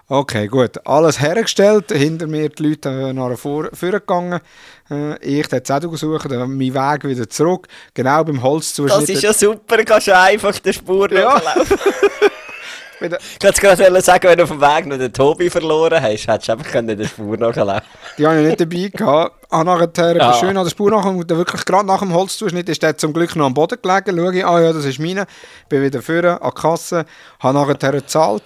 Okay, 0.08 0.46
gut. 0.46 0.86
Alles 0.86 1.20
hergestellt. 1.20 1.90
Hinter 1.90 2.28
mir 2.28 2.48
die 2.48 2.62
Leute 2.68 3.12
nach 3.12 3.36
vorne 3.36 3.70
gegangen. 3.72 4.40
Äh, 4.88 5.18
ich 5.18 5.48
den 5.48 5.64
Zettel 5.64 5.90
gesucht, 5.90 6.30
meinen 6.30 6.60
Weg 6.60 7.04
wieder 7.04 7.28
zurück. 7.28 7.66
Genau 7.92 8.22
beim 8.22 8.40
Holzzuschnitt. 8.42 9.02
Das 9.02 9.08
ist 9.08 9.22
ja 9.22 9.32
super, 9.32 9.82
kannst 9.84 10.06
du 10.06 10.16
einfach 10.16 10.56
der 10.60 10.72
Spur 10.72 11.10
Ja. 11.12 11.40
der- 13.00 13.18
Ich 13.38 13.44
wollte 13.44 13.60
gerade 13.60 14.00
sagen, 14.00 14.28
wenn 14.28 14.38
du 14.38 14.44
auf 14.44 14.50
dem 14.50 14.60
Weg 14.60 14.86
noch 14.86 14.96
den 14.96 15.12
Tobi 15.12 15.50
verloren 15.50 16.00
hast, 16.00 16.28
hättest 16.28 16.48
du 16.48 16.52
einfach 16.52 16.70
können 16.70 16.96
der 16.96 17.04
Spur 17.06 17.36
nachlaufen 17.36 17.82
Die 18.16 18.26
habe 18.26 18.40
ich 18.40 18.46
nicht 18.46 18.60
dabei 18.60 18.88
gehabt. 18.92 19.46
Habe 19.50 19.64
nachher 19.64 20.16
Ja. 20.16 20.32
schön 20.34 20.56
an 20.56 20.64
der 20.64 20.70
Spur 20.70 20.90
nachher 20.92 21.10
und 21.10 21.28
dann 21.30 21.38
wirklich 21.38 21.64
gerade 21.64 21.84
nach 21.86 21.98
dem 21.98 22.14
Holzzuschnitt 22.14 22.68
ist 22.68 22.80
der 22.82 22.96
zum 22.96 23.12
Glück 23.12 23.34
noch 23.34 23.46
am 23.46 23.54
Boden 23.54 23.76
gelegen. 23.82 24.16
Schaue 24.16 24.36
ich, 24.36 24.46
ah 24.46 24.60
ja, 24.60 24.72
das 24.72 24.84
ist 24.84 25.00
meine. 25.00 25.26
Bin 25.68 25.82
wieder 25.82 26.00
vorne 26.00 26.40
an 26.40 26.52
die 26.56 26.60
Kasse, 26.60 27.04
habe 27.40 27.58
nachher 27.58 27.92
gezahlt. 27.92 28.44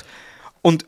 Und 0.63 0.85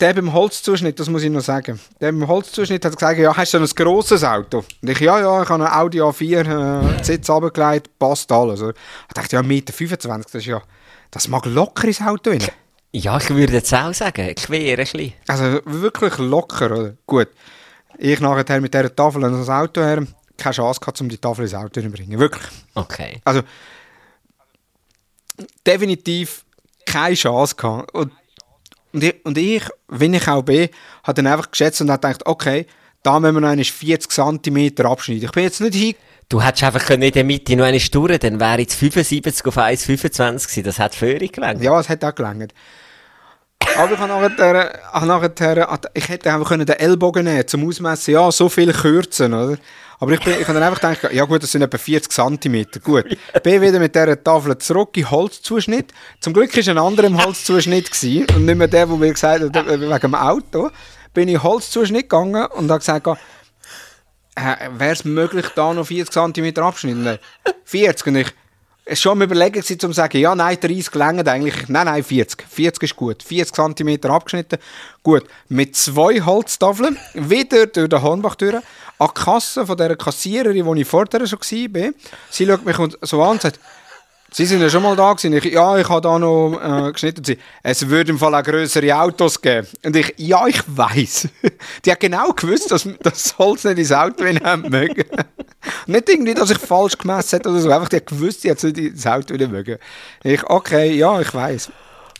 der 0.00 0.14
beim 0.14 0.32
Holzzuschnitt, 0.32 0.98
das 0.98 1.08
muss 1.08 1.22
ich 1.22 1.30
noch 1.30 1.42
sagen, 1.42 1.78
der 2.00 2.12
beim 2.12 2.26
Holzzuschnitt 2.26 2.84
hat 2.84 2.94
gesagt, 2.94 3.18
ja, 3.18 3.36
hast 3.36 3.54
du 3.54 3.58
ein 3.58 3.66
grosses 3.66 4.24
Auto? 4.24 4.64
Und 4.82 4.88
ich, 4.88 5.00
ja, 5.00 5.20
ja, 5.20 5.42
ich 5.42 5.48
habe 5.48 5.64
ein 5.64 5.72
Audi 5.72 6.00
A4, 6.00 6.98
äh, 6.98 7.04
Sitz 7.04 7.28
runtergelegt, 7.28 7.98
passt 7.98 8.32
alles. 8.32 8.60
Ich 8.60 9.14
dachte, 9.14 9.36
ja, 9.36 9.42
1,25 9.42 9.46
Meter, 9.46 10.18
das 10.18 10.34
ist 10.34 10.46
ja, 10.46 10.62
das 11.10 11.28
mag 11.28 11.44
locker 11.46 11.86
ins 11.86 12.00
Auto 12.00 12.30
rein. 12.30 12.42
Ja, 12.92 13.18
ich 13.18 13.30
würde 13.30 13.52
jetzt 13.52 13.72
auch 13.72 13.94
sagen, 13.94 14.34
quer 14.34 14.70
ein 14.70 14.76
bisschen. 14.76 15.12
Also 15.28 15.60
wirklich 15.64 16.18
locker, 16.18 16.70
oder? 16.72 16.94
Gut. 17.06 17.28
Ich 17.98 18.18
nachher 18.20 18.60
mit 18.60 18.72
dieser 18.72 18.94
Tafel 18.94 19.24
an 19.24 19.32
das 19.32 19.48
Auto 19.48 19.82
her, 19.82 20.04
keine 20.36 20.54
Chance 20.54 20.80
gehabt, 20.80 21.00
um 21.00 21.08
die 21.08 21.18
Tafel 21.18 21.42
ins 21.42 21.54
Auto 21.54 21.80
zu 21.80 21.88
bringen. 21.88 22.18
Wirklich. 22.18 22.50
Okay. 22.74 23.20
Also, 23.24 23.42
definitiv 25.64 26.44
keine 26.86 27.14
Chance 27.14 27.54
gehabt. 27.54 27.94
Und, 27.94 28.12
und, 28.92 29.04
ich, 29.04 29.14
und 29.24 29.38
ich, 29.38 29.62
wenn 29.88 30.14
ich 30.14 30.28
auch 30.28 30.42
bin, 30.42 30.68
habe 31.04 31.22
dann 31.22 31.32
einfach 31.32 31.50
geschätzt 31.50 31.80
und 31.80 31.90
habe 31.90 32.00
gedacht, 32.00 32.26
okay, 32.26 32.66
da 33.02 33.18
müssen 33.18 33.34
wir 33.34 33.40
noch 33.40 33.48
einmal 33.48 33.64
40 33.64 34.10
cm 34.10 34.86
abschneiden. 34.86 35.24
Ich 35.24 35.32
bin 35.32 35.44
jetzt 35.44 35.60
nicht 35.60 35.74
hin... 35.74 35.94
Du 36.28 36.40
hättest 36.40 36.62
einfach 36.62 36.84
können 36.86 37.02
in 37.02 37.10
der 37.10 37.24
Mitte 37.24 37.56
noch 37.56 37.64
eine 37.64 37.80
durch, 37.80 38.18
dann 38.20 38.38
wäre 38.38 38.60
jetzt 38.60 38.76
75 38.76 39.46
auf 39.46 39.58
1,25 39.58 40.46
gewesen. 40.46 40.62
Das 40.62 40.78
hat 40.78 40.94
völlig 40.94 41.32
gelangt. 41.32 41.60
Ja, 41.60 41.80
es 41.80 41.88
hat 41.88 42.04
auch 42.04 42.14
gelangt. 42.14 42.54
Aber 43.76 43.92
ich 43.92 43.98
habe 43.98 44.08
nachher, 44.08 45.06
nachher, 45.06 45.80
ich 45.94 46.08
hätte 46.08 46.32
einfach 46.32 46.50
den 46.50 46.68
Ellbogen 46.68 47.24
nehmen 47.24 47.46
zum 47.46 47.66
Ausmessen. 47.66 48.14
Ja, 48.14 48.30
so 48.30 48.48
viel 48.48 48.72
kürzen, 48.72 49.32
oder? 49.32 49.58
Aber 50.00 50.12
ich, 50.12 50.20
bin, 50.20 50.32
ich 50.32 50.48
habe 50.48 50.58
dann 50.58 50.62
einfach 50.62 50.80
gedacht, 50.80 51.12
ja 51.12 51.24
gut, 51.24 51.42
das 51.42 51.52
sind 51.52 51.60
etwa 51.60 51.76
40 51.76 52.10
cm. 52.10 52.66
Gut. 52.82 53.04
Ich 53.34 53.42
bin 53.42 53.60
wieder 53.60 53.78
mit 53.78 53.94
dieser 53.94 54.22
Tafel 54.22 54.56
zurück 54.56 54.96
in 54.96 55.10
Holzzuschnitt. 55.10 55.92
Zum 56.20 56.32
Glück 56.32 56.56
war 56.56 56.72
ein 56.72 56.78
anderer 56.78 57.06
im 57.06 57.22
Holzzuschnitt 57.22 57.90
gewesen, 57.90 58.26
und 58.34 58.46
nicht 58.46 58.56
mehr 58.56 58.66
der, 58.66 58.86
der 58.86 58.96
mir 58.96 59.12
gesagt 59.12 59.54
hat, 59.54 59.66
wegen 59.66 60.00
dem 60.00 60.14
Auto. 60.14 60.70
Bin 61.12 61.28
ich 61.28 61.34
in 61.34 61.42
Holzzuschnitt 61.42 62.08
gegangen 62.08 62.46
und 62.46 62.70
habe 62.70 62.78
gesagt, 62.78 63.06
äh, 64.36 64.70
wäre 64.72 64.92
es 64.92 65.04
möglich, 65.04 65.46
da 65.54 65.74
noch 65.74 65.86
40 65.86 66.34
cm 66.34 66.56
abschneiden? 66.62 67.18
40. 67.64 68.06
Und 68.06 68.16
ich, 68.16 68.28
es 68.90 69.00
schon 69.00 69.20
Überlegen 69.22 69.52
gewesen, 69.52 69.74
um 69.84 69.90
zu 69.90 69.92
sagen, 69.92 70.18
ja, 70.18 70.34
nein, 70.34 70.58
30 70.60 70.94
länger 70.94 71.26
eigentlich. 71.28 71.68
Nein, 71.68 71.86
nein, 71.86 72.02
40. 72.02 72.44
40 72.48 72.82
ist 72.82 72.96
gut. 72.96 73.22
40 73.22 73.76
cm 73.76 74.10
abgeschnitten. 74.10 74.58
Gut. 75.02 75.24
Mit 75.48 75.76
zwei 75.76 76.20
Holztafeln, 76.20 76.98
wieder 77.14 77.66
durch 77.66 77.88
den 77.88 78.02
Hornbach 78.02 78.34
durch, 78.34 78.56
an 78.98 79.08
die 79.16 79.20
Kasse 79.20 79.64
von 79.64 79.76
dieser 79.76 79.96
Kassiererin, 79.96 80.66
wo 80.66 80.74
ich 80.74 80.86
vorher 80.86 81.26
schon 81.26 81.38
war. 81.38 81.90
Sie 82.30 82.46
schaut 82.46 82.64
mich 82.64 82.76
so 83.02 83.22
an 83.22 83.30
und 83.30 83.42
sagt, 83.42 83.60
Sie 84.32 84.46
sind 84.46 84.60
ja 84.60 84.70
schon 84.70 84.82
mal 84.82 84.94
da 84.94 85.12
gewesen. 85.12 85.32
Ich, 85.32 85.44
ja, 85.44 85.76
ich 85.76 85.88
habe 85.88 86.00
da 86.00 86.18
noch 86.18 86.60
äh, 86.62 86.92
geschnitten. 86.92 87.36
Es 87.62 87.88
würde 87.88 88.12
im 88.12 88.18
Fall 88.18 88.34
auch 88.34 88.42
größere 88.42 88.96
Autos 88.96 89.40
geben. 89.40 89.66
Und 89.84 89.96
ich, 89.96 90.14
ja, 90.18 90.46
ich 90.46 90.62
weiß. 90.66 91.28
Die 91.84 91.90
hat 91.90 92.00
genau 92.00 92.32
gewusst, 92.32 92.70
dass 92.70 92.88
das 93.02 93.36
Holz 93.38 93.64
nicht 93.64 93.78
ins 93.78 93.92
Auto 93.92 94.24
haben 94.24 94.68
mögen. 94.68 95.04
nicht 95.86 96.08
irgendwie, 96.08 96.34
dass 96.34 96.50
ich 96.50 96.58
falsch 96.58 96.96
gemessen 96.96 97.36
hätte 97.36 97.48
oder 97.48 97.58
so. 97.58 97.70
Einfach, 97.70 97.88
die 97.88 97.96
hat 97.96 98.06
gewusst, 98.06 98.44
die 98.44 98.50
hat 98.50 98.62
nicht 98.62 98.78
ins 98.78 99.06
Auto 99.06 99.34
mögen. 99.34 99.78
Ich, 100.22 100.42
okay, 100.44 100.92
ja, 100.92 101.20
ich 101.20 101.34
weiß. 101.34 101.70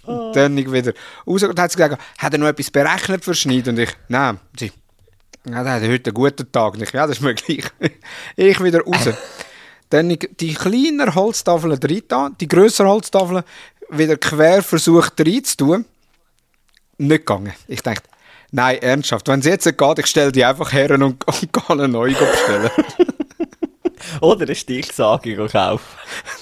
Und 0.04 0.34
dann 0.34 0.58
ich 0.58 0.70
wieder 0.70 0.92
raus 1.26 1.42
und 1.42 1.58
hat 1.58 1.70
sie 1.70 1.76
gesagt, 1.76 2.02
hat 2.18 2.32
er 2.32 2.38
noch 2.38 2.48
etwas 2.48 2.70
berechnet 2.70 3.24
für 3.24 3.34
Schneid? 3.34 3.68
Und 3.68 3.78
ich, 3.78 3.90
nein, 4.08 4.40
sie, 4.58 4.72
ja, 5.48 5.62
der 5.62 5.72
hat 5.74 5.82
heute 5.82 6.10
einen 6.10 6.14
guten 6.14 6.50
Tag. 6.50 6.74
Und 6.74 6.82
ich, 6.82 6.92
ja, 6.92 7.06
das 7.06 7.18
ist 7.18 7.22
möglich. 7.22 7.64
ich 8.36 8.62
wieder 8.62 8.80
raus. 8.82 9.08
Dann 9.90 10.08
die 10.08 10.54
kleinen 10.54 11.14
Holztafeln 11.14 11.78
drin, 11.78 12.02
die 12.40 12.48
grösseren 12.48 12.90
Holztafeln 12.90 13.42
wieder 13.90 14.16
quer 14.16 14.62
versucht 14.62 15.20
reinzutun. 15.20 15.84
Nicht 16.98 17.26
gegangen. 17.26 17.52
Ich 17.66 17.82
dachte, 17.82 18.08
nein, 18.52 18.78
ernsthaft, 18.78 19.28
wenn 19.28 19.40
es 19.40 19.46
jetzt 19.46 19.66
nicht 19.66 19.78
geht, 19.78 19.98
ich 19.98 20.06
stelle 20.06 20.32
die 20.32 20.44
einfach 20.44 20.72
her 20.72 20.90
und, 20.92 21.02
und 21.02 21.52
gehe 21.52 21.68
eine 21.68 21.88
neue 21.88 22.14
bestellen. 22.14 22.70
Oder 24.20 24.42
eine 24.42 24.54
Stichsage 24.54 25.36
kaufen. 25.36 25.84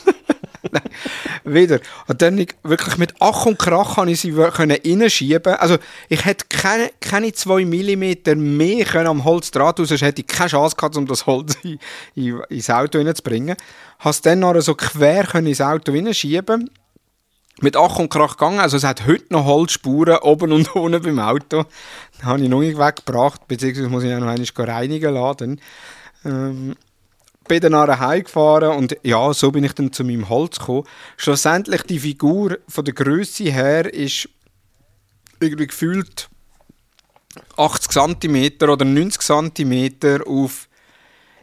wieder. 1.44 1.80
Und 2.06 2.22
dann 2.22 2.44
wirklich 2.62 2.96
mit 2.98 3.14
Ach 3.20 3.46
und 3.46 3.58
Krach 3.58 3.96
kann 3.96 4.08
ich 4.08 4.20
sie 4.20 4.32
reinschieben. 4.36 5.54
Also 5.54 5.78
ich 6.08 6.24
hätte 6.24 6.46
keine, 6.48 6.90
keine 7.00 7.32
zwei 7.32 7.64
Millimeter 7.64 8.34
mehr 8.34 8.84
können 8.84 9.06
am 9.06 9.24
Holzdraht 9.24 9.80
aus, 9.80 9.88
sonst 9.88 10.02
hätte 10.02 10.22
ich 10.22 10.26
keine 10.26 10.50
Chance 10.50 10.76
gehabt, 10.76 10.96
um 10.96 11.06
das 11.06 11.26
Holz 11.26 11.56
in, 11.62 11.78
in, 12.14 12.40
ins 12.48 12.70
Auto 12.70 12.98
reinzubringen. 12.98 13.56
Habe 13.98 14.10
es 14.10 14.20
dann 14.20 14.40
noch 14.40 14.60
so 14.60 14.74
quer 14.74 15.24
können 15.24 15.46
ins 15.46 15.60
Auto 15.60 15.92
reinschieben 15.92 16.70
mit 17.60 17.76
Ach 17.76 17.98
und 17.98 18.10
Krach 18.10 18.36
gegangen. 18.36 18.60
Also 18.60 18.76
es 18.76 18.84
hat 18.84 19.06
heute 19.06 19.26
noch 19.30 19.44
Holzspuren 19.44 20.18
oben 20.18 20.52
und 20.52 20.74
unten 20.74 21.02
beim 21.02 21.18
Auto. 21.18 21.64
Das 22.16 22.24
habe 22.24 22.40
ich 22.40 22.48
noch 22.48 22.60
nicht 22.60 22.78
weggebracht, 22.78 23.46
beziehungsweise 23.48 23.88
muss 23.88 24.04
ich 24.04 24.14
auch 24.14 24.20
noch 24.20 24.28
einmal 24.28 24.66
reinigen 24.68 25.14
lassen. 25.14 25.60
Ähm, 26.24 26.76
bin 27.48 27.60
dann 27.60 27.98
heimgefahren 27.98 28.76
und 28.76 28.96
ja, 29.02 29.32
so 29.32 29.50
bin 29.50 29.64
ich 29.64 29.72
dann 29.72 29.92
zu 29.92 30.04
meinem 30.04 30.28
Holz 30.28 30.58
gekommen. 30.58 30.84
Schlussendlich 31.16 31.82
die 31.82 31.98
Figur 31.98 32.58
von 32.68 32.84
der 32.84 32.94
Größe 32.94 33.44
her 33.44 33.92
ist 33.92 34.28
irgendwie 35.40 35.66
gefühlt 35.66 36.28
80 37.56 37.90
cm 37.90 38.68
oder 38.68 38.84
90 38.84 39.20
cm 39.20 40.22
auf 40.26 40.68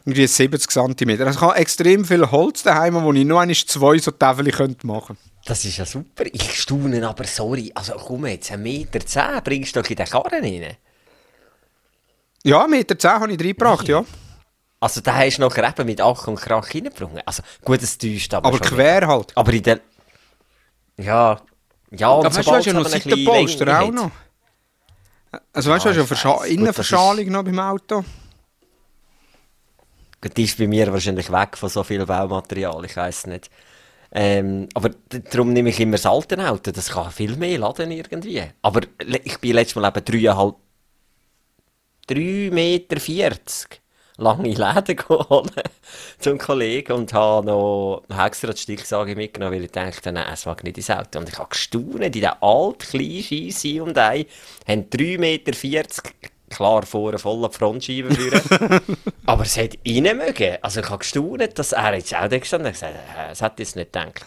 irgendwie 0.05 0.27
70 0.27 0.69
cm. 0.69 1.09
Also 1.21 1.39
ich 1.39 1.41
habe 1.41 1.55
extrem 1.55 2.05
viel 2.05 2.29
Holz 2.29 2.63
daheim, 2.63 2.95
wo 3.03 3.11
ich 3.11 3.25
nur 3.25 3.41
einmal 3.41 3.55
zwei 3.55 3.97
so 3.97 4.11
Täfel 4.11 4.45
machen 4.83 5.17
könnte. 5.17 5.17
Das 5.45 5.65
ist 5.65 5.77
ja 5.77 5.85
super. 5.85 6.25
Ich 6.31 6.61
staune 6.61 7.07
aber, 7.07 7.23
sorry, 7.25 7.71
also 7.73 7.93
komm 7.93 8.25
jetzt, 8.27 8.51
1,10 8.51 8.57
Meter 8.57 8.99
zehn 9.05 9.41
bringst 9.43 9.75
du 9.75 9.81
doch 9.81 9.89
in 9.89 9.95
den 9.95 10.05
Karren 10.05 10.43
rein? 10.43 10.77
Ja, 12.43 12.63
1,10 12.65 12.67
Meter 12.69 12.99
zehn 12.99 13.11
habe 13.11 13.31
ich 13.31 13.39
reingebracht, 13.39 13.87
ja. 13.87 14.05
Also 14.79 15.01
da 15.01 15.15
hast 15.15 15.37
du 15.37 15.41
noch 15.41 15.57
eben 15.57 15.85
mit 15.85 16.01
Ach 16.01 16.27
und 16.27 16.35
Krach 16.35 16.73
reingebrungen. 16.73 17.21
Also 17.25 17.43
gut, 17.63 17.81
es 17.81 17.97
täuscht 17.97 18.33
aber 18.33 18.49
Aber 18.49 18.59
quer 18.59 19.07
halt. 19.07 19.35
Aber 19.35 19.53
in 19.53 19.63
der... 19.63 19.79
Ja, 20.97 21.41
ja, 21.91 22.09
und 22.09 22.25
aber 22.25 22.35
weißt, 22.35 22.47
du 22.47 22.51
hast 22.51 22.65
ja 22.65 22.73
noch 22.73 22.87
Seitenpolster 22.87 23.81
auch 23.81 23.91
noch. 23.91 24.11
Also 25.53 25.71
weißt 25.71 25.85
du, 25.85 25.93
du 25.93 26.09
hast 26.09 26.23
ja 26.23 26.43
Innenverschalung 26.45 27.27
noch 27.27 27.43
beim 27.43 27.59
Auto. 27.59 28.03
Gut, 30.21 30.37
die 30.37 30.43
ist 30.43 30.57
bei 30.57 30.67
mir 30.67 30.91
wahrscheinlich 30.91 31.31
weg 31.31 31.57
von 31.57 31.69
so 31.69 31.83
viel 31.83 32.05
Baumaterial, 32.05 32.83
ich 32.85 32.95
weiß 32.95 33.27
nicht. 33.27 33.49
Ähm, 34.11 34.69
aber 34.73 34.91
darum 35.09 35.51
nehme 35.51 35.69
ich 35.69 35.79
immer 35.79 35.93
das 35.93 36.05
alte 36.05 36.37
Auto, 36.49 36.71
das 36.71 36.89
kann 36.89 37.11
viel 37.11 37.35
mehr 37.35 37.59
laden 37.59 37.91
irgendwie. 37.91 38.43
Aber 38.61 38.81
ich 39.23 39.39
bin 39.39 39.53
letztes 39.53 39.75
Mal 39.75 39.89
eben 39.89 39.99
3,5... 39.99 40.55
3,40 42.09 42.51
Meter 42.51 42.95
lange 44.17 44.49
Läden 44.49 45.09
holen 45.09 45.51
zum 46.19 46.37
Kollegen 46.37 46.93
und 46.93 47.13
habe 47.13 47.45
noch 47.45 48.03
extra 48.09 48.51
die 48.51 48.57
Stichsage 48.57 49.15
mitgenommen, 49.15 49.55
weil 49.55 49.65
ich 49.65 49.71
dachte, 49.71 50.11
nein, 50.11 50.27
es 50.31 50.45
mag 50.45 50.63
nicht 50.63 50.77
ins 50.77 50.89
Auto. 50.89 51.19
Und 51.19 51.29
ich 51.29 51.37
habe 51.37 51.49
gestaunt, 51.49 52.01
in 52.01 52.11
diesem 52.11 52.31
alt, 52.41 52.79
kleinen 52.79 53.23
Scheisse 53.23 53.83
und 53.83 53.97
ein, 53.97 54.25
haben 54.67 54.89
3,40 54.89 55.17
Meter, 55.19 55.51
klar 56.49 56.83
vorne 56.83 57.17
voll 57.17 57.43
an 57.43 57.51
die 57.51 57.57
Frontscheibe 57.57 58.13
führen. 58.13 58.79
Aber 59.25 59.43
es 59.43 59.57
hat 59.57 59.77
rein 59.85 60.17
mögen. 60.17 60.57
Also 60.61 60.79
ich 60.79 60.89
habe 60.89 60.99
gestaunt, 60.99 61.57
dass 61.57 61.71
er 61.71 61.95
jetzt 61.95 62.15
auch 62.15 62.27
da 62.27 62.37
gestanden 62.37 62.73
hat. 62.73 62.81
hätte 62.81 63.53
ich 63.57 63.59
jetzt 63.59 63.75
nicht 63.75 63.91
gedacht. 63.91 64.25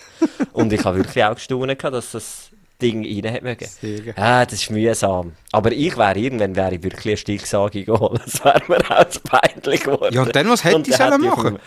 Und 0.53 0.72
ich 0.72 0.85
habe 0.85 0.98
wirklich 0.98 1.24
auch 1.24 1.35
gestaunt, 1.35 1.83
dass 1.83 2.12
das 2.12 2.51
Ding 2.81 3.05
rein 3.05 3.43
mögen. 3.43 3.69
Ja, 4.17 4.45
das 4.45 4.55
ist 4.55 4.71
mühsam. 4.71 5.33
Aber 5.51 5.73
ich 5.73 5.97
wäre 5.97 6.17
irgendwann 6.17 6.55
wäre 6.55 6.77
ich 6.77 6.83
wirklich 6.83 7.07
eine 7.07 7.17
Stichsage 7.17 7.85
geholt. 7.85 8.21
Das 8.25 8.45
wäre 8.45 8.62
mir 8.69 8.99
auch 8.99 9.09
zu 9.09 9.21
peinlich 9.21 9.83
geworden. 9.83 10.14
Ja, 10.14 10.23
und 10.23 10.37
dann, 10.37 10.49
was 10.49 10.62
hätte 10.62 10.88
ich 10.88 10.97
sollen 10.97 11.21
machen? 11.21 11.59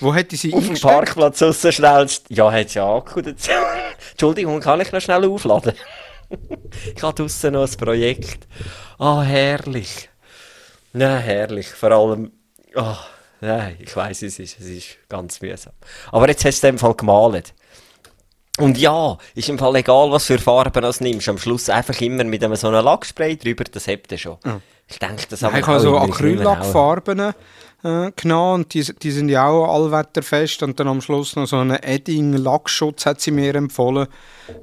Wo 0.00 0.14
hätte 0.14 0.36
sie 0.36 0.54
Auf 0.54 0.66
dem 0.66 0.78
Parkplatz 0.78 1.42
raus 1.42 1.66
schnell... 1.70 2.06
Ja, 2.28 2.52
hat 2.52 2.74
ja 2.74 2.96
Akku 2.96 3.20
dazu. 3.20 3.50
Entschuldigung, 4.12 4.60
kann 4.60 4.80
ich 4.80 4.92
noch 4.92 5.00
schnell 5.00 5.24
aufladen? 5.24 5.74
ich 6.94 7.02
habe 7.02 7.14
draussen 7.14 7.52
noch 7.52 7.68
ein 7.68 7.76
Projekt. 7.76 8.46
Ah, 8.98 9.18
oh, 9.18 9.22
herrlich. 9.22 10.08
Nein, 10.92 11.18
herrlich. 11.20 11.68
Vor 11.68 11.90
allem... 11.90 12.30
Oh, 12.76 12.96
nein, 13.40 13.76
ich 13.80 13.94
weiß 13.94 14.22
es 14.22 14.38
ist. 14.38 14.60
Es 14.60 14.66
ist 14.66 14.98
ganz 15.08 15.40
mühsam. 15.40 15.72
Aber 16.12 16.28
jetzt 16.28 16.44
hast 16.44 16.62
du 16.62 16.66
es 16.66 16.70
in 16.70 16.76
dem 16.76 16.78
Fall 16.78 16.94
gemalt. 16.94 17.54
Und 18.60 18.78
ja, 18.78 19.16
ist 19.34 19.48
im 19.48 19.58
Fall 19.58 19.76
egal, 19.76 20.10
was 20.10 20.26
für 20.26 20.38
Farben 20.38 20.82
du 20.82 20.92
nimmst. 21.00 21.28
Am 21.28 21.38
Schluss 21.38 21.68
einfach 21.68 22.00
immer 22.00 22.24
mit 22.24 22.42
einem 22.44 22.56
so 22.56 22.68
einem 22.68 22.84
Lackspray 22.84 23.36
drüber, 23.36 23.64
das 23.64 23.86
hebt 23.86 24.12
er 24.12 24.18
schon. 24.18 24.36
Ja. 24.44 24.60
Ich 24.88 24.98
denke, 24.98 25.24
das 25.28 25.42
haben 25.42 25.54
wir 25.54 25.60
Ich 25.60 25.66
habe 25.66 25.80
so 25.80 25.96
Acryllackfarben 25.96 27.32
äh, 27.84 28.12
genommen 28.16 28.54
und 28.54 28.74
die, 28.74 28.82
die 28.82 29.10
sind 29.10 29.28
ja 29.28 29.48
auch 29.48 29.72
allwetterfest. 29.72 30.62
Und 30.62 30.80
dann 30.80 30.88
am 30.88 31.00
Schluss 31.00 31.36
noch 31.36 31.46
so 31.46 31.56
einen 31.56 31.76
Edding-Lackschutz 31.76 33.06
hat 33.06 33.20
sie 33.20 33.30
mir 33.30 33.54
empfohlen, 33.54 34.08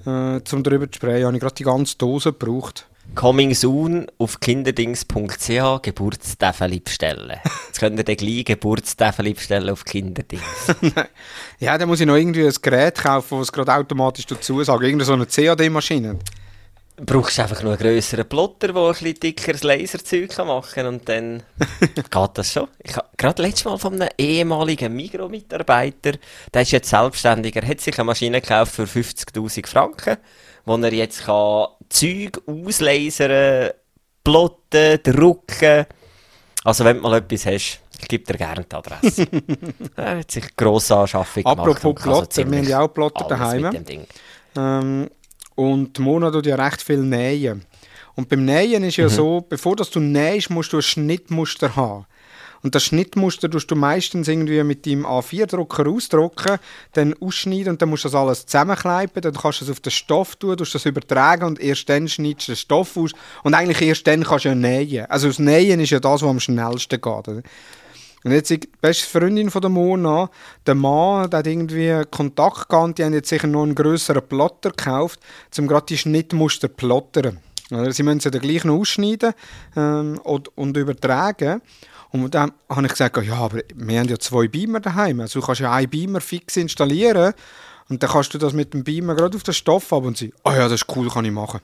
äh, 0.05 0.41
zum 0.43 0.63
drüber 0.63 0.91
zu 0.91 0.97
sprayen. 0.97 1.25
Habe 1.25 1.37
ich 1.37 1.41
gerade 1.41 1.55
die 1.55 1.63
ganze 1.63 1.97
Dose 1.97 2.33
gebraucht. 2.33 2.87
Coming 3.15 3.55
soon 3.55 4.07
auf 4.19 4.39
kinderdings.ch 4.39 5.81
Geburtstafel 5.81 6.79
bestellen. 6.79 7.39
Jetzt 7.67 7.79
könnt 7.79 7.97
ihr 7.97 8.03
den 8.03 8.17
gleich 8.17 8.45
Geburtstafel 8.45 9.33
bestellen 9.33 9.69
auf 9.69 9.83
Kinderdings. 9.83 10.43
ja, 11.59 11.77
dann 11.77 11.87
muss 11.87 11.99
ich 11.99 12.05
noch 12.05 12.15
irgendwie 12.15 12.45
ein 12.45 12.53
Gerät 12.61 12.95
kaufen, 12.95 13.39
das 13.39 13.51
gerade 13.51 13.73
automatisch 13.73 14.25
dazu 14.25 14.63
sagt. 14.63 14.83
Irgendeine 14.83 15.05
so 15.05 15.13
eine 15.13 15.25
CAD-Maschine. 15.25 16.19
Brauchst 16.99 17.39
einfach 17.39 17.61
nur 17.61 17.73
einen 17.73 17.81
grösseren 17.81 18.27
Plotter, 18.27 18.73
der 18.73 18.81
ein 18.81 18.91
bisschen 18.91 19.19
dickeres 19.19 19.63
Laserzeug 19.63 20.35
machen 20.39 20.71
kann 20.73 20.87
und 20.87 21.07
dann 21.07 21.43
geht 21.95 22.29
das 22.33 22.53
schon. 22.53 22.67
Ich 22.83 22.95
habe 22.95 23.07
gerade 23.17 23.41
letztes 23.43 23.65
Mal 23.65 23.77
von 23.77 24.01
einem 24.01 24.09
ehemaligen 24.17 24.95
Migro-Mitarbeiter, 24.95 26.13
der 26.53 26.61
ist 26.61 26.71
jetzt 26.71 26.89
selbstständiger, 26.89 27.67
hat 27.67 27.81
sich 27.81 27.97
eine 27.99 28.05
Maschine 28.05 28.41
gekauft 28.41 28.73
für 28.73 28.85
50'000 28.85 29.67
Franken 29.67 30.17
wo 30.67 30.75
er 30.75 30.93
jetzt 30.93 31.23
kann 31.23 31.67
Zeug 31.89 32.41
auslasern, 32.45 33.71
plotten, 34.23 34.99
drucken. 35.03 35.85
Also 36.63 36.83
wenn 36.85 36.97
du 36.97 37.03
mal 37.03 37.17
etwas 37.17 37.45
hast, 37.45 37.81
ich 37.99 38.07
gebe 38.07 38.23
dir 38.25 38.37
gerne 38.37 38.65
die 38.65 38.75
Adresse. 38.75 39.27
er 39.95 40.19
hat 40.19 40.31
sich 40.31 40.55
grosse 40.55 40.95
Anschaffung 40.95 41.43
gemacht. 41.43 41.59
Apropos 41.59 41.95
kann 41.95 42.13
so 42.13 42.19
Plotter, 42.19 42.51
wir 42.51 42.57
haben 42.57 42.67
ja 42.67 42.79
auch 42.81 42.93
Plotter 42.93 43.25
daheim. 43.27 44.05
Ähm, 44.55 45.09
und 45.55 45.99
Mona 45.99 46.29
tut 46.29 46.45
ja 46.45 46.55
recht 46.55 46.81
viel 46.81 46.99
nähen. 46.99 47.65
Und 48.15 48.29
beim 48.29 48.45
Nähen 48.45 48.83
ist 48.83 48.97
ja 48.97 49.09
so, 49.09 49.41
bevor 49.47 49.75
dass 49.75 49.91
du 49.91 49.99
nähst, 49.99 50.49
musst 50.49 50.73
du 50.73 50.77
ein 50.77 50.81
Schnittmuster 50.81 51.75
haben. 51.75 52.05
Und 52.63 52.75
das 52.75 52.83
Schnittmuster 52.83 53.49
tust 53.49 53.69
du 53.69 53.75
meistens 53.75 54.27
irgendwie 54.27 54.63
mit 54.63 54.85
deinem 54.85 55.05
A4-Drucker 55.05 55.87
ausdrucken, 55.87 56.57
dann 56.93 57.13
ausschneiden 57.19 57.73
und 57.73 57.81
dann 57.81 57.89
musst 57.89 58.05
du 58.05 58.09
das 58.09 58.15
alles 58.15 58.45
zusammenkleipen, 58.45 59.21
dann 59.21 59.33
kannst 59.33 59.61
du 59.61 59.65
es 59.65 59.71
auf 59.71 59.79
den 59.79 59.91
Stoff 59.91 60.35
tun, 60.35 60.57
tust 60.57 60.75
das 60.75 60.85
übertragen 60.85 61.45
und 61.45 61.59
erst 61.59 61.89
dann 61.89 62.07
schneidest 62.07 62.47
du 62.47 62.51
den 62.53 62.57
Stoff 62.57 62.97
aus 62.97 63.11
und 63.43 63.53
eigentlich 63.53 63.81
erst 63.81 64.07
dann 64.07 64.23
kannst 64.23 64.45
du 64.45 64.49
ja 64.49 64.55
nähen. 64.55 65.05
Also 65.09 65.27
das 65.27 65.39
Nähen 65.39 65.79
ist 65.79 65.91
ja 65.91 65.99
das, 65.99 66.21
was 66.21 66.29
am 66.29 66.39
schnellsten 66.39 67.01
geht. 67.01 67.43
Und 68.23 68.31
jetzt 68.31 68.49
die 68.49 68.59
beste 68.81 69.05
Freundin 69.05 69.51
von 69.51 69.61
der 69.61 69.69
Mona, 69.69 70.29
der 70.65 70.75
Mann, 70.75 71.29
der 71.29 71.39
hat 71.39 71.47
irgendwie 71.47 72.01
Kontakt 72.11 72.67
gehabt, 72.67 72.97
die 72.97 73.05
haben 73.05 73.13
jetzt 73.13 73.29
sicher 73.29 73.47
noch 73.47 73.63
einen 73.63 73.75
grösseren 73.75 74.27
Plotter 74.27 74.71
gekauft, 74.71 75.19
um 75.57 75.67
gerade 75.67 75.85
die 75.85 75.97
Schnittmuster 75.97 76.67
zu 76.67 76.73
plottern. 76.73 77.39
Sie 77.69 78.03
müssen 78.03 78.19
sie 78.19 78.31
dann 78.31 78.41
gleich 78.41 78.63
noch 78.63 78.79
ausschneiden 78.79 79.33
ähm, 79.75 80.19
und, 80.23 80.57
und 80.57 80.75
übertragen. 80.77 81.61
Und 82.11 82.33
dann 82.33 82.51
habe 82.69 82.85
ich 82.85 82.91
gesagt, 82.91 83.17
ja, 83.23 83.35
aber 83.35 83.59
wir 83.75 83.99
haben 83.99 84.07
ja 84.07 84.17
zwei 84.17 84.47
Beamer 84.47 84.79
daheim. 84.79 85.19
Also 85.19 85.39
du 85.39 85.45
kannst 85.45 85.61
ja 85.61 85.73
einen 85.73 85.89
Beamer 85.89 86.21
fix 86.21 86.57
installieren 86.57 87.33
und 87.89 88.01
dann 88.01 88.09
kannst 88.09 88.33
du 88.33 88.37
das 88.37 88.53
mit 88.53 88.73
dem 88.73 88.83
Beamer 88.83 89.15
gerade 89.15 89.35
auf 89.35 89.43
den 89.43 89.53
Stoff 89.53 89.91
ab 89.93 90.03
und 90.03 90.17
sie, 90.17 90.33
ah 90.43 90.55
ja, 90.55 90.63
das 90.63 90.81
ist 90.81 90.95
cool, 90.95 91.09
kann 91.09 91.25
ich 91.25 91.31
machen. 91.31 91.59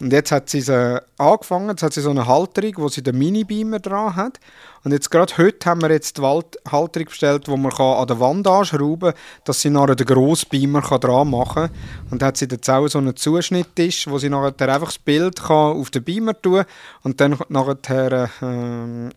Und 0.00 0.12
jetzt 0.12 0.30
hat 0.30 0.48
sie 0.48 0.60
sie 0.60 1.02
angefangen, 1.18 1.70
jetzt 1.70 1.82
hat 1.82 1.92
sie 1.92 2.00
so 2.00 2.10
eine 2.10 2.26
Halterung, 2.26 2.72
wo 2.76 2.88
sie 2.88 3.02
den 3.02 3.18
Mini-Beamer 3.18 3.80
dran 3.80 4.14
hat. 4.14 4.38
Und 4.84 4.92
jetzt 4.92 5.10
gerade 5.10 5.36
heute 5.38 5.68
haben 5.68 5.82
wir 5.82 5.90
jetzt 5.90 6.18
die 6.18 6.22
Halterung 6.22 7.06
bestellt, 7.06 7.48
wo 7.48 7.56
man 7.56 7.72
kann 7.72 7.96
an 7.96 8.06
der 8.06 8.20
Wand 8.20 8.46
anschrauben 8.46 9.12
kann, 9.12 9.20
dass 9.44 9.60
sie 9.60 9.70
nachher 9.70 9.96
den 9.96 10.06
grossen 10.06 10.50
Beamer 10.50 10.82
kann 10.82 11.00
dran 11.00 11.30
machen 11.30 11.66
kann. 11.66 11.70
Und 12.12 12.22
hat 12.22 12.36
sie 12.36 12.46
jetzt 12.48 12.70
auch 12.70 12.86
so 12.86 12.98
einen 12.98 13.16
Zuschnitttisch, 13.16 14.06
wo 14.06 14.18
sie 14.18 14.28
nachher 14.28 14.72
einfach 14.72 14.88
das 14.88 15.00
Bild 15.00 15.42
kann 15.42 15.76
auf 15.76 15.90
den 15.90 16.04
Beamer 16.04 16.40
tun 16.40 16.64
und 17.02 17.20
dann 17.20 17.36
nachher 17.48 18.30
ähm, 18.40 19.10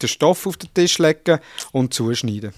den 0.00 0.08
Stoff 0.08 0.46
auf 0.46 0.56
den 0.56 0.72
Tisch 0.72 0.98
legen 0.98 1.38
und 1.72 1.94
zuschneiden. 1.94 2.52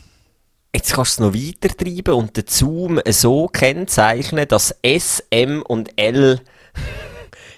Jetzt 0.74 0.92
kannst 0.92 1.18
du 1.18 1.24
es 1.24 1.32
noch 1.32 1.34
weiter 1.34 1.76
treiben 1.76 2.14
und 2.14 2.36
den 2.36 2.46
Zoom 2.46 3.00
so 3.08 3.48
kennzeichnen, 3.48 4.46
dass 4.46 4.74
S, 4.82 5.24
M 5.30 5.62
und 5.62 5.90
L, 5.96 6.40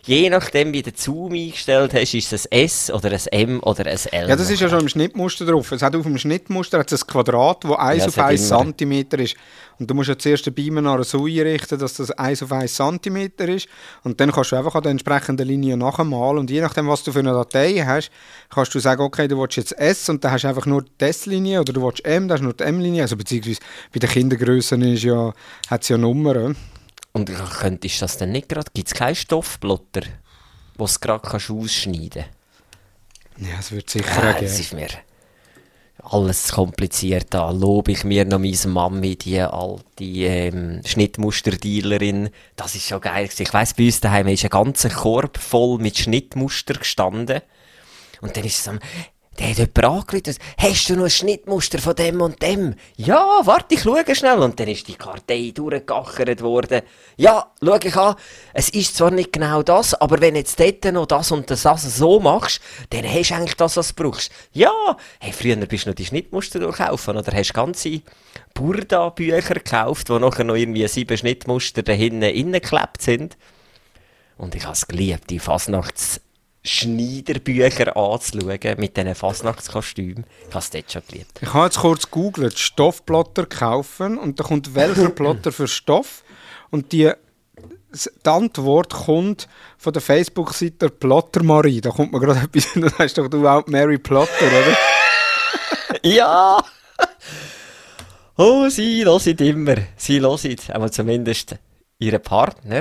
je 0.05 0.28
nachdem 0.30 0.72
wie 0.72 0.82
du 0.82 0.90
den 0.90 0.98
Zoom 0.98 1.32
eingestellt 1.32 1.94
hast, 1.94 2.14
ist 2.14 2.32
es 2.32 2.46
ein 2.50 2.59
S 2.64 2.90
oder 2.90 3.11
ein 3.11 3.20
M 3.30 3.61
oder 3.62 3.86
ein 3.86 3.98
L. 4.11 4.28
Ja, 4.28 4.36
das 4.36 4.50
ist 4.50 4.61
ja 4.61 4.68
schon 4.68 4.80
im 4.80 4.88
Schnittmuster 4.88 5.46
drauf. 5.46 5.70
Es 5.72 5.82
hat 5.82 5.94
auf 5.94 6.03
dem 6.03 6.18
Schnittmuster 6.18 6.78
hat 6.80 6.90
es 6.90 7.03
ein 7.05 7.07
Quadrat, 7.07 7.64
das 7.64 7.70
1 7.78 7.98
Ja, 8.03 8.09
auf 8.09 8.16
hat 8.16 8.24
1 8.26 8.50
immer- 8.50 8.74
cm 8.76 9.07
ist. 9.20 9.36
Und 9.78 9.90
du 9.90 9.94
musst 9.94 10.09
ja 10.11 10.18
zuerst 10.18 10.46
den 10.46 10.55
Beamer 10.55 10.80
nachher 10.82 11.03
so 11.05 11.24
einrichten, 11.26 11.78
dass 11.78 11.94
das 11.94 12.11
1 12.12 12.42
auf 12.42 12.53
1 12.53 12.74
cm 12.76 13.30
ist. 13.48 13.68
Und 14.05 14.20
dann 14.20 14.30
kannst 14.30 14.53
du 14.53 14.57
einfach 14.57 14.74
an 14.74 14.82
der 14.82 14.90
entsprechenden 14.92 15.46
Linie 15.46 15.76
nachmalen. 15.76 16.38
Und 16.38 16.50
je 16.50 16.61
nachdem, 16.61 16.88
was 16.88 17.03
du 17.03 17.11
für 17.12 17.20
eine 17.20 17.32
Datei 17.32 17.82
hast, 17.84 18.11
kannst 18.50 18.74
du 18.74 18.78
sagen, 18.80 19.03
okay, 19.03 19.28
du 19.28 19.38
willst 19.40 19.57
jetzt 19.57 19.72
S 19.78 20.09
und 20.09 20.22
dann 20.24 20.32
hast 20.32 20.42
du 20.44 20.48
einfach 20.48 20.66
nur 20.66 20.82
die 20.82 21.05
S-Linie 21.05 21.61
oder 21.61 21.72
du 21.72 21.82
willst 21.82 22.05
M, 22.05 22.28
dann 22.28 22.36
hast 22.36 22.40
du 22.40 22.44
nur 22.44 22.55
die 22.55 22.64
M-Linie. 22.64 23.03
Also 23.03 23.16
beziehungsweise 23.16 23.61
bei 23.92 23.98
den 23.98 24.11
Kindergrössen 24.11 24.82
ist 24.82 25.03
ja, 25.05 25.32
hat 25.68 25.82
es 25.82 25.88
ja 25.88 25.98
Nummern. 25.98 26.57
Und 27.12 27.30
könntest 27.58 28.00
das 28.02 28.16
dann 28.16 28.32
nicht 28.32 28.48
gerade, 28.48 28.70
gibt 28.72 28.88
es 28.88 28.94
keinen 28.94 29.14
Stoffplotter, 29.14 30.02
wo 30.76 30.86
du 30.86 30.92
gerade 31.00 31.28
kannst 31.28 31.50
ausschneiden 31.50 32.24
Ja, 33.36 33.58
es 33.60 33.70
wird 33.70 33.90
sicher 33.90 34.04
kannst? 34.10 34.42
das 34.42 34.50
geben. 34.56 34.60
ist 34.60 34.72
mir 34.72 34.88
alles 36.02 36.52
kompliziert. 36.52 37.26
Da 37.30 37.50
lobe 37.50 37.92
ich 37.92 38.04
mir 38.04 38.24
noch 38.24 38.38
meine 38.38 38.56
Mami, 38.66 39.16
die 39.16 39.40
alte 39.40 39.84
ähm, 40.00 40.80
Schnittmusterdealerin. 40.84 42.30
Das 42.56 42.74
ist 42.74 42.88
schon 42.88 43.00
geil. 43.00 43.28
Ich 43.36 43.54
weiss, 43.54 43.74
bei 43.74 43.86
uns 43.86 44.00
daheim 44.00 44.28
ist 44.28 44.44
ein 44.44 44.50
ganzer 44.50 44.90
Korb 44.90 45.38
voll 45.38 45.78
mit 45.78 45.98
Schnittmuster 45.98 46.74
gestanden. 46.74 47.40
Und 48.20 48.36
dann 48.36 48.44
ist 48.44 48.60
es 48.60 48.68
am, 48.68 48.78
der 49.38 49.48
hat 49.48 49.58
jemand 49.58 49.84
angerufen, 49.84 50.36
hast 50.58 50.88
du 50.90 50.96
noch 50.96 51.04
ein 51.04 51.10
Schnittmuster 51.10 51.78
von 51.78 51.96
dem 51.96 52.20
und 52.20 52.42
dem? 52.42 52.74
Ja, 52.96 53.40
warte, 53.44 53.74
ich 53.74 53.82
schaue 53.82 54.14
schnell. 54.14 54.38
Und 54.40 54.60
dann 54.60 54.68
ist 54.68 54.86
die 54.88 54.94
Kartei 54.94 55.52
durchgegachert 55.54 56.42
worden. 56.42 56.82
Ja, 57.16 57.50
schau 57.64 57.76
ich 57.82 57.96
an, 57.96 58.16
es 58.52 58.68
ist 58.68 58.94
zwar 58.96 59.10
nicht 59.10 59.32
genau 59.32 59.62
das, 59.62 59.94
aber 59.94 60.20
wenn 60.20 60.36
jetzt 60.36 60.60
dort 60.60 60.84
noch 60.92 61.06
das 61.06 61.30
und 61.30 61.50
das, 61.50 61.62
so 61.62 62.20
machst, 62.20 62.60
dann 62.90 63.04
hast 63.04 63.30
du 63.30 63.34
eigentlich 63.34 63.56
das, 63.56 63.76
was 63.76 63.94
du 63.94 64.02
brauchst. 64.02 64.30
Ja, 64.52 64.72
hey, 65.18 65.32
früher 65.32 65.56
bist 65.56 65.86
du 65.86 65.90
noch 65.90 65.96
die 65.96 66.06
Schnittmuster 66.06 66.60
durchkaufen 66.60 67.16
oder 67.16 67.32
hast 67.32 67.54
ganze 67.54 68.02
Burda-Bücher 68.52 69.54
gekauft, 69.54 70.10
wo 70.10 70.18
nachher 70.18 70.44
noch 70.44 70.56
irgendwie 70.56 70.86
sieben 70.88 71.16
Schnittmuster 71.16 71.82
da 71.82 71.92
hinten 71.92 72.22
innengeklebt 72.22 73.00
sind. 73.00 73.38
Und 74.36 74.54
ich 74.54 74.64
habe 74.64 74.74
es 74.74 74.86
geliebt, 74.86 75.30
die 75.30 75.38
Fasnachts 75.38 76.20
Schneiderbücher 76.64 77.96
anzuschauen 77.96 78.78
mit 78.78 78.96
diesen 78.96 79.14
Fasnachtskostümen. 79.14 80.24
Ich 80.48 80.54
habe 80.54 80.58
es 80.58 80.70
dort 80.70 80.92
schon 80.92 81.02
geliebt. 81.08 81.38
Ich 81.40 81.52
habe 81.52 81.64
jetzt 81.64 81.78
kurz 81.78 82.04
gegoogelt, 82.04 82.58
Stoffplotter 82.58 83.46
kaufen 83.46 84.16
und 84.16 84.38
da 84.38 84.44
kommt 84.44 84.74
welcher 84.74 85.08
Plotter 85.10 85.50
für 85.50 85.66
Stoff 85.66 86.22
und 86.70 86.92
die, 86.92 87.10
die 87.92 88.28
Antwort 88.28 88.92
kommt 88.92 89.48
von 89.76 89.92
der 89.92 90.02
Facebook-Seite 90.02 90.90
Plotter 90.90 91.42
Marie. 91.42 91.80
Da 91.80 91.90
kommt 91.90 92.12
mir 92.12 92.20
gerade 92.20 92.40
etwas, 92.44 92.68
das 92.74 92.98
heißt 92.98 93.18
doch 93.18 93.28
du 93.28 93.46
auch 93.46 93.66
Mary 93.66 93.98
Plotter, 93.98 94.46
oder? 94.46 94.76
Ja! 96.04 96.64
Oh, 98.36 98.68
sie 98.68 99.04
hören 99.04 99.36
immer. 99.38 99.76
Sie 99.96 100.20
hören, 100.20 100.56
aber 100.72 100.90
zumindest 100.90 101.56
ihren 101.98 102.22
Partner. 102.22 102.80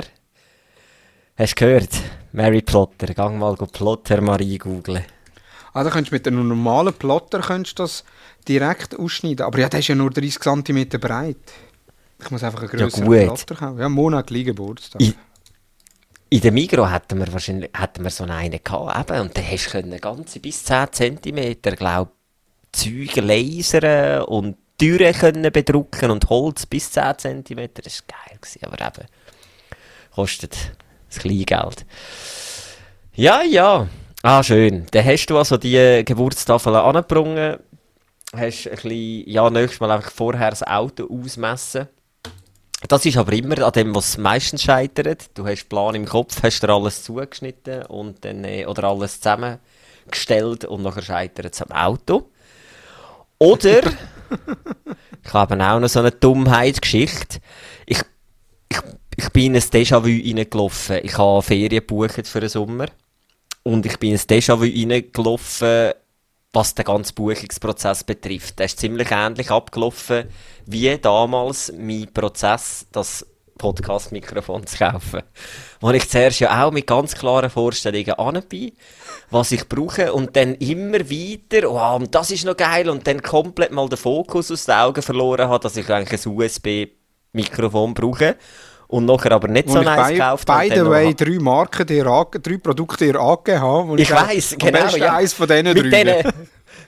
Hast 1.36 1.52
du 1.52 1.64
gehört? 1.64 1.90
Mary 2.32 2.62
Plotter. 2.62 3.14
Gang 3.14 3.38
mal 3.38 3.54
go 3.56 3.66
Plotter 3.66 4.20
Marie 4.20 4.58
googlen. 4.58 5.04
Ah, 5.74 5.82
da 5.84 5.90
könntest 5.90 6.12
du 6.12 6.16
mit 6.16 6.26
einem 6.26 6.48
normalen 6.48 6.92
Plotter 6.92 7.40
könntest 7.40 7.78
du 7.78 7.82
das 7.84 8.04
direkt 8.46 8.98
ausschneiden. 8.98 9.46
Aber 9.46 9.58
ja, 9.58 9.68
der 9.68 9.80
ist 9.80 9.88
ja 9.88 9.94
nur 9.94 10.10
30 10.10 10.38
cm 10.38 10.88
breit. 11.00 11.36
Ich 12.22 12.30
muss 12.30 12.42
einfach 12.44 12.60
einen 12.60 12.70
grösseren 12.70 13.04
gut. 13.06 13.16
Plotter 13.24 13.54
kaufen. 13.54 13.78
Ja, 13.80 13.88
monatlich 13.88 14.44
Geburtstag. 14.46 15.00
I- 15.00 15.14
In 16.30 16.40
der 16.40 16.52
Migro 16.52 16.88
hätten 16.90 17.18
wir 17.18 17.32
wahrscheinlich 17.32 17.70
hätten 17.76 18.04
wir 18.04 18.10
so 18.10 18.24
einen 18.24 18.50
gehabt, 18.62 19.10
eben, 19.10 19.20
und 19.20 19.36
dann 19.36 19.50
hast 19.50 19.66
du 19.66 19.70
können 19.70 20.00
ganze 20.00 20.40
bis 20.40 20.64
10 20.64 20.88
cm, 20.92 21.56
glaub, 21.76 22.12
Zeug 22.72 23.16
lasern 23.16 24.22
und 24.24 24.56
Türen 24.78 25.12
können 25.14 25.52
bedrucken 25.52 26.10
und 26.10 26.28
Holz 26.30 26.64
bis 26.66 26.90
10 26.90 27.18
cm. 27.18 27.68
Das 27.74 28.02
war 28.08 28.16
geil, 28.28 28.38
gewesen, 28.40 28.60
aber 28.64 28.86
eben, 28.86 29.08
kostet 30.14 30.72
das 31.14 31.22
Kleingeld. 31.22 31.84
Ja, 33.14 33.42
ja. 33.42 33.88
Ah, 34.22 34.42
schön. 34.42 34.86
Dann 34.90 35.04
hast 35.04 35.26
du 35.26 35.36
also 35.36 35.56
die 35.56 36.02
Geburtstafel 36.04 36.76
angebrungen, 36.76 37.58
hast 38.34 38.66
ein 38.66 38.72
bisschen, 38.72 39.28
ja, 39.28 39.50
nächstes 39.50 39.80
Mal 39.80 39.90
einfach 39.90 40.10
vorher 40.10 40.50
das 40.50 40.62
Auto 40.62 41.08
ausmessen. 41.10 41.88
Das 42.88 43.06
ist 43.06 43.16
aber 43.16 43.32
immer 43.32 43.58
an 43.58 43.72
dem, 43.72 43.94
was 43.94 44.18
meistens 44.18 44.62
scheitert. 44.62 45.30
Du 45.34 45.46
hast 45.46 45.62
einen 45.62 45.68
Plan 45.68 45.94
im 45.94 46.06
Kopf, 46.06 46.42
hast 46.42 46.62
dir 46.62 46.70
alles 46.70 47.04
zugeschnitten 47.04 47.82
und 47.86 48.24
dann, 48.24 48.44
äh, 48.44 48.66
oder 48.66 48.84
alles 48.84 49.20
zusammengestellt 49.20 50.64
und 50.64 50.82
nachher 50.82 51.02
scheitert 51.02 51.54
es 51.54 51.62
am 51.62 51.70
Auto. 51.70 52.30
Oder, 53.38 53.82
ich 55.24 55.32
habe 55.32 55.64
auch 55.64 55.80
noch 55.80 55.88
so 55.88 56.00
eine 56.00 56.10
Dummheitsgeschichte. 56.10 57.38
Ich, 57.86 58.00
ich, 59.16 59.30
bin 59.30 59.54
in 59.54 59.56
ein 59.56 59.62
Déjà-vu 59.62 60.06
reingelaufen. 60.06 61.00
Ich 61.02 61.16
habe 61.18 61.42
Ferien 61.42 61.70
gebucht 61.70 62.26
für 62.26 62.40
den 62.40 62.48
Sommer. 62.48 62.86
Und 63.62 63.86
ich 63.86 63.98
bin 63.98 64.10
in 64.10 64.16
ein 64.16 64.20
Déjà-vu 64.20 64.62
reingelaufen, 64.62 65.92
was 66.52 66.74
den 66.74 66.84
ganzen 66.84 67.14
Buchungsprozess 67.14 68.04
betrifft. 68.04 68.58
Der 68.58 68.66
ist 68.66 68.78
ziemlich 68.78 69.10
ähnlich 69.10 69.50
abgelaufen 69.50 70.24
wie 70.66 70.96
damals 70.98 71.72
mein 71.76 72.12
Prozess, 72.12 72.86
das 72.92 73.26
Podcast-Mikrofon 73.58 74.66
zu 74.66 74.78
kaufen. 74.78 75.22
Wo 75.80 75.90
ich 75.90 76.08
zuerst 76.08 76.40
ja 76.40 76.64
auch 76.64 76.72
mit 76.72 76.86
ganz 76.86 77.14
klaren 77.14 77.50
Vorstellungen 77.50 78.14
an 78.14 78.42
bin, 78.48 78.72
was 79.30 79.52
ich 79.52 79.68
brauche 79.68 80.12
und 80.12 80.36
dann 80.36 80.54
immer 80.56 80.98
weiter, 80.98 81.70
oh, 81.70 81.96
und 81.96 82.14
das 82.14 82.30
ist 82.30 82.44
noch 82.44 82.56
geil 82.56 82.88
und 82.88 83.06
dann 83.06 83.22
komplett 83.22 83.70
mal 83.70 83.88
den 83.88 83.98
Fokus 83.98 84.50
aus 84.50 84.64
den 84.64 84.74
Augen 84.74 85.02
verloren 85.02 85.48
habe, 85.48 85.62
dass 85.62 85.76
ich 85.76 85.88
eigentlich 85.88 86.26
ein 86.26 86.36
USB-Mikrofon 86.36 87.94
brauche. 87.94 88.36
Und 88.92 89.06
nachher 89.06 89.32
aber 89.32 89.48
nicht 89.48 89.70
so 89.70 89.78
ich 89.80 89.86
nice 89.86 90.08
by, 90.08 90.12
gekauft 90.12 90.46
by 90.46 90.70
the 90.74 90.84
way 90.84 91.14
drei 91.14 91.38
Marken 91.38 91.88
ange, 92.06 92.40
drei 92.42 92.58
Produkte 92.58 93.06
dir 93.06 93.18
angegeben 93.18 93.62
habe. 93.62 94.00
Ich 94.00 94.08
sage, 94.08 94.28
weiss, 94.28 94.52
am 94.52 94.58
genau. 94.58 94.82
besten 94.82 95.00
Ja. 95.00 95.16
eins 95.16 95.32
von 95.32 95.48
diesen 95.48 95.64
mit 95.64 95.76
drei. 95.76 96.04
denen, 96.04 96.32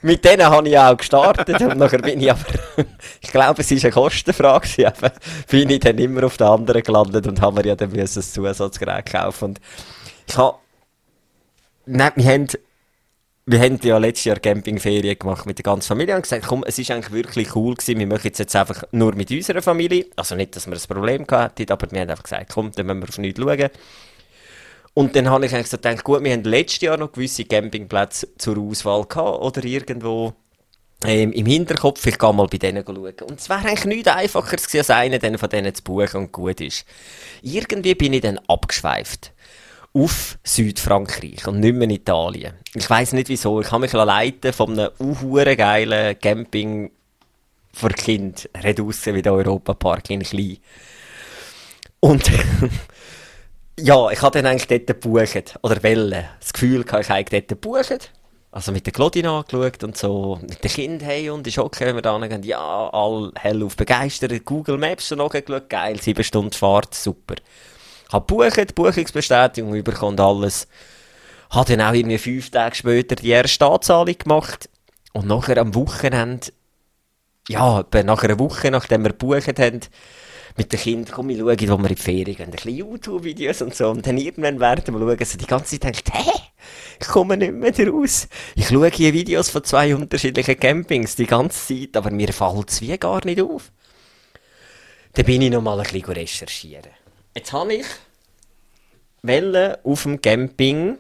mit 0.02 0.22
denen 0.22 0.46
habe 0.46 0.68
ich 0.68 0.78
auch 0.78 0.96
gestartet 0.98 1.62
und 1.62 1.78
nachher 1.78 2.02
bin 2.02 2.20
ich 2.20 2.30
aber, 2.30 2.44
ich 3.22 3.32
glaube, 3.32 3.62
es 3.62 3.70
war 3.70 3.78
eine 3.82 3.90
Kostenfrage, 3.90 4.68
eben. 4.82 5.12
bin 5.48 5.70
ich 5.70 5.80
dann 5.80 5.96
immer 5.96 6.24
auf 6.24 6.36
den 6.36 6.46
anderen 6.46 6.82
gelandet 6.82 7.26
und 7.26 7.40
haben 7.40 7.55
mir 7.55 7.64
ja 7.64 7.74
dann 7.74 7.90
müssen 7.90 8.20
ein 8.20 8.22
Zusatzgerät 8.22 9.07
kaufen 9.07 9.44
und 9.46 9.61
ich 10.26 10.36
habe, 10.36 10.59
nein, 11.86 12.12
wir 12.16 12.24
haben, 12.26 12.48
wir 13.47 13.61
haben 13.61 13.78
ja 13.82 13.99
letztes 13.99 14.24
Jahr 14.24 14.38
Campingferien 14.38 15.18
gemacht 15.18 15.45
mit 15.45 15.59
der 15.59 15.64
ganzen 15.64 15.88
Familie 15.88 16.16
und 16.16 16.22
gesagt, 16.22 16.47
komm, 16.47 16.64
es 16.66 16.78
ist 16.78 16.90
eigentlich 16.90 17.12
wirklich 17.12 17.55
cool 17.55 17.74
gewesen, 17.74 17.99
wir 17.99 18.07
machen 18.07 18.30
jetzt 18.34 18.57
einfach 18.57 18.84
nur 18.92 19.14
mit 19.14 19.30
unserer 19.30 19.61
Familie, 19.61 20.07
also 20.16 20.34
nicht, 20.34 20.57
dass 20.57 20.66
wir 20.66 20.74
ein 20.74 20.80
Problem 20.88 21.26
gehabt 21.26 21.61
hätten, 21.61 21.72
aber 21.72 21.90
wir 21.90 22.01
haben 22.01 22.11
einfach 22.11 22.22
gesagt, 22.22 22.51
komm, 22.53 22.72
dann 22.72 22.86
müssen 22.86 23.03
wir 23.03 23.09
auf 23.09 23.18
nichts 23.18 23.40
schauen. 23.40 23.70
Und 24.95 25.16
dann 25.16 25.28
habe 25.28 25.45
ich 25.45 25.55
eigentlich 25.55 25.68
so 25.68 25.76
gedacht, 25.76 26.05
gut, 26.05 26.22
wir 26.24 26.32
haben 26.32 26.45
letztes 26.45 26.80
Jahr 26.82 26.97
noch 26.97 27.12
gewisse 27.12 27.45
Campingplätze 27.45 28.28
zur 28.38 28.59
Auswahl 28.59 29.05
gehabt 29.05 29.42
oder 29.42 29.64
irgendwo 29.64 30.32
ähm, 31.05 31.32
im 31.32 31.45
Hinterkopf, 31.45 32.07
ich 32.07 32.18
gehe 32.18 32.32
mal 32.32 32.47
bei 32.47 32.59
denen 32.59 32.84
schauen. 32.86 32.97
Und 32.97 33.40
es 33.40 33.49
wäre 33.51 33.66
eigentlich 33.66 33.84
nichts 33.84 34.09
einfacher 34.09 34.57
gewesen, 34.57 34.78
als 34.78 34.90
einen 34.90 35.36
von 35.36 35.49
denen 35.51 35.74
zu 35.74 35.82
buchen 35.82 36.16
und 36.20 36.32
gut 36.32 36.61
ist. 36.61 36.86
Irgendwie 37.42 37.95
bin 37.95 38.14
ich 38.14 38.22
dann 38.22 38.38
abgeschweift 38.47 39.32
auf 39.95 40.38
Südfrankreich 40.42 41.47
und 41.47 41.61
nicht 41.61 41.74
mehr 41.74 41.84
in 41.84 41.90
Italien. 41.90 42.55
Ich 42.74 42.90
weiß 42.90 43.12
nicht 43.12 43.28
wieso, 43.28 43.61
ich 43.61 43.70
habe 43.70 43.82
mich 43.82 43.92
leiten 43.92 44.53
von 44.53 44.78
einem 44.78 44.90
uhuere 44.99 45.57
geilen 45.57 46.18
Camping 46.18 46.90
für 47.72 47.88
Kind, 47.90 48.51
red 48.62 48.80
aussen 48.80 49.14
wie 49.14 49.22
der 49.22 49.32
Europapark 49.32 50.11
in 50.11 50.22
Klein. 50.22 50.59
Und 52.01 52.28
ja, 53.78 54.11
ich 54.11 54.20
habe 54.20 54.42
dann 54.42 54.51
eigentlich 54.51 54.66
dort 54.66 54.86
gebucht, 54.86 55.59
oder 55.62 55.82
wollen. 55.82 56.24
Das 56.40 56.53
Gefühl 56.53 56.84
hatte, 56.90 57.01
ich 57.01 57.11
habe 57.11 57.24
dort 57.24 57.49
gebucht. 57.49 58.11
Also 58.51 58.70
mit 58.70 58.86
der 58.86 58.92
Claudine 58.92 59.30
angeschaut 59.30 59.82
und 59.82 59.97
so, 59.97 60.38
mit 60.40 60.62
den 60.62 60.70
Kindern, 60.70 61.09
hey, 61.09 61.28
und 61.30 61.45
ist 61.45 61.59
okay, 61.59 61.86
wenn 61.86 61.97
wir 61.97 62.03
da 62.03 62.16
hingehen. 62.20 62.45
Ja, 62.45 62.88
all 62.92 63.32
hell 63.34 63.64
auf 63.64 63.76
begeistert. 63.76 64.45
Google 64.45 64.78
Maps 64.78 65.09
schon 65.09 65.20
angeschaut, 65.20 65.68
geil, 65.68 66.01
sieben 66.01 66.22
Stunden 66.22 66.53
Fahrt, 66.53 66.95
super. 66.95 67.34
Hab 68.14 68.28
gebucht, 68.28 68.76
Buchungsbestätigung 68.76 69.82
bekommen 69.82 70.12
und 70.12 70.20
alles. 70.20 70.68
Hab 71.50 71.66
dann 71.66 71.80
auch 71.80 71.94
irgendwie 71.94 72.18
fünf 72.18 72.48
Tage 72.48 72.76
später 72.76 73.16
die 73.16 73.30
erste 73.30 73.66
Anzahlung 73.66 74.16
gemacht. 74.16 74.70
Und 75.12 75.26
nachher 75.26 75.58
am 75.58 75.74
Wochenende, 75.74 76.46
ja, 77.48 77.84
nach 78.04 78.22
einer 78.22 78.38
Woche, 78.38 78.70
nachdem 78.70 79.02
wir 79.02 79.10
gebucht 79.10 79.58
haben, 79.58 79.80
mit 80.56 80.72
den 80.72 80.78
Kindern, 80.78 81.12
komm, 81.12 81.30
ich 81.30 81.38
schaue, 81.38 81.56
wo 81.58 81.78
wir 81.78 81.90
in 81.90 81.96
die 81.96 82.00
Ferien 82.00 82.36
gehen, 82.36 82.44
ein 82.44 82.50
bisschen 82.52 82.76
YouTube-Videos 82.76 83.62
und 83.62 83.74
so. 83.74 83.90
Und 83.90 84.06
dann 84.06 84.16
irgendwann 84.16 84.60
während 84.60 84.86
dem 84.86 84.96
Schauen, 84.96 85.24
so 85.24 85.36
die 85.36 85.46
ganze 85.46 85.80
Zeit 85.80 85.82
denkt, 85.82 86.14
hä? 86.14 86.30
Ich 87.00 87.08
komme 87.08 87.36
nicht 87.36 87.52
mehr 87.52 87.88
raus. 87.88 88.28
Ich 88.54 88.68
schaue 88.68 88.90
hier 88.90 89.12
Videos 89.12 89.50
von 89.50 89.64
zwei 89.64 89.92
unterschiedlichen 89.92 90.58
Campings 90.60 91.16
die 91.16 91.26
ganze 91.26 91.66
Zeit, 91.66 91.96
aber 91.96 92.12
mir 92.12 92.32
fällt 92.32 92.70
es 92.70 92.80
wie 92.80 92.96
gar 92.96 93.24
nicht 93.24 93.40
auf. 93.40 93.72
Dann 95.14 95.26
bin 95.26 95.42
ich 95.42 95.50
noch 95.50 95.62
mal 95.62 95.80
ein 95.80 95.82
bisschen 95.82 96.12
recherchieren. 96.12 97.03
Jetzt 97.37 97.53
habe 97.53 97.74
ich 97.74 97.87
wollte 99.22 99.80
auf 99.82 100.05
dem 100.05 100.22
Camping 100.22 100.99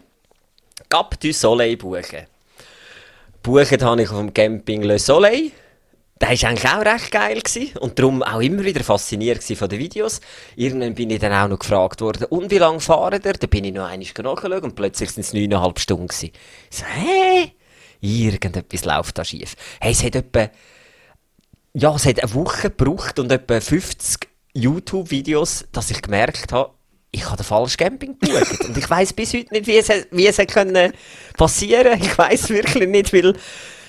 Cap 0.88 1.20
du 1.20 1.32
Soleil 1.32 1.76
buchen. 1.76 2.26
Buchen 3.40 3.82
habe 3.82 4.02
ich 4.02 4.10
auf 4.10 4.18
dem 4.18 4.34
Camping 4.34 4.82
Le 4.82 4.98
Soleil. 4.98 5.52
Der 6.20 6.30
war 6.30 6.48
eigentlich 6.48 6.68
auch 6.68 6.84
recht 6.84 7.12
geil 7.12 7.40
gewesen 7.40 7.76
und 7.78 7.98
darum 7.98 8.24
auch 8.24 8.40
immer 8.40 8.64
wieder 8.64 8.82
fasziniert 8.82 9.44
von 9.44 9.68
den 9.68 9.78
Videos. 9.78 10.20
Irgendwann 10.56 10.94
bin 10.96 11.10
ich 11.10 11.20
dann 11.20 11.32
auch 11.32 11.48
noch 11.48 11.58
gefragt 11.60 12.00
worden, 12.00 12.24
und 12.24 12.50
wie 12.50 12.58
lange 12.58 12.80
fahren 12.80 13.20
ihr? 13.24 13.32
Dann 13.34 13.50
bin 13.50 13.64
ich 13.64 13.72
noch 13.72 13.86
einmal 13.86 13.98
nachgeschaut 13.98 14.62
und 14.64 14.74
plötzlich 14.74 15.10
sind 15.10 15.24
es 15.24 15.32
neuneinhalb 15.32 15.78
Stunden 15.78 16.08
gewesen. 16.08 16.32
Ich 16.70 16.78
so, 16.78 16.84
hä? 16.84 17.52
Irgendetwas 18.00 18.84
läuft 18.84 19.18
da 19.18 19.24
schief. 19.24 19.54
Hey, 19.80 19.92
es 19.92 20.02
hat 20.02 20.16
etwa, 20.16 20.50
ja, 21.74 21.94
es 21.94 22.06
hat 22.06 22.20
eine 22.20 22.34
Woche 22.34 22.70
gebraucht 22.70 23.18
und 23.18 23.30
etwa 23.30 23.60
50 23.60 24.33
YouTube-Videos, 24.54 25.66
dass 25.72 25.90
ich 25.90 26.00
gemerkt 26.00 26.52
habe, 26.52 26.70
ich 27.10 27.24
habe 27.26 27.36
den 27.36 27.44
falschen 27.44 27.76
Camping 27.76 28.18
gebucht. 28.18 28.60
und 28.68 28.76
ich 28.76 28.90
weiss 28.90 29.12
bis 29.12 29.34
heute 29.34 29.52
nicht, 29.52 29.66
wie 29.66 29.76
es, 29.76 29.88
wie 30.10 30.26
es 30.26 30.36
können 30.52 30.92
passieren 31.36 32.00
Ich 32.00 32.16
weiss 32.18 32.48
wirklich 32.48 32.88
nicht, 32.88 33.12
weil 33.12 33.34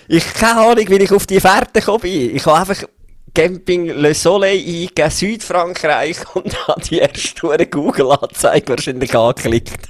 ich 0.07 0.33
keine 0.33 0.61
Ahnung, 0.61 0.85
wie 0.87 0.97
ich 0.97 1.11
auf 1.11 1.25
die 1.25 1.39
Fährte 1.39 1.79
gekommen 1.79 2.01
bin. 2.01 2.35
Ich 2.35 2.45
habe 2.45 2.59
einfach 2.59 2.87
Camping 3.33 3.87
Le 3.87 4.13
Soleil 4.13 4.59
eingegeben, 4.59 5.11
Südfrankreich 5.11 6.17
und 6.35 6.67
habe 6.67 6.81
die 6.81 6.99
erste 6.99 7.67
Google-Anzeige 7.67 8.69
wahrscheinlich 8.69 9.15
angeklickt. 9.15 9.89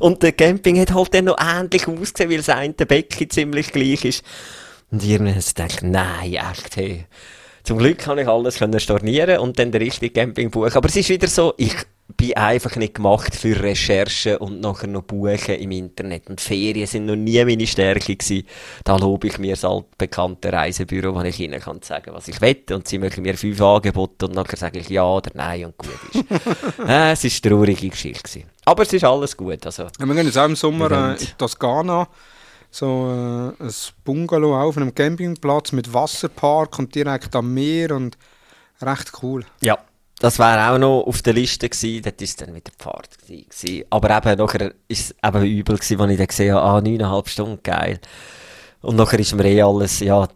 Und 0.00 0.22
der 0.22 0.32
Camping 0.32 0.80
hat 0.80 0.92
halt 0.92 1.14
dann 1.14 1.26
noch 1.26 1.36
ähnlich 1.38 1.86
ausgesehen, 1.86 2.30
weil 2.30 2.38
das 2.38 2.48
eine 2.48 2.72
Becken 2.72 3.30
ziemlich 3.30 3.72
gleich 3.72 4.04
ist. 4.04 4.24
Und 4.90 5.04
irgendwann 5.04 5.34
habe 5.34 5.40
ich 5.40 5.54
gedacht, 5.54 5.82
nein, 5.82 6.34
echt, 6.34 6.76
hey. 6.76 7.06
Zum 7.62 7.78
Glück 7.78 7.98
kann 7.98 8.18
ich 8.18 8.28
alles 8.28 8.58
können 8.58 8.80
stornieren 8.80 9.38
und 9.38 9.58
dann 9.58 9.72
den 9.72 9.82
richtigen 9.82 10.14
Camping 10.14 10.50
buchen. 10.50 10.74
Aber 10.74 10.88
es 10.88 10.96
ist 10.96 11.08
wieder 11.08 11.28
so, 11.28 11.54
ich 11.56 11.74
bin 12.16 12.34
einfach 12.36 12.76
nicht 12.76 12.94
gemacht 12.94 13.34
für 13.34 13.60
Recherchen 13.62 14.36
und 14.36 14.60
nachher 14.60 14.86
noch 14.86 15.02
buchen 15.02 15.54
im 15.54 15.70
Internet. 15.70 16.28
Und 16.28 16.40
Ferien 16.40 16.86
sind 16.86 17.06
noch 17.06 17.16
nie 17.16 17.44
meine 17.44 17.66
Stärke 17.66 18.16
gewesen. 18.16 18.46
Da 18.84 18.96
lobe 18.96 19.28
ich 19.28 19.38
mir 19.38 19.52
das 19.52 19.64
altbekannte 19.64 20.52
Reisebüro, 20.52 21.14
wo 21.14 21.22
ich 21.22 21.40
ihnen 21.40 21.60
kann 21.60 21.82
sagen, 21.82 22.10
was 22.12 22.28
ich 22.28 22.40
wette. 22.40 22.74
Und 22.74 22.88
sie 22.88 22.98
machen 22.98 23.22
mir 23.22 23.36
fünf 23.36 23.60
Angebote 23.60 24.26
und 24.26 24.34
nachher 24.34 24.56
sage 24.56 24.80
ich 24.80 24.88
ja 24.88 25.04
oder 25.04 25.30
nein 25.34 25.66
und 25.66 25.78
gut 25.78 25.90
ist. 26.12 26.24
äh, 26.88 27.12
es 27.12 27.24
ist 27.24 27.44
eine 27.44 27.54
traurige 27.54 27.88
Geschichte 27.88 28.22
gewesen. 28.22 28.50
Aber 28.64 28.82
es 28.82 28.92
ist 28.92 29.04
alles 29.04 29.36
gut, 29.36 29.64
also. 29.64 29.84
Ja, 29.84 30.06
wir 30.06 30.14
gehen 30.14 30.26
jetzt 30.26 30.38
auch 30.38 30.46
im 30.46 30.56
Sommer 30.56 30.90
äh, 30.90 31.22
in 31.22 31.28
Toskana 31.38 32.08
so 32.70 33.54
äh, 33.60 33.64
ein 33.64 33.74
Bungalow 34.04 34.56
auf 34.56 34.76
einem 34.76 34.94
Campingplatz 34.94 35.72
mit 35.72 35.92
Wasserpark 35.92 36.78
und 36.78 36.94
direkt 36.94 37.34
am 37.34 37.52
Meer 37.52 37.94
und 37.94 38.16
recht 38.80 39.12
cool. 39.22 39.44
Ja, 39.60 39.78
das 40.20 40.38
wäre 40.38 40.70
auch 40.70 40.78
noch 40.78 41.02
auf 41.02 41.22
der 41.22 41.32
Liste 41.32 41.68
gewesen, 41.68 42.02
dort 42.02 42.20
ist 42.20 42.40
dann 42.40 42.54
wieder 42.54 42.70
die 42.70 42.82
Fahrt 42.82 43.18
gewesen. 43.18 43.84
Aber 43.90 44.16
eben, 44.16 44.38
nachher 44.38 44.74
ist 44.86 45.10
es 45.10 45.14
eben 45.26 45.44
übel 45.44 45.76
gewesen, 45.76 46.00
als 46.00 46.10
ich 46.10 46.18
dann 46.18 46.26
gesehen 46.26 46.54
habe, 46.54 46.62
ah, 46.62 46.80
neuneinhalb 46.80 47.28
Stunden, 47.28 47.62
geil. 47.62 47.98
Und 48.82 48.96
nachher 48.96 49.18
ist 49.18 49.34
mir 49.34 49.46
eh 49.46 49.62
alles, 49.62 50.00
ja, 50.00 50.28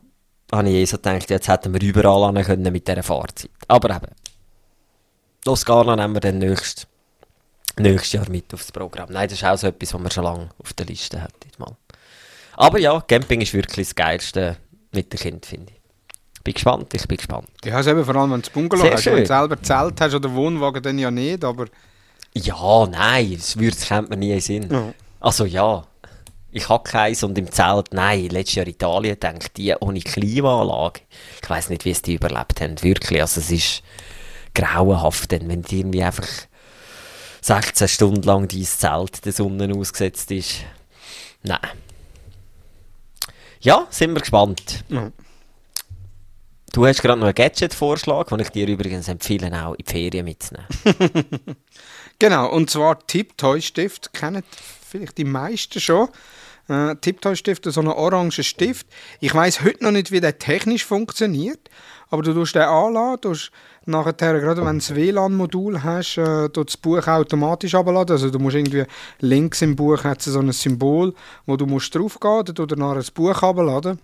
habe 0.52 0.68
ich 0.68 0.74
eh 0.74 0.84
so 0.86 0.96
gedacht, 0.96 1.30
jetzt 1.30 1.48
hätten 1.48 1.72
wir 1.72 1.82
überall 1.82 2.34
hin 2.34 2.44
können 2.44 2.72
mit 2.72 2.88
dieser 2.88 3.02
Fahrzeit. 3.02 3.50
Aber 3.68 3.94
eben, 3.94 4.08
Toskana 5.44 5.96
nehmen 5.96 6.14
wir 6.14 6.20
dann 6.20 6.38
nächstes, 6.38 6.86
nächstes 7.76 8.12
Jahr 8.12 8.28
mit 8.30 8.52
aufs 8.54 8.72
Programm. 8.72 9.10
Nein, 9.12 9.28
das 9.28 9.38
ist 9.38 9.44
auch 9.44 9.58
so 9.58 9.66
etwas, 9.66 9.92
was 9.92 10.02
wir 10.02 10.10
schon 10.10 10.24
lange 10.24 10.48
auf 10.58 10.72
der 10.72 10.86
Liste. 10.86 11.26
Mal. 11.58 11.76
Aber 12.56 12.78
ja, 12.78 13.00
Camping 13.00 13.40
ist 13.40 13.54
wirklich 13.54 13.88
das 13.88 13.94
Geilste 13.94 14.56
mit 14.92 15.12
den 15.12 15.18
Kindern, 15.18 15.42
finde 15.42 15.72
ich. 15.72 15.80
Bin 16.42 16.54
gespannt, 16.54 16.92
ich 16.92 17.08
bin 17.08 17.16
gespannt. 17.16 17.48
Ja, 17.64 17.76
also 17.76 17.90
eben, 17.90 18.04
vor 18.04 18.16
allem 18.16 18.32
wenn 18.32 18.42
du 18.42 18.46
das 18.46 18.50
Bungalow 18.50 18.82
Sehr 18.82 18.92
hast. 18.92 19.06
Wenn 19.06 19.12
du 19.12 19.18
schön. 19.20 19.26
selber 19.26 19.62
Zelt 19.62 20.00
hast 20.00 20.14
oder 20.14 20.34
Wohnwagen, 20.34 20.82
dann 20.82 20.98
ja 20.98 21.10
nicht, 21.10 21.42
aber 21.42 21.66
Ja, 22.34 22.86
nein, 22.90 23.34
das 23.36 23.58
würde 23.58 23.76
kommt 23.88 24.10
mir 24.10 24.16
nie 24.16 24.30
in 24.30 24.32
den 24.32 24.40
Sinn. 24.40 24.68
Ja. 24.70 24.92
Also 25.20 25.46
ja, 25.46 25.86
ich 26.50 26.68
habe 26.68 26.84
keins 26.84 27.22
und 27.22 27.38
im 27.38 27.50
Zelt, 27.50 27.94
nein, 27.94 28.28
letztes 28.28 28.56
Jahr 28.56 28.66
Italien, 28.66 29.18
denke 29.18 29.48
die 29.56 29.74
ohne 29.80 30.00
Klimaanlage. 30.00 31.00
Ich 31.42 31.48
weiß 31.48 31.70
nicht, 31.70 31.84
wie 31.84 31.92
es 31.92 32.02
die 32.02 32.14
überlebt 32.14 32.60
haben, 32.60 32.82
wirklich. 32.82 33.20
Also 33.20 33.40
es 33.40 33.50
ist 33.50 33.82
grauenhaft, 34.54 35.30
denn 35.30 35.48
wenn 35.48 35.62
die 35.62 35.80
irgendwie 35.80 36.02
einfach 36.02 36.28
16 37.40 37.88
Stunden 37.88 38.22
lang 38.22 38.48
dein 38.48 38.64
Zelt 38.64 39.24
der 39.24 39.32
Sonne 39.32 39.72
ausgesetzt 39.74 40.30
ist. 40.30 40.60
Nein. 41.42 41.58
Ja, 43.64 43.86
sind 43.88 44.12
wir 44.12 44.20
gespannt. 44.20 44.84
Ja. 44.90 45.10
Du 46.74 46.86
hast 46.86 47.00
gerade 47.00 47.18
noch 47.18 47.26
einen 47.26 47.34
Gadget-Vorschlag, 47.34 48.28
den 48.28 48.40
ich 48.40 48.50
dir 48.50 48.68
übrigens 48.68 49.08
empfehle, 49.08 49.50
auch 49.64 49.72
in 49.72 49.84
die 49.84 49.90
Ferien 49.90 50.24
mitzunehmen. 50.24 50.68
Genau, 52.20 52.48
und 52.48 52.70
zwar 52.70 53.04
Tipptoy-Stift, 53.06 54.12
kennen 54.12 54.44
vielleicht 54.86 55.18
die 55.18 55.24
meisten 55.24 55.80
schon. 55.80 56.08
Äh, 56.68 56.94
Tipptoy-Stift, 56.94 57.64
so 57.64 57.80
einen 57.80 57.88
orangen 57.88 58.30
Stift. 58.30 58.86
Ich 59.18 59.34
weiß 59.34 59.62
heute 59.62 59.82
noch 59.82 59.90
nicht, 59.90 60.12
wie 60.12 60.20
der 60.20 60.38
technisch 60.38 60.84
funktioniert, 60.84 61.70
aber 62.14 62.22
du 62.22 62.32
tust 62.32 62.54
den 62.54 62.62
anladen, 62.62 63.20
tust 63.20 63.50
nachher, 63.86 64.12
gerade 64.12 64.64
wenn 64.64 64.78
du 64.78 64.86
das 64.86 64.94
WLAN-Modul 64.94 65.82
hast, 65.82 66.16
äh, 66.16 66.48
das 66.48 66.76
Buch 66.76 67.06
automatisch 67.08 67.74
abladen. 67.74 68.12
Also 68.12 68.30
du 68.30 68.38
musst 68.38 68.54
irgendwie 68.54 68.84
links 69.18 69.62
im 69.62 69.74
Buch 69.74 70.04
hat 70.04 70.22
so 70.22 70.38
ein 70.38 70.52
Symbol, 70.52 71.12
wo 71.44 71.56
du 71.56 71.66
musst 71.66 71.92
draufgehen, 71.92 72.44
dann 72.44 72.54
tut 72.54 72.70
er 72.70 72.78
nachher 72.78 72.94
das 72.94 73.10
Buch 73.10 73.42
abladen. 73.42 73.98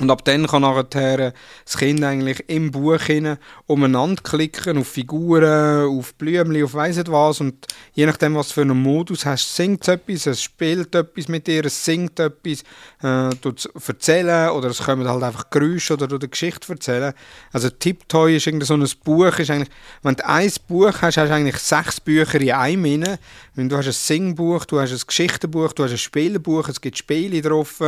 Und 0.00 0.10
ab 0.10 0.24
dann 0.24 0.46
kann 0.46 0.62
nachher 0.62 1.34
das 1.64 1.76
Kind 1.76 2.02
eigentlich 2.02 2.42
im 2.48 2.70
Buch 2.70 3.02
hinein 3.02 3.36
umeinander 3.66 4.22
klicken, 4.22 4.78
auf 4.78 4.88
Figuren, 4.88 5.88
auf 5.88 6.14
Blümchen, 6.14 6.64
auf 6.64 6.72
weiss 6.72 6.96
nicht 6.96 7.12
was. 7.12 7.40
Und 7.42 7.66
je 7.92 8.06
nachdem, 8.06 8.34
was 8.34 8.50
für 8.50 8.62
einen 8.62 8.82
Modus 8.82 9.26
hast, 9.26 9.54
singt 9.54 9.82
es 9.82 9.88
etwas, 9.88 10.26
es 10.26 10.42
spielt 10.42 10.94
etwas 10.94 11.28
mit 11.28 11.46
dir, 11.46 11.66
es 11.66 11.84
singt 11.84 12.18
etwas, 12.18 12.62
äh, 13.02 13.34
tut 13.42 13.58
es 13.58 13.88
erzählen 13.88 14.48
oder 14.50 14.68
es 14.68 14.78
kommen 14.78 15.06
halt 15.06 15.22
einfach 15.22 15.50
Geräusche 15.50 15.92
oder 15.92 16.06
eine 16.06 16.28
Geschichte 16.28 16.72
erzählen. 16.72 17.12
Also 17.52 17.68
Tiptoy 17.68 18.36
ist 18.36 18.46
irgendwie 18.46 18.66
so 18.66 18.74
ein 18.74 18.88
Buch, 19.04 19.38
ist 19.38 19.50
eigentlich, 19.50 19.70
wenn 20.02 20.16
du 20.16 20.26
ein 20.26 20.50
Buch 20.66 20.94
hast, 21.02 21.18
hast 21.18 21.28
du 21.28 21.34
eigentlich 21.34 21.58
sechs 21.58 22.00
Bücher 22.00 22.40
in 22.40 22.52
einem 22.52 22.84
inne. 22.86 23.18
Du 23.54 23.76
hast 23.76 23.86
ein 23.86 23.92
Singbuch, 23.92 24.64
du 24.64 24.80
hast 24.80 24.92
ein 24.92 25.00
Geschichtenbuch, 25.06 25.74
du 25.74 25.84
hast 25.84 25.90
ein 25.90 25.98
Spielbuch, 25.98 26.70
es 26.70 26.80
gibt 26.80 26.96
Spiele 26.96 27.42
drauf, 27.42 27.82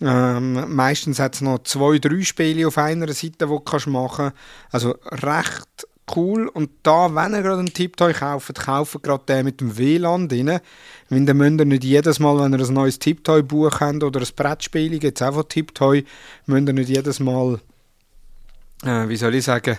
ähm, 0.00 0.74
meistens 0.74 1.18
hat 1.18 1.34
es 1.34 1.40
noch 1.42 1.62
zwei, 1.64 1.98
drei 1.98 2.22
Spiele 2.22 2.66
auf 2.66 2.78
einer 2.78 3.12
Seite, 3.12 3.46
die 3.46 3.46
du 3.46 3.90
machen 3.90 4.16
kannst. 4.16 4.36
Also 4.70 4.94
recht 5.10 5.86
cool. 6.16 6.48
Und 6.48 6.70
da, 6.82 7.14
wenn 7.14 7.34
ihr 7.34 7.42
gerade 7.42 7.60
einen 7.60 7.72
Tiptoy 7.72 8.12
kauft, 8.12 8.54
kauft 8.54 9.02
gerade 9.02 9.24
den 9.26 9.44
mit 9.44 9.60
dem 9.60 9.76
WLAN 9.76 10.28
drin. 10.28 10.60
Weil 11.08 11.24
dann 11.24 11.36
müsst 11.36 11.60
ihr 11.60 11.64
nicht 11.66 11.84
jedes 11.84 12.18
Mal, 12.18 12.38
wenn 12.38 12.58
ihr 12.58 12.66
ein 12.66 12.74
neues 12.74 12.98
Tiptoy-Buch 12.98 13.80
habt 13.80 14.02
oder 14.02 14.20
ein 14.20 14.26
Brettspiel, 14.34 14.98
gibt 14.98 15.20
es 15.20 15.26
auch 15.26 15.34
von 15.34 15.48
Tiptoy, 15.48 16.04
müsst 16.46 16.68
ihr 16.68 16.72
nicht 16.72 16.88
jedes 16.88 17.20
Mal, 17.20 17.60
äh, 18.84 19.08
wie 19.08 19.16
soll 19.16 19.34
ich 19.34 19.44
sagen, 19.44 19.78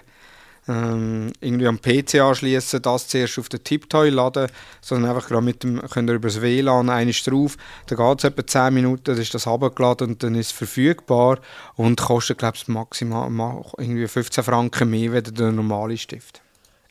ähm, 0.68 1.32
irgendwie 1.42 1.68
am 1.68 1.82
PC 1.82 2.16
anschließen, 2.22 2.82
das 2.82 3.08
zuerst 3.08 3.40
auf 3.40 3.50
den 3.50 3.64
Tiptoy 3.64 4.10
laden, 4.10 4.48
sondern 4.82 5.12
einfach 5.12 5.28
gerade 5.28 5.44
mit 5.44 5.64
dem, 5.64 5.82
könnt 5.90 6.10
ihr 6.10 6.16
über 6.16 6.30
das 6.30 6.42
WLAN 6.42 6.90
eines 6.90 7.24
drauf, 7.24 7.58
dann 7.88 7.98
geht 7.98 8.20
es 8.20 8.24
etwa 8.24 8.48
10 8.48 8.74
Minuten, 8.74 9.04
dann 9.04 9.18
ist 9.18 9.34
das 9.34 9.48
abgeladen 9.48 10.10
und 10.10 10.24
dann 10.24 10.36
ist 10.36 10.48
es 10.48 10.52
verfügbar 10.52 11.40
und 11.76 12.00
kostet, 12.00 12.38
glaube 12.38 12.56
ich, 12.56 12.68
maximal 12.68 13.64
irgendwie 13.78 14.08
15 14.08 14.44
Franken 14.44 14.90
mehr 14.90 15.14
als 15.14 15.34
der 15.34 15.52
normale 15.52 15.98
Stift. 15.98 16.42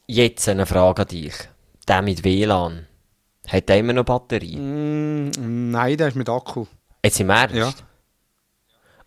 Jetzt 0.06 0.48
eine 0.48 0.66
Frage 0.66 1.02
an 1.02 1.08
dich. 1.08 1.34
Der 1.88 2.02
mit 2.02 2.22
WLAN, 2.24 2.86
hat 3.48 3.68
der 3.68 3.78
immer 3.78 3.92
noch 3.92 4.04
Batterie? 4.04 4.56
Mm, 4.56 5.70
nein, 5.70 5.96
der 5.96 6.08
ist 6.08 6.16
mit 6.16 6.28
Akku. 6.28 6.66
Jetzt 7.04 7.20
im 7.20 7.30
Ernst? 7.30 7.56
Ja. 7.56 7.72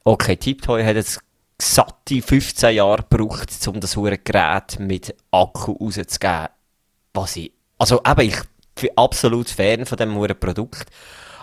Okay, 0.03 0.35
Tiptoy 0.35 0.83
hat 0.83 0.95
jetzt 0.95 1.19
satte 1.61 2.21
15 2.21 2.75
Jahre 2.75 3.05
gebraucht, 3.09 3.49
um 3.67 3.79
das 3.79 3.95
hure 3.95 4.17
Gerät 4.17 4.79
mit 4.79 5.15
Akku 5.31 5.73
rauszugeben. 5.73 6.49
Was 7.13 7.35
ich, 7.35 7.51
also 7.77 8.01
eben, 8.05 8.21
ich 8.21 8.37
bin 8.79 8.89
absolut 8.95 9.49
Fan 9.49 9.85
von 9.85 9.97
diesem 9.97 10.15
hure 10.15 10.35
Produkt. 10.35 10.89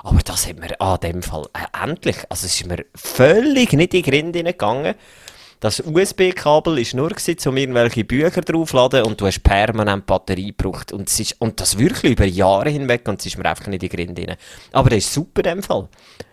Aber 0.05 0.21
das 0.21 0.49
hat 0.49 0.59
mir 0.59 0.81
an 0.81 0.99
dem 1.01 1.23
Fall 1.23 1.47
äh, 1.55 1.85
endlich, 1.85 2.17
also 2.29 2.47
es 2.47 2.55
ist 2.55 2.67
mir 2.67 2.85
völlig 2.95 3.73
nicht 3.73 3.95
in 3.95 4.03
die 4.03 4.11
Grinde 4.11 4.43
gegangen. 4.43 4.95
Das 5.61 5.79
USB-Kabel 5.79 6.79
ist 6.81 6.93
nur 6.95 7.11
gewesen, 7.11 7.49
um 7.49 7.57
irgendwelche 7.57 8.03
Bücher 8.03 8.41
draufzuladen 8.41 9.05
und 9.05 9.21
du 9.21 9.27
hast 9.27 9.45
permanent 9.45 10.07
Batterie 10.07 10.49
gebraucht. 10.49 10.93
Und, 10.93 11.09
es 11.09 11.21
ist, 11.21 11.41
und 11.41 11.61
das 11.61 11.79
wirklich 11.79 12.15
über 12.15 12.25
Jahre 12.25 12.71
hinweg 12.71 13.07
und 13.07 13.21
es 13.21 13.27
ist 13.27 13.39
mir 13.39 13.49
einfach 13.49 13.69
nicht 13.69 13.81
in 13.81 13.89
die 13.89 13.97
Grinde 13.97 14.27
rein. 14.27 14.37
Aber 14.73 14.91
das 14.91 14.99
ist 14.99 15.15
super 15.15 15.45
in 15.45 15.59
dem 15.59 15.63
Fall. 15.63 15.89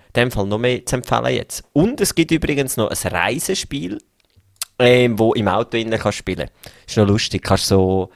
In 0.10 0.22
dem 0.24 0.32
Fall 0.32 0.47
noch 0.47 0.57
mehr 0.57 0.86
zu 0.86 0.95
empfehlen 0.95 1.36
jetzt. 1.36 1.64
Und 1.74 2.01
es 2.01 2.16
gibt 2.16 2.32
übrigens 2.32 2.78
noch 2.78 2.89
ein 2.89 3.12
Reisespiel, 3.12 3.99
ähm, 4.80 5.20
wo 5.20 5.34
im 5.34 5.47
Auto 5.47 5.78
innen 5.78 5.99
kannst 5.99 6.18
spielen. 6.18 6.49
Ist 6.88 6.97
noch 6.97 7.07
lustig, 7.07 7.43
kannst 7.43 7.68
so 7.68 8.10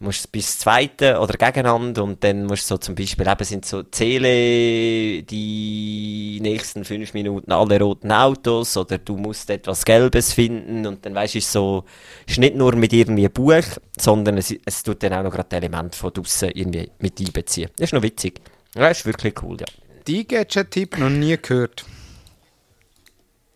musst 0.00 0.32
bis 0.32 0.58
zweite 0.58 1.18
oder 1.20 1.34
gegeneinander 1.34 2.02
und 2.02 2.24
dann 2.24 2.46
musst 2.46 2.66
so 2.66 2.78
zum 2.78 2.94
Beispiel 2.94 3.28
eben 3.28 3.44
sind 3.44 3.66
so 3.66 3.82
zähle 3.82 5.22
die 5.22 6.38
nächsten 6.40 6.86
fünf 6.86 7.12
Minuten 7.12 7.52
alle 7.52 7.78
roten 7.78 8.10
Autos 8.10 8.78
oder 8.78 8.96
du 8.96 9.16
musst 9.16 9.50
etwas 9.50 9.84
Gelbes 9.84 10.32
finden 10.32 10.86
und 10.86 11.04
dann 11.04 11.14
weißt 11.14 11.34
du 11.34 11.40
so 11.42 11.84
ist 12.26 12.38
nicht 12.38 12.56
nur 12.56 12.74
mit 12.76 12.94
irgendwie 12.94 13.26
ein 13.26 13.32
Buch, 13.32 13.62
sondern 13.98 14.38
es, 14.38 14.54
es 14.64 14.82
tut 14.82 15.02
dann 15.02 15.12
auch 15.12 15.22
noch 15.22 15.32
gerade 15.32 15.56
Element 15.56 15.94
von 15.94 16.12
draussen 16.12 16.50
irgendwie 16.54 16.90
mit 16.98 17.20
einbeziehen. 17.20 17.68
Das 17.76 17.88
ist 17.88 17.92
noch 17.92 18.02
witzig. 18.02 18.40
Ja, 18.74 18.88
ist 18.88 19.04
wirklich 19.04 19.34
cool, 19.42 19.58
ja. 19.60 19.66
Die 20.06 20.26
Gadget-Tipp 20.26 20.98
noch 20.98 21.10
nie 21.10 21.36
gehört. 21.36 21.84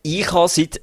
Ich 0.02 0.30
habe 0.32 0.48
seit 0.48 0.80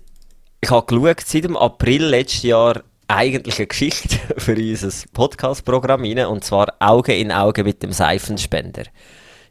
ich 0.63 0.69
habe 0.69 0.85
geschaut, 0.85 1.21
seit 1.21 1.43
dem 1.43 1.57
April 1.57 2.05
letztes 2.05 2.43
Jahr 2.43 2.83
eigentlich 3.07 3.57
eine 3.57 3.67
Geschichte 3.67 4.19
für 4.37 4.55
unser 4.55 4.91
Podcast-Programm 5.11 6.03
rein, 6.03 6.25
und 6.27 6.43
zwar 6.43 6.73
Auge 6.79 7.15
in 7.15 7.31
Auge 7.31 7.63
mit 7.63 7.81
dem 7.81 7.91
Seifenspender. 7.91 8.83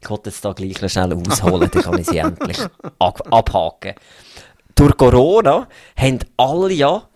Ich 0.00 0.08
wollte 0.08 0.30
jetzt 0.30 0.44
da 0.44 0.52
gleich 0.52 0.80
noch 0.80 0.88
schnell 0.88 1.12
ausholen, 1.12 1.68
dann 1.70 1.82
kann 1.82 1.98
ich 1.98 2.06
sie 2.06 2.18
endlich 2.18 2.58
ab 2.98 3.22
abhaken. 3.30 3.94
Durch 4.76 4.96
Corona 4.96 5.68
haben 5.96 6.20
alle 6.36 6.72
ja 6.72 7.09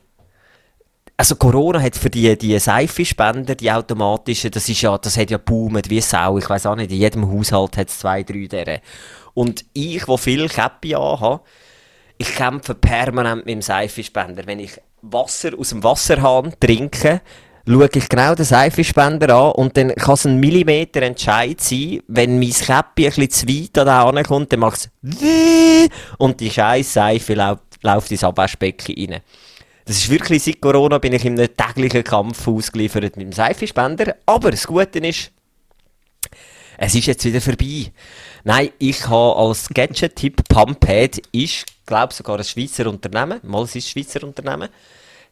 also 1.16 1.36
Corona 1.36 1.80
hat 1.80 1.96
für 1.96 2.10
die, 2.10 2.36
die 2.36 2.58
Seifenspender, 2.58 3.54
die 3.54 3.70
automatischen, 3.70 4.50
das 4.50 4.68
ist 4.68 4.82
ja, 4.82 4.98
das 4.98 5.16
hat 5.16 5.30
ja 5.30 5.38
boomet 5.38 5.88
wie 5.88 6.00
Sau. 6.00 6.38
Ich 6.38 6.50
weiß 6.50 6.66
auch 6.66 6.76
nicht, 6.76 6.90
in 6.90 6.98
jedem 6.98 7.30
Haushalt 7.30 7.76
hat 7.76 7.88
es 7.88 7.98
zwei, 7.98 8.22
drei 8.22 8.46
deren. 8.46 8.80
Und 9.32 9.64
ich, 9.72 10.06
wo 10.08 10.16
viel 10.16 10.48
Käppi 10.48 10.90
habe, 10.90 11.40
ich 12.18 12.34
kämpfe 12.34 12.74
permanent 12.74 13.46
mit 13.46 13.54
dem 13.54 13.62
Seifenspender. 13.62 14.46
Wenn 14.46 14.60
ich 14.60 14.80
Wasser 15.02 15.50
aus 15.58 15.70
dem 15.70 15.84
Wasserhahn 15.84 16.54
trinke, 16.58 17.20
schaue 17.66 17.88
ich 17.94 18.08
genau 18.08 18.34
den 18.34 18.44
Seifenspender 18.44 19.34
an 19.34 19.52
und 19.52 19.76
dann 19.76 19.94
kann 19.94 20.14
es 20.14 20.26
ein 20.26 20.38
Millimeter 20.38 21.02
Entscheid 21.02 21.60
sein, 21.60 22.00
wenn 22.08 22.38
mein 22.38 22.50
Käppi 22.50 23.06
ein 23.06 23.14
bisschen 23.14 23.30
zu 23.30 23.48
weit 23.48 23.78
an 23.78 24.14
den 24.14 24.24
kommt, 24.24 24.52
dann 24.52 24.60
macht 24.60 24.78
es 24.78 25.90
und 26.18 26.40
die 26.40 26.50
scheiß 26.50 26.92
Seife 26.92 27.34
läuft, 27.34 27.62
läuft 27.82 28.10
ins 28.10 28.24
Abwaschbecken 28.24 28.94
rein. 28.96 29.20
Das 29.84 29.98
ist 29.98 30.10
wirklich, 30.10 30.42
seit 30.42 30.60
Corona 30.60 30.98
bin 30.98 31.12
ich 31.12 31.24
in 31.24 31.38
einem 31.38 31.54
täglichen 31.54 32.04
Kampf 32.04 32.48
ausgeliefert 32.48 33.16
mit 33.16 33.26
dem 33.26 33.32
Seifenspender. 33.32 34.16
Aber 34.24 34.50
das 34.50 34.66
Gute 34.66 34.98
ist, 35.00 35.30
es 36.78 36.94
ist 36.94 37.06
jetzt 37.06 37.24
wieder 37.24 37.40
vorbei. 37.40 37.92
Nein, 38.44 38.70
ich 38.78 39.06
habe 39.06 39.36
als 39.36 39.68
Gadget-Tipp 39.68 40.48
Pumphead 40.48 41.18
ist, 41.32 41.66
glaube 41.86 42.14
sogar 42.14 42.38
ein 42.38 42.44
Schweizer 42.44 42.88
Unternehmen, 42.88 43.40
mal 43.42 43.64
es 43.64 43.76
ist 43.76 43.86
ein 43.86 43.90
Schweizer 43.90 44.26
Unternehmen, 44.26 44.70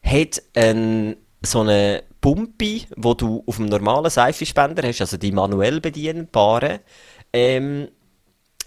hat 0.03 0.41
ein, 0.55 1.15
so 1.43 1.61
eine 1.61 2.03
Pumpe, 2.21 2.81
wo 2.95 3.13
du 3.15 3.43
auf 3.47 3.57
dem 3.57 3.65
normalen 3.65 4.09
Seifenspender 4.09 4.87
hast, 4.87 5.01
also 5.01 5.17
die 5.17 5.31
manuell 5.31 5.81
bedienbare, 5.81 6.81
ähm, 7.33 7.89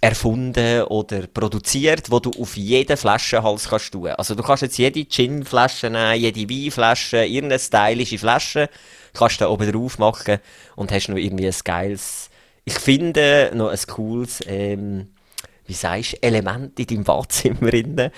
erfunden 0.01 0.83
oder 0.85 1.27
produziert, 1.27 2.11
wo 2.11 2.21
du 2.21 2.31
auf 2.41 2.57
jeden 2.57 2.97
Flaschenhals 2.97 3.69
kannst 3.69 3.93
tun. 3.93 4.09
Also 4.09 4.35
du 4.35 4.43
kannst 4.43 4.63
jetzt 4.63 4.79
jede 4.79 5.05
Gin-Flasche 5.05 5.91
nehmen, 5.91 6.21
jede 6.21 6.49
Weinflasche, 6.49 7.25
irgendeine 7.25 7.59
stylische 7.59 8.19
Flasche, 8.19 8.69
kannst 9.15 9.41
da 9.41 9.49
oben 9.49 9.71
drauf 9.71 9.99
machen 9.99 10.39
und 10.77 10.93
hast 10.93 11.09
noch 11.09 11.17
irgendwie 11.17 11.47
ein 11.47 11.55
geiles, 11.65 12.31
ich 12.65 12.79
finde, 12.79 13.51
noch 13.55 13.71
ein 13.71 13.79
cooles, 13.89 14.41
ähm, 14.47 15.09
wie 15.67 15.73
sagst 15.73 16.15
du, 16.15 16.23
Element 16.23 16.79
in 16.79 16.87
deinem 16.87 17.05
Badzimmer 17.05 17.71
drin. 17.71 18.11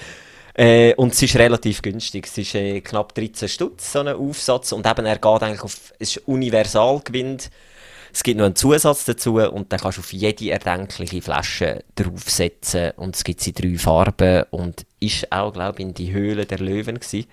Äh, 0.54 0.94
und 0.94 1.12
es 1.12 1.22
ist 1.22 1.36
relativ 1.36 1.82
günstig. 1.82 2.26
Es 2.26 2.36
ist 2.36 2.54
äh, 2.56 2.80
knapp 2.80 3.14
13 3.14 3.48
Stutz, 3.48 3.92
so 3.92 4.00
ein 4.00 4.08
Aufsatz. 4.08 4.72
Und 4.72 4.86
eben, 4.86 5.06
er 5.06 5.18
geht 5.18 5.42
eigentlich 5.42 5.62
auf, 5.62 5.92
es 6.00 6.16
ist 6.16 6.26
Universalgewinn. 6.26 7.38
Es 8.18 8.24
gibt 8.24 8.38
noch 8.38 8.46
einen 8.46 8.56
Zusatz 8.56 9.04
dazu 9.04 9.36
und 9.36 9.72
dann 9.72 9.78
kannst 9.78 9.98
du 9.98 10.00
auf 10.00 10.12
jede 10.12 10.50
erdenkliche 10.50 11.22
Flasche 11.22 11.84
draufsetzen 11.94 12.90
und 12.96 13.14
es 13.14 13.22
gibt 13.22 13.40
sie 13.40 13.52
drei 13.52 13.78
Farben 13.78 14.42
und 14.50 14.86
ist 14.98 15.30
auch, 15.30 15.52
glaube 15.52 15.78
ich, 15.78 15.86
in 15.86 15.94
die 15.94 16.12
Höhle 16.12 16.44
der 16.44 16.58
Löwen 16.58 16.98
gewesen. 16.98 17.28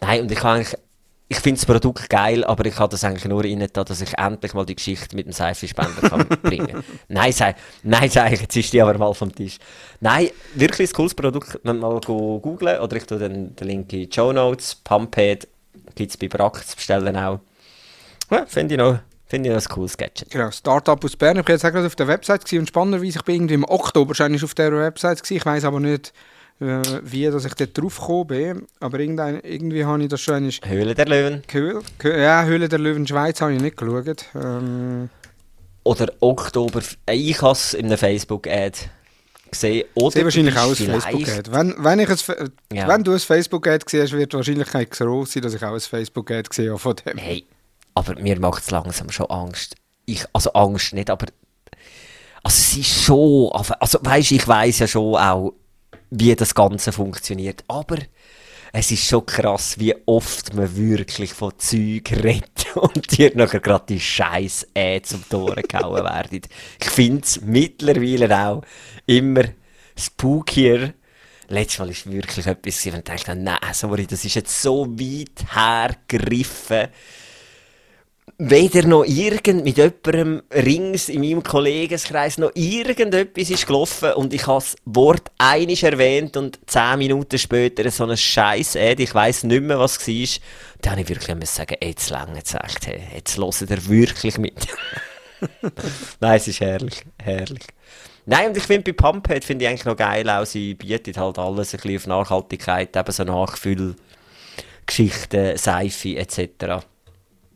Nein, 0.00 0.20
und 0.22 0.30
ich 0.30 0.38
kann 0.38 0.58
eigentlich 0.58 0.78
ich 1.26 1.40
finde 1.40 1.58
das 1.58 1.66
Produkt 1.66 2.08
geil, 2.08 2.44
aber 2.44 2.64
ich 2.66 2.78
habe 2.78 2.92
das 2.92 3.02
eigentlich 3.02 3.24
nur 3.24 3.42
da, 3.42 3.82
dass 3.82 4.00
ich 4.00 4.16
endlich 4.16 4.54
mal 4.54 4.64
die 4.64 4.76
Geschichte 4.76 5.16
mit 5.16 5.26
dem 5.26 5.32
Seifenspender 5.32 6.08
kann 6.08 6.28
bringen. 6.42 6.84
Nein, 7.08 7.32
sei, 7.32 7.56
nein, 7.82 8.04
ich, 8.04 8.14
jetzt 8.14 8.56
ist 8.56 8.72
die 8.72 8.80
aber 8.80 8.96
mal 8.96 9.12
vom 9.14 9.34
Tisch. 9.34 9.58
Nein, 9.98 10.30
wirklich 10.54 10.90
ein 10.90 10.94
cooles 10.94 11.16
Produkt, 11.16 11.58
wenn 11.64 11.80
mal 11.80 12.00
googeln 12.00 12.78
oder 12.78 12.96
ich 12.96 13.06
tue 13.06 13.18
den, 13.18 13.56
den 13.56 13.66
Link 13.66 13.92
in 13.92 14.08
die 14.08 14.14
Show 14.14 14.32
Notes, 14.32 14.76
Pumphead, 14.76 15.48
gibt 15.96 16.12
es 16.12 16.16
bei 16.16 16.28
Brack 16.28 16.64
zu 16.64 16.76
bestellen 16.76 17.16
auch. 17.16 17.40
Ja, 18.30 18.46
finde 18.46 18.74
ich 18.76 18.78
noch 18.78 19.00
Finde 19.28 19.50
ich 19.50 19.54
ein 19.54 19.64
cooles 19.64 19.96
Gadget. 19.96 20.30
Genau, 20.30 20.50
Startup 20.50 21.04
aus 21.04 21.16
Bern. 21.16 21.36
Ich 21.36 21.46
war 21.46 21.52
jetzt 21.52 21.62
gerade 21.62 21.86
auf 21.86 21.96
der 21.96 22.08
Website 22.08 22.44
gewesen, 22.44 22.60
und 22.60 22.68
spannenderweise, 22.68 23.18
ich 23.18 23.24
bin 23.24 23.34
irgendwie 23.34 23.54
im 23.54 23.64
Oktober 23.64 24.08
wahrscheinlich 24.08 24.42
auf 24.42 24.54
der 24.54 24.72
Website 24.72 25.22
gewesen. 25.22 25.36
Ich 25.36 25.44
weiß 25.44 25.64
aber 25.64 25.80
nicht, 25.80 26.14
äh, 26.60 26.80
wie 27.02 27.26
dass 27.26 27.44
ich 27.44 27.52
dort 27.54 27.76
drauf 27.76 28.00
gekommen 28.00 28.26
bin. 28.26 28.66
Aber 28.80 28.98
irgendwie 28.98 29.84
habe 29.84 30.02
ich 30.02 30.08
das 30.08 30.22
schon 30.22 30.36
einmal... 30.36 30.52
Höhle 30.64 30.94
der 30.94 31.06
Löwen. 31.06 31.42
Höhle, 31.52 31.82
ja, 32.04 32.44
Höhle 32.44 32.70
der 32.70 32.78
Löwen 32.78 33.06
Schweiz 33.06 33.40
habe 33.42 33.52
ich 33.52 33.60
nicht 33.60 33.76
geschaut. 33.76 34.24
Ähm, 34.34 35.10
Oder 35.84 36.10
Oktober... 36.20 36.80
Ich 37.10 37.42
habe 37.42 37.52
es 37.52 37.74
in 37.74 37.86
einer 37.86 37.98
Facebook-Ad 37.98 38.78
gesehen. 39.50 39.84
Oder 39.94 40.10
Sehr 40.10 40.24
wahrscheinlich 40.24 40.56
auch 40.56 40.70
ein 40.70 40.74
Facebook-Ad. 40.74 41.52
Wenn, 41.52 41.74
wenn, 41.78 41.98
ich 42.00 42.08
ein, 42.08 42.50
ja. 42.72 42.88
wenn 42.88 43.04
du 43.04 43.12
ein 43.12 43.18
Facebook-Ad 43.18 43.84
gesehen 43.84 44.04
hast, 44.04 44.12
wird 44.12 44.32
die 44.32 44.36
Wahrscheinlichkeit 44.36 44.90
groß 44.90 45.32
sein, 45.32 45.42
dass 45.42 45.52
ich 45.52 45.62
auch 45.62 45.74
ein 45.74 45.80
Facebook-Ad 45.80 46.48
gesehen 46.48 46.70
habe 46.70 46.78
von 46.78 46.96
dem. 46.96 47.18
Hey, 47.18 47.44
aber 47.98 48.14
mir 48.20 48.38
macht 48.38 48.62
es 48.62 48.70
langsam 48.70 49.10
schon 49.10 49.26
Angst. 49.26 49.74
Ich, 50.06 50.24
also 50.32 50.52
Angst 50.52 50.94
nicht, 50.94 51.10
aber 51.10 51.26
also 52.44 52.56
es 52.56 52.76
ist 52.76 53.02
schon, 53.02 53.50
also 53.50 53.98
weißt, 54.00 54.30
ich 54.30 54.46
weiß 54.46 54.78
ja 54.78 54.86
schon 54.86 55.16
auch, 55.16 55.54
wie 56.10 56.34
das 56.36 56.54
Ganze 56.54 56.92
funktioniert. 56.92 57.64
Aber 57.66 57.98
es 58.72 58.92
ist 58.92 59.04
schon 59.04 59.26
krass, 59.26 59.80
wie 59.80 59.96
oft 60.06 60.54
man 60.54 60.76
wirklich 60.76 61.32
von 61.32 61.58
Zeug 61.58 62.12
redet 62.22 62.76
und 62.76 63.18
dir 63.18 63.32
nachher 63.34 63.58
gerade 63.58 63.86
die 63.88 64.00
scheiß 64.00 64.68
Äh 64.74 65.00
zum 65.02 65.28
Toren 65.28 65.64
gehauen 65.64 66.04
werden. 66.04 66.42
Ich 66.80 66.90
finde 66.90 67.22
es 67.24 67.40
mittlerweile 67.40 68.46
auch 68.46 68.62
immer 69.06 69.42
spookier. 69.96 70.94
Letztes 71.48 71.80
Mal 71.80 71.90
ist 71.90 72.08
wirklich 72.08 72.46
etwas, 72.46 72.86
wo 72.86 72.96
ich 72.96 73.02
dachte, 73.02 73.34
nein, 73.34 73.58
sorry, 73.72 74.06
das 74.06 74.24
ist 74.24 74.36
jetzt 74.36 74.62
so 74.62 74.86
weit 74.86 75.52
hergegriffen 75.52 76.88
weder 78.40 78.86
noch 78.86 79.04
irgend 79.04 79.64
mit 79.64 79.78
jemandem 79.78 80.42
rings 80.52 81.08
in 81.08 81.22
meinem 81.22 81.42
Kollegenkreis 81.42 82.38
noch 82.38 82.52
irgendetwas 82.54 83.50
ist 83.50 83.66
gelaufen 83.66 84.12
und 84.12 84.32
ich 84.32 84.46
habe 84.46 84.60
das 84.60 84.76
Wort 84.84 85.32
einisch 85.38 85.82
erwähnt 85.82 86.36
und 86.36 86.60
zehn 86.66 86.98
Minuten 86.98 87.36
später 87.36 87.90
so 87.90 88.04
ein 88.04 88.16
scheiß 88.16 88.76
Ed, 88.76 89.00
ich 89.00 89.12
weiss 89.12 89.42
nicht 89.42 89.64
mehr, 89.64 89.80
was 89.80 90.06
war. 90.06 90.40
Da 90.80 90.92
habe 90.92 91.00
ich 91.00 91.08
wirklich 91.08 91.34
müssen 91.34 91.56
sagen, 91.56 91.74
jetzt 91.82 92.10
lange 92.10 92.40
es 92.40 92.54
echt, 92.54 92.86
hey, 92.86 93.00
jetzt 93.12 93.36
hört 93.36 93.70
er 93.70 93.88
wirklich 93.88 94.38
mit. 94.38 94.68
Nein, 96.20 96.36
es 96.36 96.46
ist 96.46 96.60
herrlich, 96.60 97.02
herrlich. 97.20 97.66
Nein, 98.24 98.50
und 98.50 98.56
ich 98.56 98.62
finde 98.62 98.92
bei 98.92 99.10
Pumphead 99.10 99.44
finde 99.44 99.64
ich 99.64 99.68
eigentlich 99.68 99.84
noch 99.84 99.96
geil 99.96 100.30
auch, 100.30 100.46
sie 100.46 100.74
bietet 100.74 101.16
halt 101.16 101.40
alles 101.40 101.74
ein 101.74 101.80
bisschen 101.80 101.96
auf 101.96 102.06
Nachhaltigkeit, 102.06 102.96
eben 102.96 103.12
so 103.12 103.24
Nachfüllgeschichten, 103.24 105.56
Seife 105.56 106.16
etc. 106.16 106.86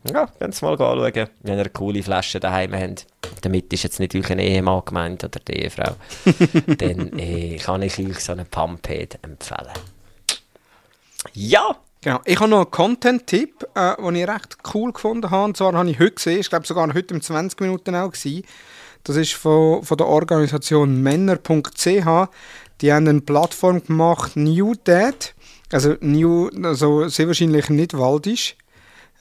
Ja, 0.04 0.26
könnt 0.38 0.60
ihr 0.60 0.66
mal 0.66 0.72
anschauen, 0.72 1.28
wenn 1.42 1.54
ihr 1.54 1.60
eine 1.60 1.70
coole 1.70 2.02
Flasche 2.02 2.40
daheim 2.40 2.74
habt. 2.74 3.06
Damit 3.42 3.72
ist 3.72 3.84
jetzt 3.84 4.00
nicht 4.00 4.14
euch 4.14 4.30
ein 4.30 4.38
Ehemann 4.38 4.82
gemeint 4.84 5.22
oder 5.22 5.40
die 5.40 5.52
Ehefrau. 5.52 5.94
dann 6.78 7.18
äh, 7.18 7.56
kann 7.58 7.82
ich 7.82 7.98
euch 7.98 8.20
so 8.20 8.32
einen 8.32 8.46
Pumphead 8.46 9.18
empfehlen. 9.22 9.72
Ja! 11.34 11.76
Genau. 12.04 12.20
Ich 12.24 12.40
habe 12.40 12.50
noch 12.50 12.62
einen 12.62 12.70
Content-Tipp, 12.72 13.64
äh, 13.76 13.94
den 13.96 14.16
ich 14.16 14.26
recht 14.26 14.58
cool 14.74 14.92
gefunden 14.92 15.30
habe. 15.30 15.44
Und 15.44 15.56
zwar 15.56 15.72
habe 15.72 15.88
ich 15.88 16.00
heute 16.00 16.12
gesehen, 16.12 16.40
ich 16.40 16.50
glaube 16.50 16.66
sogar 16.66 16.92
heute 16.92 17.14
um 17.14 17.20
20 17.20 17.60
Minuten 17.60 17.94
auch 17.94 18.10
gewesen. 18.10 18.44
Das 19.04 19.14
ist 19.14 19.34
von, 19.34 19.84
von 19.84 19.96
der 19.96 20.08
Organisation 20.08 21.00
Männer.ch. 21.00 21.86
Die 22.80 22.92
haben 22.92 23.08
eine 23.08 23.20
Plattform 23.20 23.84
gemacht, 23.84 24.36
New 24.36 24.74
Dad. 24.82 25.34
Also 25.70 25.94
New, 26.00 26.48
also 26.64 27.06
sehr 27.06 27.28
wahrscheinlich 27.28 27.70
nicht 27.70 27.96
waldisch. 27.96 28.56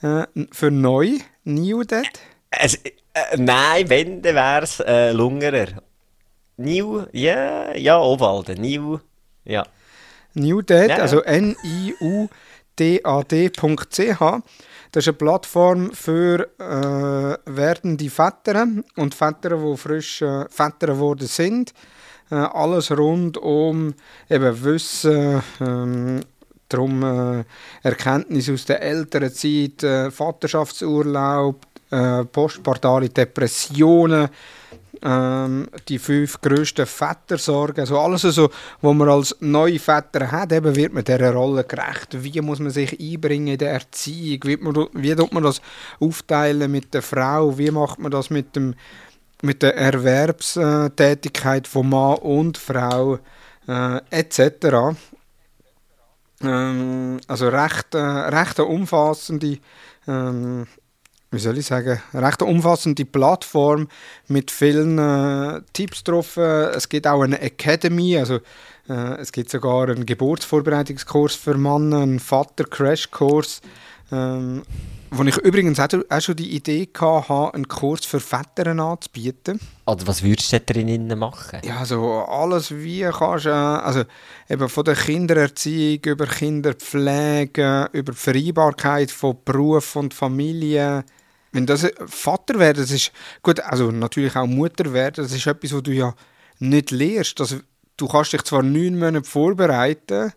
Äh, 0.02 0.26
für 0.50 0.70
neu, 0.70 1.18
New 1.44 1.84
Dead? 1.84 2.10
Also, 2.50 2.78
äh, 2.84 3.36
nein, 3.36 3.88
wenn, 3.88 4.20
dann 4.22 4.34
wäre 4.34 4.62
es 4.62 4.80
äh, 4.80 5.12
Lungerer. 5.12 5.82
New, 6.56 7.06
yeah, 7.14 7.76
ja, 7.76 7.98
Obwalden, 7.98 8.60
New, 8.60 8.98
ja. 9.44 9.64
New 10.34 10.60
Dead, 10.62 10.88
ja, 10.90 10.96
also 10.96 11.20
N-I-U-D-A-D.ch. 11.22 12.32
Das 14.92 15.04
ist 15.04 15.08
eine 15.08 15.16
Plattform 15.16 15.92
für 15.92 16.48
äh, 16.58 17.38
werdende 17.46 18.10
Väter 18.10 18.66
und 18.96 19.14
Väter, 19.14 19.56
die 19.56 19.76
frisch 19.76 20.20
äh, 20.22 20.46
Väter 20.48 20.88
geworden 20.88 21.26
sind. 21.26 21.72
Äh, 22.30 22.34
alles 22.34 22.90
rund 22.96 23.38
um 23.38 23.94
eben 24.28 24.64
Wissen, 24.64 25.42
ähm, 25.60 26.20
Darum 26.72 27.02
äh, 27.02 27.44
Erkenntnisse 27.82 28.54
aus 28.54 28.64
der 28.64 28.82
älteren 28.82 29.32
Zeit, 29.32 29.82
äh, 29.82 30.10
Vaterschaftsurlaub, 30.10 31.66
äh, 31.90 32.24
postpartale 32.24 33.08
Depressionen, 33.10 34.28
ähm, 35.02 35.68
die 35.88 35.98
fünf 35.98 36.40
grössten 36.40 36.86
Vätersorgen, 36.86 37.80
also 37.80 37.98
alles, 37.98 38.24
also, 38.24 38.50
was 38.80 38.94
man 38.94 39.08
als 39.08 39.36
neue 39.40 39.78
Väter 39.78 40.30
hat, 40.30 40.52
eben 40.52 40.74
wird 40.76 40.92
man 40.92 41.04
dieser 41.04 41.32
Rolle 41.32 41.64
gerecht. 41.64 42.22
Wie 42.22 42.40
muss 42.40 42.60
man 42.60 42.70
sich 42.70 42.98
einbringen 43.00 43.48
in 43.48 43.58
der 43.58 43.72
Erziehung? 43.72 44.40
Wie, 44.44 44.56
man, 44.56 44.86
wie 44.92 45.14
tut 45.14 45.32
man 45.32 45.42
das 45.42 45.60
aufteilen 45.98 46.70
mit 46.70 46.94
der 46.94 47.02
Frau? 47.02 47.58
Wie 47.58 47.70
macht 47.70 47.98
man 47.98 48.12
das 48.12 48.30
mit, 48.30 48.54
dem, 48.54 48.74
mit 49.42 49.62
der 49.62 49.76
Erwerbstätigkeit 49.76 51.66
von 51.66 51.88
Mann 51.88 52.18
und 52.18 52.56
Frau? 52.56 53.18
Äh, 53.68 54.00
etc. 54.10 54.96
Ähm, 56.42 57.20
also 57.26 57.48
recht, 57.48 57.94
äh, 57.94 57.98
recht 57.98 58.58
umfassende, 58.60 59.58
ähm, 60.06 60.66
wie 61.30 61.38
soll 61.38 61.58
ich 61.58 61.66
sagen, 61.66 62.00
recht 62.12 62.42
umfassende 62.42 63.04
Plattform 63.04 63.88
mit 64.28 64.50
vielen 64.50 64.98
äh, 64.98 65.62
Tipps 65.72 66.04
drauf. 66.04 66.36
Es 66.36 66.88
gibt 66.88 67.06
auch 67.06 67.22
eine 67.22 67.40
Academy, 67.40 68.18
also 68.18 68.40
äh, 68.88 69.20
es 69.20 69.32
gibt 69.32 69.50
sogar 69.50 69.88
einen 69.88 70.06
Geburtsvorbereitungskurs 70.06 71.34
für 71.34 71.56
Männer, 71.56 72.00
einen 72.00 72.20
Vater-Crash-Kurs. 72.20 73.62
Ähm, 74.10 74.62
wo 75.14 75.22
ich 75.24 75.36
übrigens 75.36 75.78
auch, 75.78 76.20
schon 76.20 76.36
die 76.36 76.56
Idee 76.56 76.88
hatte, 76.98 77.54
einen 77.54 77.68
Kurs 77.68 78.06
für 78.06 78.18
Väter 78.18 78.66
anzubieten. 78.66 79.60
Oder 79.84 80.06
was 80.06 80.22
würdest 80.22 80.52
du 80.52 80.60
drinnen 80.60 81.18
machen? 81.18 81.60
Ja, 81.64 81.78
also 81.78 82.24
alles 82.24 82.70
wie 82.70 83.02
kannst 83.02 83.44
du, 83.44 83.50
äh, 83.50 83.52
also 83.52 84.04
eben 84.48 84.68
von 84.70 84.84
der 84.84 84.94
Kindererziehung 84.94 86.00
über 86.06 86.26
Kinderpflege, 86.26 87.90
über 87.92 88.12
die 88.12 88.18
Vereinbarkeit 88.18 89.10
von 89.10 89.36
Beruf 89.44 89.96
und 89.96 90.14
Familie. 90.14 91.04
Wenn 91.52 91.66
das 91.66 91.86
Vater 92.06 92.58
werden, 92.58 92.82
das 92.82 92.90
ist, 92.90 93.12
gut, 93.42 93.60
also 93.60 93.90
natürlich 93.90 94.34
auch 94.34 94.46
Mutter 94.46 94.94
werden, 94.94 95.24
das 95.24 95.32
ist 95.32 95.46
etwas, 95.46 95.74
was 95.74 95.82
du 95.82 95.92
ja 95.92 96.14
nicht 96.58 96.90
lernst. 96.90 97.38
Also, 97.38 97.58
du 97.98 98.08
kannst 98.08 98.32
dich 98.32 98.42
zwar 98.44 98.62
neun 98.62 98.98
Monate 98.98 99.28
vorbereiten, 99.28 100.32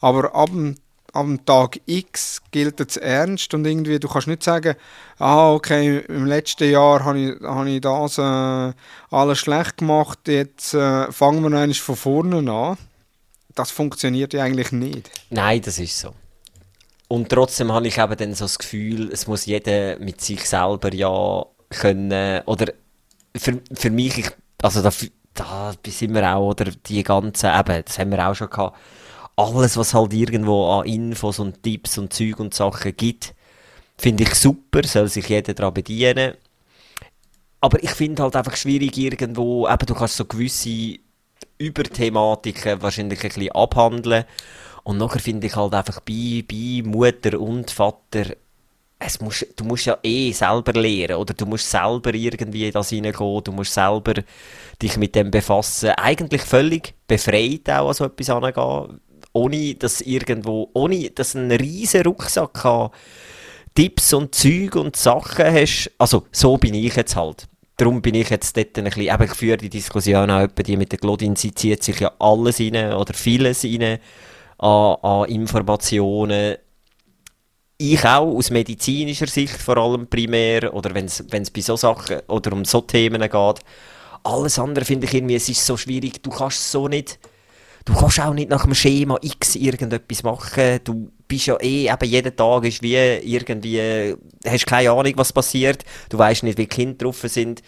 aber 0.00 0.34
ab 0.34 0.50
dem 0.50 0.74
am 1.12 1.44
Tag 1.44 1.80
X 1.86 2.42
gilt 2.50 2.80
es 2.80 2.96
ernst 2.96 3.52
und 3.54 3.66
irgendwie, 3.66 3.98
du 3.98 4.08
kannst 4.08 4.28
nicht 4.28 4.42
sagen, 4.42 4.76
ah, 5.18 5.52
okay, 5.52 5.98
im 6.08 6.26
letzten 6.26 6.70
Jahr 6.70 7.04
habe 7.04 7.18
ich, 7.18 7.40
hab 7.42 7.66
ich 7.66 7.80
das 7.80 8.18
äh, 8.18 8.72
alles 9.10 9.38
schlecht 9.38 9.78
gemacht, 9.78 10.20
jetzt 10.26 10.74
äh, 10.74 11.10
fangen 11.10 11.42
wir 11.42 11.58
eigentlich 11.58 11.82
von 11.82 11.96
vorne 11.96 12.50
an. 12.50 12.78
Das 13.54 13.70
funktioniert 13.70 14.32
ja 14.32 14.44
eigentlich 14.44 14.72
nicht. 14.72 15.10
Nein, 15.30 15.60
das 15.60 15.78
ist 15.78 15.98
so. 15.98 16.14
Und 17.08 17.28
trotzdem 17.28 17.72
habe 17.72 17.88
ich 17.88 17.98
eben 17.98 18.16
dann 18.16 18.34
so 18.34 18.44
das 18.44 18.58
Gefühl, 18.58 19.10
es 19.12 19.26
muss 19.26 19.44
jeder 19.44 19.98
mit 19.98 20.20
sich 20.20 20.48
selber 20.48 20.94
ja 20.94 21.44
können, 21.68 22.42
oder 22.46 22.72
für, 23.36 23.60
für 23.72 23.90
mich, 23.90 24.18
ich, 24.18 24.30
also 24.62 24.80
da, 24.80 24.92
da 25.34 25.72
sind 25.86 26.14
wir 26.14 26.36
auch, 26.36 26.50
oder 26.50 26.66
die 26.86 27.02
ganzen, 27.02 27.50
eben, 27.50 27.84
das 27.84 27.98
haben 27.98 28.10
wir 28.12 28.28
auch 28.28 28.34
schon 28.34 28.50
gehabt, 28.50 28.78
alles, 29.40 29.76
was 29.76 29.94
halt 29.94 30.12
irgendwo 30.12 30.70
an 30.70 30.86
Infos 30.86 31.38
und 31.38 31.62
Tipps 31.62 31.98
und 31.98 32.12
Zeug 32.12 32.38
und 32.40 32.54
Sachen 32.54 32.94
gibt, 32.96 33.34
finde 33.96 34.24
ich 34.24 34.34
super, 34.34 34.82
soll 34.86 35.08
sich 35.08 35.28
jeder 35.28 35.54
daran 35.54 35.74
bedienen. 35.74 36.34
Aber 37.60 37.82
ich 37.82 37.90
finde 37.90 38.22
halt 38.22 38.36
einfach 38.36 38.56
schwierig 38.56 38.96
irgendwo, 38.96 39.68
eben 39.68 39.86
du 39.86 39.94
kannst 39.94 40.16
so 40.16 40.24
gewisse 40.24 40.98
Überthematiken 41.58 42.80
wahrscheinlich 42.82 43.22
ein 43.22 43.28
bisschen 43.28 43.52
abhandeln. 43.52 44.24
Und 44.82 44.98
nachher 44.98 45.20
finde 45.20 45.46
ich 45.46 45.56
halt 45.56 45.74
einfach 45.74 46.00
bei, 46.00 46.44
bei 46.48 46.82
Mutter 46.84 47.38
und 47.38 47.70
Vater, 47.70 48.34
es 48.98 49.20
muss, 49.20 49.46
du 49.56 49.64
musst 49.64 49.86
ja 49.86 49.98
eh 50.02 50.32
selber 50.32 50.72
lernen, 50.72 51.16
oder 51.16 51.32
du 51.32 51.46
musst 51.46 51.70
selber 51.70 52.12
irgendwie 52.12 52.66
in 52.66 52.72
das 52.72 52.90
hineingehen, 52.90 53.44
du 53.44 53.52
musst 53.52 53.72
selber 53.72 54.14
dich 54.80 54.96
mit 54.98 55.14
dem 55.14 55.30
befassen. 55.30 55.90
Eigentlich 55.90 56.42
völlig 56.42 56.94
befreit 57.06 57.68
auch 57.70 57.88
an 57.88 57.94
so 57.94 58.04
etwas 58.04 58.30
angehen 58.30 59.00
ohne 59.32 59.74
dass 59.74 60.00
irgendwo, 60.00 60.70
ohne 60.74 61.10
dass 61.10 61.34
ein 61.34 61.50
riesen 61.50 62.02
Rucksack 62.02 62.64
hat, 62.64 62.92
Tipps 63.74 64.12
und 64.12 64.34
Zeug 64.34 64.76
und 64.76 64.96
Sachen 64.96 65.46
hast. 65.46 65.90
Also, 65.98 66.24
so 66.32 66.56
bin 66.56 66.74
ich 66.74 66.96
jetzt 66.96 67.16
halt. 67.16 67.46
Darum 67.76 68.02
bin 68.02 68.14
ich 68.14 68.28
jetzt 68.28 68.56
dort 68.56 68.76
ein 68.76 68.84
bisschen, 68.84 69.02
eben, 69.02 69.22
ich 69.22 69.34
führe 69.34 69.56
die 69.56 69.70
Diskussion 69.70 70.30
auch, 70.30 70.46
die 70.48 70.76
mit 70.76 70.92
der 70.92 70.98
Glodin, 70.98 71.36
sie 71.36 71.54
zieht 71.54 71.82
sich 71.82 72.00
ja 72.00 72.12
alles 72.18 72.60
rein 72.60 72.92
oder 72.92 73.14
vieles 73.14 73.64
rein 73.64 73.98
an, 74.58 74.96
an 75.02 75.28
Informationen. 75.30 76.56
Ich 77.78 78.04
auch 78.04 78.36
aus 78.36 78.50
medizinischer 78.50 79.28
Sicht 79.28 79.56
vor 79.56 79.78
allem 79.78 80.06
primär, 80.08 80.74
oder 80.74 80.94
wenn 80.94 81.06
es 81.06 81.50
bei 81.50 81.60
so 81.62 81.76
Sachen 81.76 82.20
oder 82.28 82.52
um 82.52 82.66
so 82.66 82.82
Themen 82.82 83.22
geht. 83.22 83.60
Alles 84.24 84.58
andere 84.58 84.84
finde 84.84 85.06
ich 85.06 85.14
irgendwie, 85.14 85.36
es 85.36 85.48
ist 85.48 85.64
so 85.64 85.78
schwierig, 85.78 86.22
du 86.22 86.28
kannst 86.28 86.70
so 86.70 86.88
nicht 86.88 87.18
du 87.84 87.94
kannst 87.94 88.20
auch 88.20 88.34
nicht 88.34 88.50
nach 88.50 88.64
dem 88.64 88.74
Schema 88.74 89.18
X 89.20 89.56
irgendetwas 89.56 90.22
machen. 90.22 90.80
Du 90.84 91.10
bist 91.26 91.46
ja 91.46 91.56
eh, 91.60 91.88
eben 91.88 92.10
jeden 92.10 92.36
Tag 92.36 92.64
ist 92.64 92.82
wie 92.82 92.96
irgendwie, 92.96 94.14
hast 94.46 94.66
keine 94.66 94.90
Ahnung, 94.90 95.12
was 95.16 95.32
passiert. 95.32 95.84
Du 96.08 96.18
weißt 96.18 96.42
nicht, 96.42 96.58
wie 96.58 96.62
die 96.62 96.68
Kinder 96.68 97.04
drauf 97.04 97.20
sind. 97.24 97.62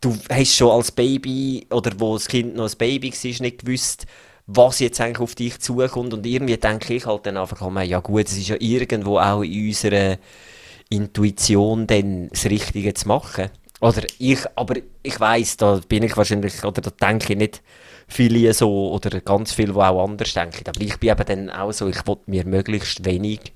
Du 0.00 0.16
hast 0.30 0.54
schon 0.54 0.70
als 0.70 0.92
Baby, 0.92 1.66
oder 1.70 1.92
wo 1.98 2.14
das 2.14 2.28
Kind 2.28 2.54
noch 2.54 2.70
ein 2.70 2.78
Baby 2.78 3.12
war, 3.12 3.42
nicht 3.42 3.64
gewusst, 3.64 4.06
was 4.46 4.78
jetzt 4.80 5.00
eigentlich 5.00 5.20
auf 5.20 5.34
dich 5.34 5.58
zukommt. 5.58 6.14
Und 6.14 6.24
irgendwie 6.24 6.56
denke 6.56 6.94
ich 6.94 7.06
halt 7.06 7.26
dann 7.26 7.36
einfach, 7.36 7.60
oh, 7.60 7.80
ja 7.80 8.00
gut, 8.00 8.26
es 8.26 8.36
ist 8.36 8.48
ja 8.48 8.56
irgendwo 8.58 9.18
auch 9.18 9.42
in 9.42 9.68
unserer 9.68 10.18
Intuition 10.88 11.86
dann 11.86 12.28
das 12.28 12.44
Richtige 12.46 12.94
zu 12.94 13.08
machen. 13.08 13.50
Oder 13.80 14.02
ich, 14.18 14.40
aber 14.56 14.74
ich 15.02 15.20
weiss, 15.20 15.56
da 15.56 15.80
bin 15.88 16.02
ich 16.02 16.16
wahrscheinlich, 16.16 16.64
oder 16.64 16.80
da 16.80 16.90
denke 16.90 17.32
ich 17.32 17.38
nicht 17.38 17.62
viele 18.08 18.52
so, 18.52 18.92
oder 18.92 19.20
ganz 19.20 19.52
viele, 19.52 19.72
die 19.72 19.78
auch 19.78 20.04
anders 20.04 20.32
denken. 20.32 20.64
Aber 20.66 20.80
ich 20.80 20.96
bin 20.98 21.10
eben 21.10 21.26
dann 21.26 21.50
auch 21.50 21.72
so, 21.72 21.88
ich 21.88 22.06
wollte 22.06 22.22
mir 22.26 22.44
möglichst 22.44 23.04
wenig, 23.04 23.52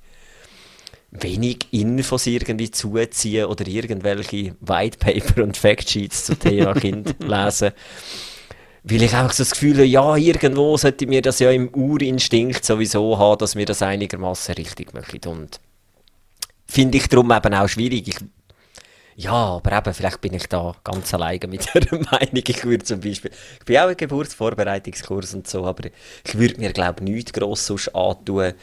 wenig 1.11 1.67
Infos 1.73 2.27
irgendwie 2.27 2.71
zuziehen 2.71 3.47
oder 3.47 3.67
irgendwelche 3.67 4.55
White 4.61 4.99
Paper 4.99 5.43
und 5.43 5.57
Factsheets 5.57 6.27
zum 6.27 6.39
Thema 6.39 6.75
Kind 6.81 7.17
lesen. 7.21 7.73
Weil 8.85 9.03
ich 9.03 9.15
einfach 9.15 9.33
so 9.33 9.43
das 9.43 9.53
Gefühl 9.53 9.75
habe, 9.75 9.87
ja, 9.87 10.17
irgendwo 10.17 10.77
sollte 10.77 11.07
mir 11.07 11.23
das 11.23 11.39
ja 11.39 11.51
im 11.51 11.69
Urinstinkt 11.73 12.65
sowieso 12.65 13.17
haben, 13.17 13.39
dass 13.39 13.55
wir 13.55 13.65
das 13.65 13.81
einigermaßen 13.81 14.55
richtig 14.55 14.93
machen. 14.93 15.21
Und 15.27 15.61
finde 16.67 16.99
ich 16.99 17.09
darum 17.09 17.31
eben 17.31 17.55
auch 17.55 17.69
schwierig. 17.69 18.09
Ich, 18.09 18.17
ja, 19.17 19.33
aber 19.33 19.73
eben, 19.73 19.95
vielleicht 19.95 20.21
bin 20.21 20.35
ich 20.35 20.47
da 20.49 20.75
ganz 20.85 21.13
alleine 21.13 21.47
mit 21.47 21.69
der 21.75 21.99
Meinung. 21.99 22.43
Ich 22.47 22.65
würde 22.65 22.85
zum 22.85 23.01
Beispiel, 23.01 23.31
ich 23.59 23.65
bin 23.65 23.79
auch 23.79 23.89
im 23.89 23.97
Geburtsvorbereitungskurs 23.97 25.35
und 25.35 25.49
so, 25.49 25.67
aber 25.67 25.89
ich 26.25 26.39
würde 26.39 26.59
mir, 26.59 26.73
glaube 26.73 27.05
ich, 27.05 27.11
nichts 27.11 27.33
gross 27.33 27.67
sonst 27.67 27.95
antun. 27.95 28.55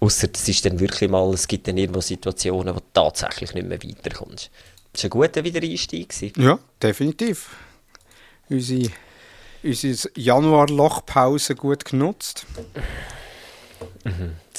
Außer 0.00 0.28
es 0.34 0.48
ist 0.48 0.64
dann 0.64 0.80
wirklich 0.80 1.08
mal, 1.08 1.32
es 1.32 1.46
gibt 1.46 1.68
dann 1.68 1.76
irgendwo 1.76 2.00
Situationen, 2.00 2.74
wo 2.74 2.80
du 2.80 2.86
tatsächlich 2.92 3.54
nicht 3.54 3.68
mehr 3.68 3.82
weiterkommst. 3.82 4.50
Das 4.92 5.04
war 5.04 5.08
ein 5.08 5.10
guter 5.10 5.44
Wiedereinstieg. 5.44 6.12
Ja, 6.36 6.58
definitiv. 6.82 7.50
Unsere, 8.50 8.90
unsere 9.62 10.10
Januar-Lochpause 10.16 11.54
gut 11.54 11.84
genutzt. 11.84 12.44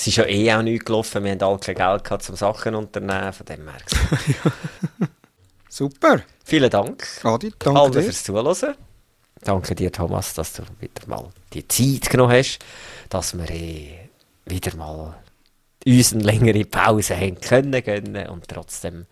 Es 0.04 0.08
ist 0.08 0.18
ja 0.18 0.26
eh 0.26 0.54
auch 0.54 0.62
nichts 0.62 0.84
gelaufen, 0.84 1.24
wir 1.24 1.32
haben 1.32 1.42
alle 1.42 1.60
kein 1.60 1.76
Geld 1.76 2.04
gehabt, 2.04 2.30
um 2.30 2.36
Sachen 2.36 2.74
zu 2.74 2.78
unternehmen, 2.78 3.32
von 3.32 3.46
dem 3.46 3.70
her. 3.70 3.80
gesehen. 3.86 4.36
Super. 5.70 6.24
Vielen 6.44 6.70
Dank. 6.70 7.08
Adi, 7.24 7.54
danke 7.58 7.92
dir. 7.92 8.04
fürs 8.04 8.22
Zuhören. 8.26 8.76
Danke 9.40 9.76
dir, 9.76 9.94
Thomas, 9.94 10.34
dass 10.34 10.52
du 10.52 10.64
wieder 10.82 11.08
mal 11.08 11.30
die 11.54 11.66
Zeit 11.70 12.10
genommen 12.10 12.34
hast, 12.34 12.60
dass 13.08 13.38
wir 13.38 13.50
eh 13.50 14.10
wieder 14.46 14.76
mal 14.76 15.16
uns 15.86 16.14
eine 16.14 16.24
längere 16.24 16.66
Pause 16.66 17.16
haben 17.16 17.40
können 17.40 17.82
gönnen 17.82 18.28
und 18.28 18.50
trotzdem 18.50 19.06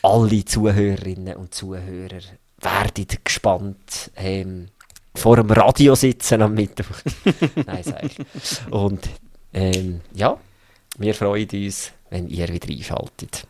alle 0.00 0.42
Zuhörerinnen 0.46 1.36
und 1.36 1.52
Zuhörer 1.52 2.22
werden 2.62 3.06
gespannt 3.22 4.10
ähm, 4.16 4.68
vor 5.14 5.36
dem 5.36 5.50
Radio 5.50 5.94
sitzen 5.94 6.40
am 6.40 6.54
Mittwoch. 6.54 6.96
Nein, 7.66 7.82
sag 7.82 8.04
ich. 8.04 8.16
Und 8.70 9.06
ähm, 9.52 10.00
ja, 10.14 10.38
wir 10.98 11.14
freuen 11.14 11.48
uns, 11.48 11.92
wenn 12.10 12.28
ihr 12.28 12.48
wieder 12.48 12.68
einschaltet. 12.68 13.46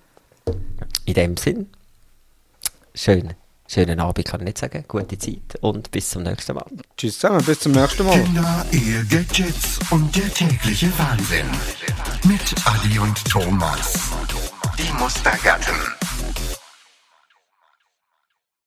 In 1.05 1.15
dem 1.15 1.37
Sinn, 1.37 1.69
schön, 2.95 3.35
schönen 3.69 4.01
Abend 4.01 4.27
kann 4.27 4.41
ich 4.41 4.47
nicht 4.47 4.59
sagen, 4.59 4.85
gute 4.87 5.19
Zeit 5.19 5.57
und 5.61 5.91
bis 5.91 6.11
zum 6.11 6.23
nächsten 6.23 6.55
Mal. 6.55 6.67
Tschüss 6.97 7.19
zusammen, 7.19 7.45
bis 7.45 7.61
zum 7.61 7.73
nächsten 7.73 8.05
Mal. 8.07 8.23
Kinder, 8.23 8.67
Ehe, 8.73 9.05
Gadgets 9.05 9.79
und 9.91 10.15
der 10.15 10.33
tägliche 10.33 10.91
Wahnsinn. 10.99 11.47
Mit 12.25 12.55
Adi 12.65 12.99
und 12.99 13.25
Thomas. 13.25 14.11
Die 14.79 14.93
Mustergatten. 15.01 15.75